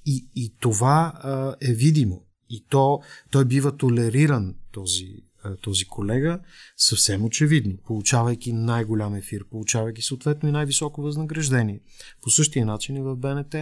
и, 0.05 0.27
и 0.35 0.53
това 0.59 1.13
а, 1.15 1.55
е 1.61 1.73
видимо. 1.73 2.25
И 2.49 2.65
то, 2.69 3.01
той 3.31 3.45
бива 3.45 3.77
толериран, 3.77 4.55
този, 4.71 5.23
а, 5.43 5.55
този 5.55 5.85
колега, 5.85 6.39
съвсем 6.77 7.25
очевидно, 7.25 7.77
получавайки 7.77 8.53
най-голям 8.53 9.15
ефир, 9.15 9.45
получавайки 9.49 10.01
съответно 10.01 10.49
и 10.49 10.51
най-високо 10.51 11.01
възнаграждение. 11.01 11.79
По 12.21 12.29
същия 12.29 12.65
начин 12.65 12.95
и 12.95 13.01
в 13.01 13.15
БНТ. 13.15 13.55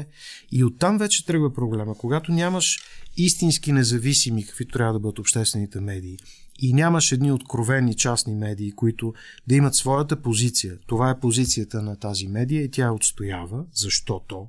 И 0.52 0.64
оттам 0.64 0.98
вече 0.98 1.26
тръгва 1.26 1.54
проблема. 1.54 1.96
Когато 1.98 2.32
нямаш 2.32 2.80
истински 3.18 3.72
независими, 3.72 4.46
каквито 4.46 4.72
трябва 4.72 4.94
да 4.94 5.00
бъдат 5.00 5.20
обществените 5.20 5.80
медии, 5.80 6.18
и 6.60 6.74
нямаш 6.74 7.12
едни 7.12 7.32
откровени 7.32 7.96
частни 7.96 8.36
медии, 8.36 8.72
които 8.72 9.14
да 9.48 9.56
имат 9.56 9.76
своята 9.76 10.22
позиция. 10.22 10.78
Това 10.88 11.10
е 11.10 11.20
позицията 11.20 11.82
на 11.82 11.96
тази 11.96 12.28
медия 12.28 12.64
и 12.64 12.72
тя 12.72 12.92
отстоява, 12.92 13.66
защото, 13.74 14.48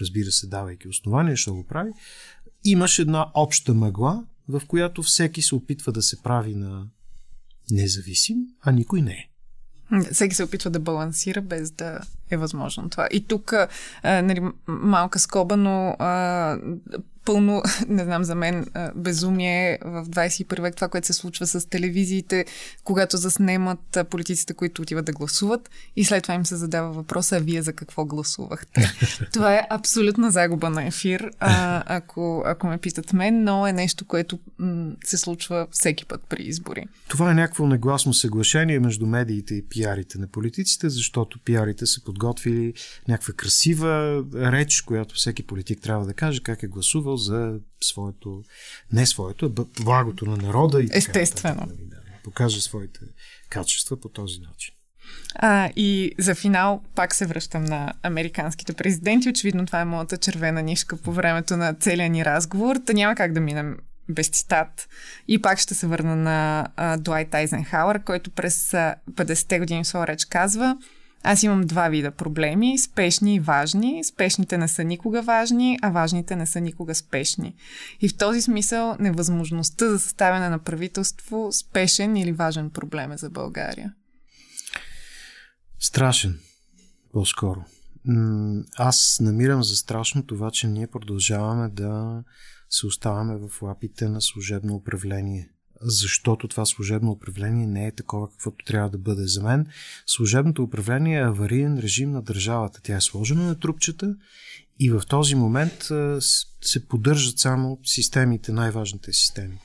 разбира 0.00 0.32
се, 0.32 0.46
давайки 0.46 0.88
основания, 0.88 1.36
ще 1.36 1.50
го 1.50 1.66
прави. 1.66 1.90
Имаш 2.64 2.98
една 2.98 3.30
обща 3.34 3.74
мъгла, 3.74 4.24
в 4.48 4.62
която 4.66 5.02
всеки 5.02 5.42
се 5.42 5.54
опитва 5.54 5.92
да 5.92 6.02
се 6.02 6.22
прави 6.22 6.54
на 6.54 6.86
независим, 7.70 8.36
а 8.60 8.72
никой 8.72 9.02
не 9.02 9.12
е. 9.12 9.28
Всеки 10.12 10.34
се 10.34 10.44
опитва 10.44 10.70
да 10.70 10.80
балансира, 10.80 11.42
без 11.42 11.70
да 11.70 12.00
е 12.30 12.36
възможно 12.36 12.90
това. 12.90 13.08
И 13.10 13.26
тук, 13.26 13.52
а, 13.52 13.68
нали, 14.02 14.40
малка 14.66 15.18
скоба, 15.18 15.56
но 15.56 15.96
а, 15.98 16.56
пълно, 17.28 17.62
не 17.88 18.04
знам, 18.04 18.24
за 18.24 18.34
мен 18.34 18.66
безумие 18.94 19.78
в 19.84 20.04
21 20.04 20.62
век 20.62 20.74
това, 20.74 20.88
което 20.88 21.06
се 21.06 21.12
случва 21.12 21.46
с 21.46 21.68
телевизиите, 21.68 22.44
когато 22.84 23.16
заснемат 23.16 23.98
политиците, 24.10 24.54
които 24.54 24.82
отиват 24.82 25.04
да 25.04 25.12
гласуват 25.12 25.70
и 25.96 26.04
след 26.04 26.22
това 26.22 26.34
им 26.34 26.46
се 26.46 26.56
задава 26.56 26.92
въпроса, 26.92 27.36
а 27.36 27.40
вие 27.40 27.62
за 27.62 27.72
какво 27.72 28.04
гласувахте? 28.04 28.92
това 29.32 29.54
е 29.54 29.66
абсолютна 29.70 30.30
загуба 30.30 30.70
на 30.70 30.86
ефир, 30.86 31.30
а, 31.40 31.82
ако, 31.86 32.42
ако 32.46 32.66
ме 32.66 32.78
питат 32.78 33.12
мен, 33.12 33.44
но 33.44 33.66
е 33.66 33.72
нещо, 33.72 34.04
което 34.04 34.38
м- 34.58 34.92
се 35.04 35.18
случва 35.18 35.66
всеки 35.70 36.04
път 36.04 36.20
при 36.28 36.42
избори. 36.42 36.84
Това 37.08 37.30
е 37.30 37.34
някакво 37.34 37.66
негласно 37.66 38.14
съглашение 38.14 38.80
между 38.80 39.06
медиите 39.06 39.54
и 39.54 39.62
пиарите 39.62 40.18
на 40.18 40.26
политиците, 40.26 40.88
защото 40.88 41.38
пиарите 41.38 41.86
са 41.86 42.04
подготвили 42.18 42.74
някаква 43.08 43.34
красива 43.34 44.24
реч, 44.34 44.80
която 44.80 45.14
всеки 45.14 45.46
политик 45.46 45.80
трябва 45.82 46.06
да 46.06 46.14
каже 46.14 46.42
как 46.42 46.62
е 46.62 46.66
гласувал 46.66 47.16
за 47.16 47.58
своето, 47.80 48.42
не 48.92 49.06
своето, 49.06 49.46
а 49.46 49.82
благото 49.82 50.26
на 50.26 50.36
народа. 50.36 50.82
И 50.82 50.88
Естествено. 50.92 51.60
Така, 51.60 51.72
да, 51.72 51.84
да, 51.84 52.00
покаже 52.24 52.60
своите 52.60 53.00
качества 53.50 54.00
по 54.00 54.08
този 54.08 54.40
начин. 54.40 54.74
А, 55.34 55.70
и 55.76 56.12
за 56.18 56.34
финал 56.34 56.82
пак 56.94 57.14
се 57.14 57.26
връщам 57.26 57.64
на 57.64 57.92
американските 58.02 58.72
президенти. 58.72 59.28
Очевидно 59.28 59.66
това 59.66 59.80
е 59.80 59.84
моята 59.84 60.18
червена 60.18 60.62
нишка 60.62 60.96
по 60.96 61.12
времето 61.12 61.56
на 61.56 61.74
целия 61.74 62.10
ни 62.10 62.24
разговор. 62.24 62.76
Та 62.86 62.92
няма 62.92 63.14
как 63.14 63.32
да 63.32 63.40
минем 63.40 63.76
без 64.08 64.28
цитат. 64.28 64.88
И 65.28 65.42
пак 65.42 65.58
ще 65.58 65.74
се 65.74 65.86
върна 65.86 66.16
на 66.16 66.96
Дуайт 66.96 67.34
Айзенхауър, 67.34 68.02
който 68.04 68.30
през 68.30 68.70
50-те 69.10 69.58
години 69.58 69.84
в 69.84 69.86
своя 69.86 70.06
реч 70.06 70.24
казва– 70.24 70.76
аз 71.22 71.42
имам 71.42 71.66
два 71.66 71.88
вида 71.88 72.10
проблеми 72.10 72.78
спешни 72.78 73.34
и 73.34 73.40
важни. 73.40 74.04
Спешните 74.04 74.58
не 74.58 74.68
са 74.68 74.84
никога 74.84 75.22
важни, 75.22 75.78
а 75.82 75.90
важните 75.90 76.36
не 76.36 76.46
са 76.46 76.60
никога 76.60 76.94
спешни. 76.94 77.54
И 78.00 78.08
в 78.08 78.16
този 78.16 78.42
смисъл 78.42 78.96
невъзможността 79.00 79.88
за 79.88 79.98
съставяне 79.98 80.48
на 80.48 80.58
правителство 80.58 81.52
спешен 81.52 82.16
или 82.16 82.32
важен 82.32 82.70
проблем 82.70 83.12
е 83.12 83.16
за 83.16 83.30
България. 83.30 83.94
Страшен, 85.78 86.38
по-скоро. 87.12 87.64
Аз 88.76 89.18
намирам 89.20 89.62
за 89.62 89.76
страшно 89.76 90.26
това, 90.26 90.50
че 90.50 90.66
ние 90.66 90.86
продължаваме 90.86 91.68
да 91.68 92.22
се 92.70 92.86
оставаме 92.86 93.36
в 93.36 93.62
лапите 93.62 94.08
на 94.08 94.20
служебно 94.22 94.74
управление 94.74 95.50
защото 95.80 96.48
това 96.48 96.66
служебно 96.66 97.10
управление 97.10 97.66
не 97.66 97.86
е 97.86 97.92
такова, 97.92 98.30
каквото 98.30 98.64
трябва 98.64 98.90
да 98.90 98.98
бъде 98.98 99.26
за 99.26 99.42
мен. 99.42 99.66
Служебното 100.06 100.62
управление 100.62 101.18
е 101.18 101.24
авариен 101.24 101.78
режим 101.78 102.10
на 102.10 102.22
държавата. 102.22 102.80
Тя 102.82 102.96
е 102.96 103.00
сложена 103.00 103.42
на 103.42 103.60
трупчета 103.60 104.16
и 104.80 104.90
в 104.90 105.02
този 105.08 105.34
момент 105.34 105.88
се 106.60 106.88
поддържат 106.88 107.38
само 107.38 107.78
системите, 107.84 108.52
най-важните 108.52 109.12
системи. 109.12 109.58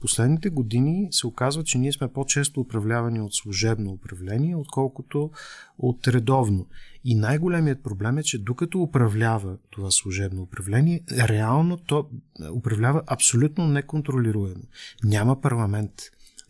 Последните 0.00 0.48
години 0.48 1.08
се 1.10 1.26
оказва, 1.26 1.64
че 1.64 1.78
ние 1.78 1.92
сме 1.92 2.12
по-често 2.12 2.60
управлявани 2.60 3.20
от 3.20 3.34
служебно 3.34 3.90
управление, 3.90 4.56
отколкото 4.56 5.30
от 5.78 6.08
редовно. 6.08 6.66
И 7.04 7.14
най-големият 7.14 7.82
проблем 7.82 8.18
е, 8.18 8.22
че 8.22 8.38
докато 8.38 8.82
управлява 8.82 9.56
това 9.70 9.90
служебно 9.90 10.42
управление, 10.42 11.00
реално 11.10 11.76
то 11.76 12.08
управлява 12.52 13.02
абсолютно 13.06 13.66
неконтролируемо. 13.66 14.62
Няма 15.04 15.40
парламент. 15.40 15.92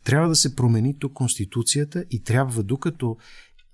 Трябва 0.04 0.28
да 0.28 0.36
се 0.36 0.56
промени 0.56 0.98
тук 0.98 1.12
Конституцията 1.12 2.04
и 2.10 2.22
трябва, 2.22 2.62
докато 2.62 3.16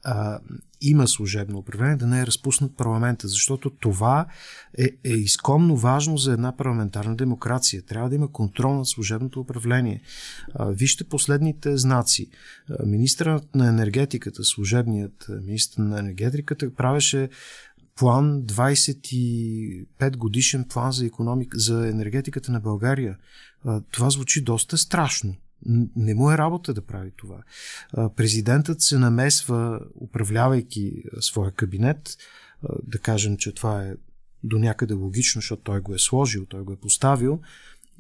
а, 0.05 0.39
има 0.85 1.09
служебно 1.09 1.59
управление, 1.59 1.97
да 1.97 2.07
не 2.07 2.21
е 2.21 2.27
разпуснат 2.27 2.77
парламента, 2.77 3.29
защото 3.29 3.71
това 3.71 4.27
е, 4.79 4.85
е 5.05 5.13
изконно 5.13 5.77
важно 5.77 6.17
за 6.17 6.33
една 6.33 6.57
парламентарна 6.57 7.17
демокрация. 7.17 7.83
Трябва 7.83 8.09
да 8.09 8.15
има 8.15 8.33
контрол 8.33 8.75
над 8.75 8.89
служебното 8.89 9.41
управление. 9.41 10.01
Вижте 10.61 11.05
последните 11.05 11.77
знаци. 11.77 12.31
Министърът 12.87 13.55
на 13.55 13.69
енергетиката, 13.69 14.45
служебният 14.45 15.27
министр 15.47 15.83
на 15.83 15.99
енергетиката, 15.99 16.75
правеше 16.75 17.29
план 17.97 18.43
25 18.43 20.17
годишен 20.17 20.65
план 20.65 20.93
за, 20.93 21.07
економик, 21.07 21.57
за 21.57 21.89
енергетиката 21.89 22.53
на 22.53 22.61
България. 22.61 23.17
Това 23.91 24.11
звучи 24.11 24.45
доста 24.45 24.79
страшно. 24.79 25.35
Не 25.97 26.15
му 26.15 26.31
е 26.31 26.39
работа 26.39 26.75
да 26.75 26.87
прави 26.87 27.13
това. 27.17 27.43
Президентът 28.17 28.81
се 28.81 28.99
намесва, 28.99 29.81
управлявайки 30.01 31.03
своя 31.21 31.51
кабинет, 31.51 32.17
да 32.83 32.99
кажем, 32.99 33.37
че 33.37 33.55
това 33.55 33.85
е 33.85 33.95
до 34.45 34.59
някъде 34.59 34.95
логично, 34.95 35.41
защото 35.41 35.63
той 35.63 35.81
го 35.81 35.95
е 35.95 35.99
сложил, 35.99 36.47
той 36.47 36.63
го 36.63 36.73
е 36.73 36.77
поставил, 36.77 37.41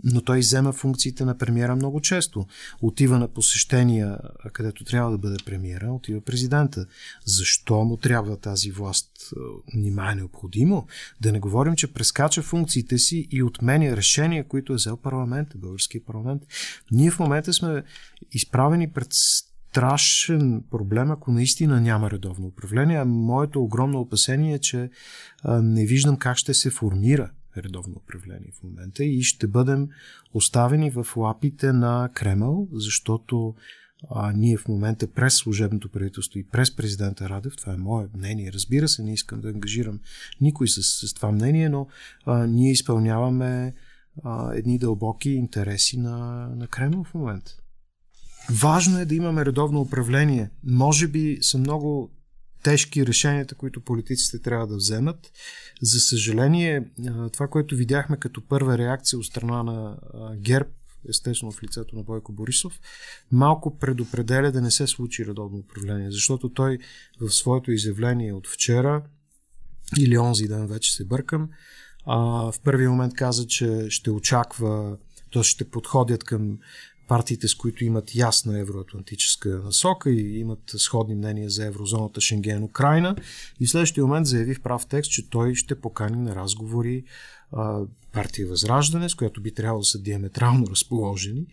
но 0.04 0.20
той 0.20 0.38
взема 0.38 0.72
функциите 0.72 1.24
на 1.24 1.38
премиера 1.38 1.76
много 1.76 2.00
често. 2.00 2.46
Отива 2.82 3.18
на 3.18 3.28
посещения, 3.28 4.18
където 4.52 4.84
трябва 4.84 5.10
да 5.10 5.18
бъде 5.18 5.36
премиера, 5.44 5.92
отива 5.92 6.20
президента. 6.20 6.86
Защо 7.24 7.84
му 7.84 7.96
трябва 7.96 8.36
тази 8.36 8.70
власт? 8.70 9.10
Нима 9.74 10.12
е 10.12 10.14
необходимо. 10.14 10.86
Да 11.20 11.32
не 11.32 11.40
говорим, 11.40 11.76
че 11.76 11.92
прескача 11.92 12.42
функциите 12.42 12.98
си 12.98 13.28
и 13.30 13.42
отменя 13.42 13.96
решения, 13.96 14.48
които 14.48 14.72
е 14.72 14.76
взел 14.76 14.96
парламент, 14.96 15.48
българския 15.54 16.00
парламент. 16.06 16.42
Ние 16.90 17.10
в 17.10 17.18
момента 17.18 17.52
сме 17.52 17.82
изправени 18.32 18.90
пред 18.90 19.08
страшен 19.10 20.64
проблем, 20.70 21.10
ако 21.10 21.32
наистина 21.32 21.80
няма 21.80 22.10
редовно 22.10 22.46
управление. 22.46 23.04
моето 23.04 23.62
огромно 23.62 24.00
опасение 24.00 24.54
е, 24.54 24.58
че 24.58 24.90
не 25.48 25.86
виждам 25.86 26.16
как 26.16 26.36
ще 26.36 26.54
се 26.54 26.70
формира 26.70 27.30
редовно 27.62 27.94
управление 27.96 28.52
в 28.60 28.62
момента 28.62 29.04
и 29.04 29.22
ще 29.22 29.46
бъдем 29.46 29.88
оставени 30.34 30.90
в 30.90 31.06
лапите 31.16 31.72
на 31.72 32.10
Кремъл, 32.14 32.68
защото 32.72 33.54
а, 34.10 34.32
ние 34.32 34.56
в 34.56 34.68
момента 34.68 35.06
през 35.06 35.34
служебното 35.34 35.88
правителство 35.88 36.38
и 36.38 36.46
през 36.46 36.76
президента 36.76 37.28
Радев, 37.28 37.56
това 37.56 37.72
е 37.72 37.76
мое 37.76 38.08
мнение, 38.16 38.52
разбира 38.52 38.88
се, 38.88 39.02
не 39.02 39.12
искам 39.12 39.40
да 39.40 39.48
ангажирам 39.48 40.00
никой 40.40 40.68
с, 40.68 40.82
с 40.82 41.14
това 41.14 41.32
мнение, 41.32 41.68
но 41.68 41.86
а, 42.26 42.46
ние 42.46 42.72
изпълняваме 42.72 43.74
а, 44.24 44.54
едни 44.54 44.78
дълбоки 44.78 45.30
интереси 45.30 45.98
на, 45.98 46.48
на 46.56 46.66
Кремъл 46.66 47.04
в 47.04 47.14
момента. 47.14 47.56
Важно 48.50 48.98
е 48.98 49.04
да 49.04 49.14
имаме 49.14 49.44
редовно 49.44 49.80
управление. 49.80 50.50
Може 50.64 51.08
би 51.08 51.38
са 51.40 51.58
много 51.58 52.10
тежки 52.64 53.06
решенията, 53.06 53.54
които 53.54 53.80
политиците 53.80 54.38
трябва 54.38 54.66
да 54.66 54.76
вземат. 54.76 55.32
За 55.82 56.00
съжаление, 56.00 56.82
това, 57.32 57.48
което 57.48 57.76
видяхме 57.76 58.16
като 58.16 58.48
първа 58.48 58.78
реакция 58.78 59.18
от 59.18 59.26
страна 59.26 59.62
на 59.62 59.96
ГЕРБ, 60.36 60.70
естествено 61.08 61.52
в 61.52 61.62
лицето 61.62 61.96
на 61.96 62.02
Бойко 62.02 62.32
Борисов, 62.32 62.80
малко 63.32 63.78
предопределя 63.78 64.52
да 64.52 64.60
не 64.60 64.70
се 64.70 64.86
случи 64.86 65.26
редовно 65.26 65.58
управление, 65.58 66.10
защото 66.10 66.48
той 66.48 66.78
в 67.20 67.30
своето 67.30 67.72
изявление 67.72 68.32
от 68.32 68.48
вчера 68.48 69.02
или 69.98 70.18
онзи 70.18 70.48
ден 70.48 70.66
вече 70.66 70.92
се 70.92 71.04
бъркам, 71.04 71.48
в 72.06 72.54
първи 72.64 72.88
момент 72.88 73.14
каза, 73.14 73.46
че 73.46 73.86
ще 73.88 74.10
очаква 74.10 74.96
т.е. 75.32 75.42
ще 75.42 75.70
подходят 75.70 76.24
към 76.24 76.58
партиите, 77.08 77.48
с 77.48 77.54
които 77.54 77.84
имат 77.84 78.14
ясна 78.14 78.58
евроатлантическа 78.58 79.48
насока 79.64 80.10
и 80.10 80.38
имат 80.38 80.62
сходни 80.76 81.14
мнения 81.14 81.50
за 81.50 81.66
еврозоната 81.66 82.20
Шенген 82.20 82.62
Украина. 82.62 83.16
И 83.60 83.66
в 83.66 83.70
следващия 83.70 84.06
момент 84.06 84.26
заяви 84.26 84.54
в 84.54 84.62
прав 84.62 84.86
текст, 84.86 85.10
че 85.10 85.30
той 85.30 85.54
ще 85.54 85.80
покани 85.80 86.16
на 86.16 86.34
разговори 86.34 87.04
партия 88.12 88.48
Възраждане, 88.48 89.08
с 89.08 89.14
която 89.14 89.40
би 89.40 89.54
трябвало 89.54 89.80
да 89.80 89.84
са 89.84 89.98
диаметрално 89.98 90.66
разположени 90.70 91.46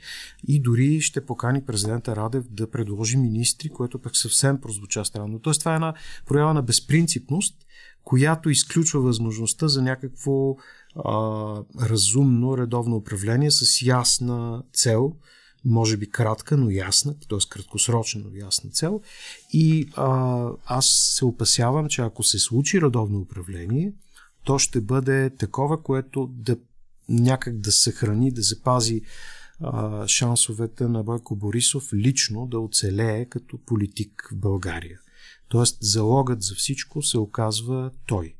и 0.47 0.59
дори 0.59 1.01
ще 1.01 1.25
покани 1.25 1.65
президента 1.65 2.15
Радев 2.15 2.43
да 2.49 2.71
предложи 2.71 3.17
министри, 3.17 3.69
което 3.69 3.99
пък 3.99 4.17
съвсем 4.17 4.61
прозвуча 4.61 5.05
странно. 5.05 5.39
Тоест 5.39 5.59
това 5.59 5.71
е 5.71 5.75
една 5.75 5.93
проява 6.25 6.53
на 6.53 6.61
безпринципност, 6.61 7.55
която 8.03 8.49
изключва 8.49 9.01
възможността 9.01 9.67
за 9.67 9.81
някакво 9.81 10.55
а, 10.95 11.13
разумно 11.81 12.57
редовно 12.57 12.95
управление 12.95 13.51
с 13.51 13.81
ясна 13.81 14.63
цел, 14.73 15.15
може 15.65 15.97
би 15.97 16.09
кратка, 16.09 16.57
но 16.57 16.69
ясна, 16.69 17.15
т.е. 17.29 17.49
краткосрочна, 17.49 18.21
но 18.25 18.45
ясна 18.45 18.69
цел. 18.69 19.01
И 19.53 19.89
а, 19.95 20.47
аз 20.65 20.85
се 21.15 21.25
опасявам, 21.25 21.87
че 21.87 22.01
ако 22.01 22.23
се 22.23 22.39
случи 22.39 22.81
редовно 22.81 23.19
управление, 23.19 23.93
то 24.43 24.59
ще 24.59 24.81
бъде 24.81 25.29
такова, 25.29 25.83
което 25.83 26.27
да 26.27 26.57
някак 27.09 27.59
да 27.59 27.71
съхрани, 27.71 28.31
да 28.31 28.41
запази 28.41 29.01
а, 29.59 30.07
шансовете 30.07 30.87
на 30.87 31.03
Бойко 31.03 31.35
Борисов 31.35 31.93
лично 31.93 32.45
да 32.45 32.59
оцелее 32.59 33.25
като 33.25 33.57
политик 33.65 34.29
в 34.31 34.35
България. 34.35 34.99
Тоест, 35.49 35.77
залогът 35.81 36.41
за 36.41 36.55
всичко 36.55 37.01
се 37.01 37.17
оказва 37.17 37.91
той. 38.07 38.35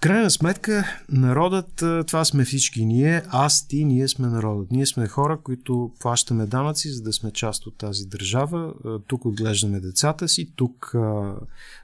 Крайна 0.00 0.30
сметка, 0.30 0.84
народът, 1.08 1.84
това 2.06 2.24
сме 2.24 2.44
всички 2.44 2.84
ние, 2.84 3.22
аз, 3.28 3.68
ти, 3.68 3.84
ние 3.84 4.08
сме 4.08 4.28
народът. 4.28 4.70
Ние 4.70 4.86
сме 4.86 5.08
хора, 5.08 5.38
които 5.44 5.92
плащаме 6.00 6.46
данъци, 6.46 6.90
за 6.90 7.02
да 7.02 7.12
сме 7.12 7.30
част 7.30 7.66
от 7.66 7.78
тази 7.78 8.06
държава. 8.06 8.74
Тук 9.06 9.24
отглеждаме 9.24 9.80
децата 9.80 10.28
си, 10.28 10.52
тук 10.56 10.94
а, 10.94 11.34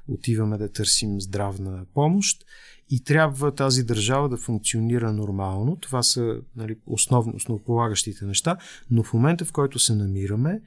отиваме 0.09 0.59
да 0.59 0.73
търсим 0.73 1.21
здравна 1.21 1.85
помощ 1.95 2.45
и 2.91 3.05
трябва 3.05 3.55
тази 3.55 3.83
държава 3.83 4.29
да 4.29 4.37
функционира 4.37 5.13
нормално. 5.13 5.77
Това 5.77 6.03
са 6.03 6.37
нали, 6.57 6.77
основно, 6.87 7.33
основополагащите 7.37 8.25
неща, 8.25 8.57
но 8.91 9.03
в 9.03 9.13
момента, 9.13 9.45
в 9.45 9.53
който 9.53 9.79
се 9.79 9.95
намираме, 9.95 10.61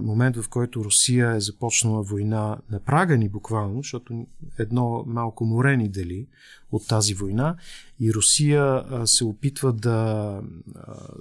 момент 0.00 0.36
в 0.36 0.48
който 0.48 0.84
Русия 0.84 1.30
е 1.30 1.40
започнала 1.40 2.02
война 2.02 2.58
на 2.70 2.80
прага 2.80 3.16
ни 3.16 3.28
буквално, 3.28 3.76
защото 3.76 4.26
едно 4.58 5.04
малко 5.06 5.44
море 5.44 5.76
ни 5.76 5.88
дели 5.88 6.26
от 6.72 6.88
тази 6.88 7.14
война 7.14 7.56
и 8.00 8.14
Русия 8.14 8.84
се 9.04 9.24
опитва 9.24 9.72
да 9.72 10.40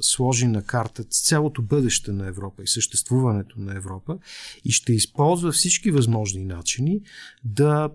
сложи 0.01 0.47
на 0.47 0.63
карта 0.63 1.03
цялото 1.03 1.61
бъдеще 1.61 2.11
на 2.11 2.27
Европа 2.27 2.63
и 2.63 2.67
съществуването 2.67 3.59
на 3.59 3.75
Европа 3.75 4.17
и 4.65 4.71
ще 4.71 4.93
използва 4.93 5.51
всички 5.51 5.91
възможни 5.91 6.45
начини 6.45 7.01
да 7.43 7.89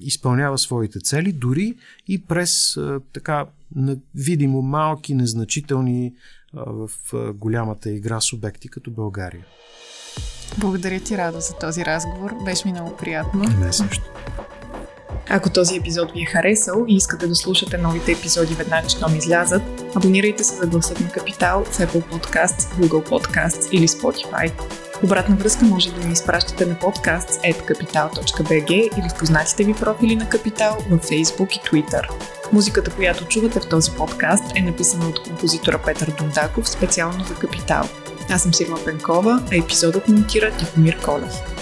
изпълнява 0.00 0.58
своите 0.58 1.00
цели, 1.00 1.32
дори 1.32 1.74
и 2.08 2.24
през 2.24 2.78
така 3.12 3.46
видимо 4.14 4.62
малки, 4.62 5.14
незначителни 5.14 6.14
в 6.54 6.90
голямата 7.34 7.90
игра 7.90 8.20
с 8.20 8.32
обекти 8.32 8.68
като 8.68 8.90
България. 8.90 9.46
Благодаря 10.58 11.00
ти, 11.00 11.18
Радо, 11.18 11.40
за 11.40 11.54
този 11.54 11.84
разговор. 11.84 12.34
Беше 12.44 12.66
ми 12.66 12.72
много 12.72 12.96
приятно. 12.96 13.44
Не 13.60 13.72
също. 13.72 14.04
Ако 15.28 15.50
този 15.50 15.76
епизод 15.76 16.12
ви 16.12 16.22
е 16.22 16.26
харесал 16.26 16.84
и 16.88 16.96
искате 16.96 17.26
да 17.26 17.34
слушате 17.34 17.78
новите 17.78 18.12
епизоди 18.12 18.54
веднага, 18.54 18.88
щом 18.88 19.16
излязат, 19.16 19.62
абонирайте 19.94 20.44
се 20.44 20.54
за 20.54 20.66
гласът 20.66 21.00
на 21.00 21.08
Капитал 21.08 21.64
в 21.64 21.78
Apple 21.78 22.02
Podcasts, 22.12 22.74
Google 22.74 23.08
Podcasts 23.08 23.70
или 23.70 23.88
Spotify. 23.88 24.52
Обратна 25.02 25.36
връзка 25.36 25.64
може 25.64 25.92
да 25.92 26.06
ми 26.06 26.12
изпращате 26.12 26.66
на 26.66 26.74
podcast.capital.bg 26.74 28.72
или 28.72 29.08
в 29.14 29.18
познатите 29.18 29.64
ви 29.64 29.74
профили 29.74 30.16
на 30.16 30.28
Капитал 30.28 30.76
в 30.90 30.98
Facebook 30.98 31.56
и 31.56 31.60
Twitter. 31.60 32.02
Музиката, 32.52 32.90
която 32.90 33.24
чувате 33.24 33.60
в 33.60 33.68
този 33.68 33.90
подкаст 33.90 34.44
е 34.56 34.62
написана 34.62 35.08
от 35.08 35.22
композитора 35.22 35.80
Петър 35.86 36.14
Дундаков 36.18 36.68
специално 36.68 37.24
за 37.24 37.34
Капитал. 37.34 37.88
Аз 38.30 38.42
съм 38.42 38.54
Сигма 38.54 38.84
Пенкова, 38.84 39.42
а 39.52 39.56
епизодът 39.56 40.08
монтира 40.08 40.50
Тихомир 40.50 41.00
Колев. 41.00 41.57